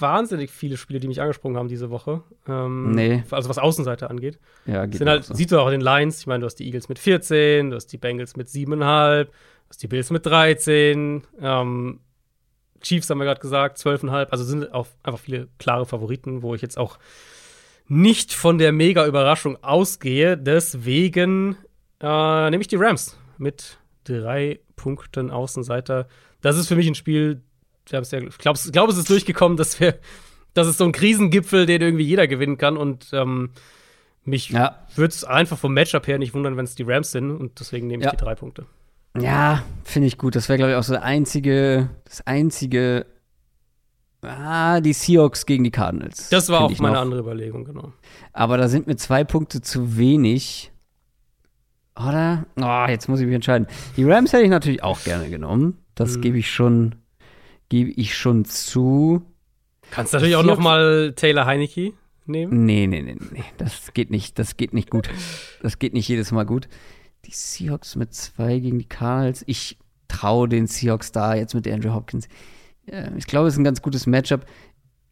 [0.00, 2.22] wahnsinnig viele Spiele, die mich angesprungen haben diese Woche.
[2.46, 3.24] Ähm, nee.
[3.30, 4.38] Also was Außenseite angeht.
[4.66, 5.34] Ja, geht Sind halt, so.
[5.34, 7.76] Siehst du auch in den Lines, ich meine, du hast die Eagles mit 14, du
[7.76, 9.30] hast die Bengals mit 7,5, du
[9.68, 12.00] hast die Bills mit 13, ähm,
[12.80, 14.28] Chiefs haben wir gerade gesagt, 12,5.
[14.30, 16.98] Also sind auch einfach viele klare Favoriten, wo ich jetzt auch
[17.88, 20.36] nicht von der Mega-Überraschung ausgehe.
[20.36, 21.56] Deswegen
[22.00, 26.06] äh, nehme ich die Rams mit drei Punkten Außenseiter.
[26.40, 27.42] Das ist für mich ein Spiel,
[27.92, 29.98] ich glaube, glaub, es ist durchgekommen, dass wir,
[30.54, 32.76] dass es so ein Krisengipfel, den irgendwie jeder gewinnen kann.
[32.76, 33.50] Und ähm,
[34.24, 34.86] mich ja.
[34.94, 37.30] würde es einfach vom Matchup her nicht wundern, wenn es die Rams sind.
[37.30, 38.10] Und deswegen nehme ich ja.
[38.10, 38.66] die drei Punkte.
[39.18, 40.36] Ja, finde ich gut.
[40.36, 43.06] Das wäre, glaube ich, auch so der einzige, das einzige.
[44.20, 46.28] Ah, die Seahawks gegen die Cardinals.
[46.28, 47.02] Das war auch meine noch.
[47.02, 47.92] andere Überlegung, genau.
[48.32, 50.72] Aber da sind mir zwei Punkte zu wenig.
[51.96, 52.46] Oder?
[52.56, 53.68] Oh, jetzt muss ich mich entscheiden.
[53.96, 55.78] Die Rams hätte ich natürlich auch gerne genommen.
[55.94, 56.20] Das mhm.
[56.20, 56.96] gebe ich schon
[57.68, 59.22] gebe ich schon zu.
[59.90, 61.92] Kannst natürlich auch noch mal Taylor Heinecke
[62.26, 62.66] nehmen?
[62.66, 63.44] Nee, nee, nee, nee.
[63.56, 65.08] Das geht nicht, das geht nicht gut.
[65.62, 66.68] Das geht nicht jedes Mal gut.
[67.24, 69.44] Die Seahawks mit zwei gegen die Cardinals.
[69.46, 69.78] Ich
[70.08, 72.28] traue den Seahawks da jetzt mit Andrew Hopkins.
[73.16, 74.46] Ich glaube, es ist ein ganz gutes Matchup.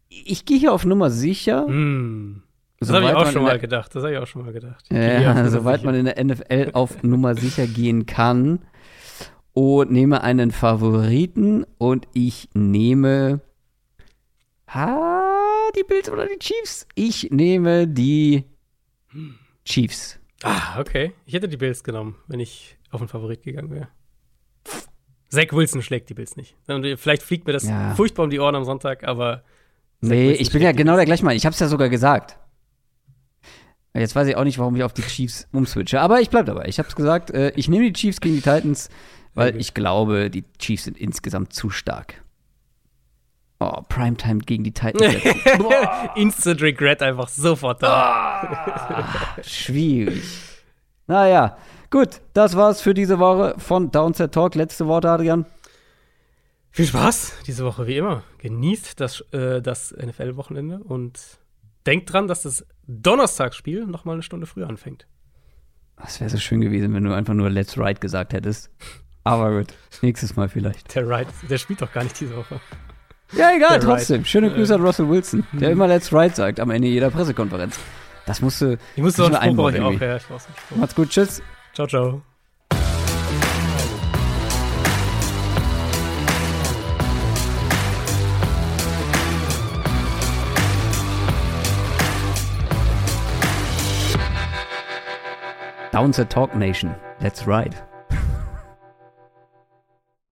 [0.08, 1.66] Ich gehe hier auf Nummer sicher.
[1.68, 2.42] Mm.
[2.78, 3.94] Das habe ich auch schon mal gedacht.
[3.94, 4.84] Das habe ich auch schon mal gedacht.
[4.90, 8.60] Ja, soweit man in der NFL auf Nummer sicher gehen kann,
[9.56, 13.40] und nehme einen Favoriten und ich nehme
[14.66, 16.86] ah, die Bills oder die Chiefs.
[16.94, 18.44] Ich nehme die
[19.64, 20.18] Chiefs.
[20.42, 21.14] Ah, okay.
[21.24, 23.88] Ich hätte die Bills genommen, wenn ich auf einen Favorit gegangen wäre.
[25.30, 26.54] Zach Wilson schlägt die Bills nicht.
[26.98, 27.94] Vielleicht fliegt mir das ja.
[27.94, 29.36] furchtbar um die Ohren am Sonntag, aber.
[30.02, 31.34] Zach nee, Wilson ich bin ja genau der gleiche Mann.
[31.34, 32.38] Ich hab's ja sogar gesagt.
[33.94, 35.98] Jetzt weiß ich auch nicht, warum ich auf die Chiefs umswitche.
[36.02, 36.66] Aber ich bleib dabei.
[36.66, 37.30] Ich hab's gesagt.
[37.30, 38.90] Äh, ich nehme die Chiefs gegen die Titans.
[39.36, 42.22] Weil ich glaube, die Chiefs sind insgesamt zu stark.
[43.60, 45.14] Oh, Primetime gegen die Titans.
[46.16, 49.06] Instant Regret einfach sofort da.
[49.38, 50.22] Oh, schwierig.
[51.06, 51.56] Naja,
[51.90, 54.54] gut, das war's für diese Woche von Downset Talk.
[54.54, 55.46] Letzte Worte, Adrian.
[56.70, 58.22] Viel Spaß diese Woche, wie immer.
[58.38, 61.18] Genießt das, äh, das NFL-Wochenende und
[61.86, 65.06] denkt dran, dass das Donnerstagsspiel noch mal eine Stunde früher anfängt.
[65.96, 68.70] Das wäre so schön gewesen, wenn du einfach nur Let's Ride gesagt hättest.
[69.26, 70.94] Aber gut, nächstes Mal vielleicht.
[70.94, 72.60] Der Wright, der spielt doch gar nicht diese Woche.
[73.32, 74.18] Ja, egal, der trotzdem.
[74.18, 74.28] Wright.
[74.28, 74.76] Schöne Grüße äh.
[74.76, 75.74] an Russell Wilson, der mhm.
[75.74, 77.78] immer Let's Ride sagt am Ende jeder Pressekonferenz.
[78.24, 78.78] Das musst musste.
[78.94, 80.46] Ich musste noch einen Spruch auch, ja, ich brauch's
[80.76, 81.42] Macht's gut, tschüss.
[81.74, 82.22] Ciao, ciao.
[95.92, 96.94] Downset Talk Nation.
[97.20, 97.85] Let's ride.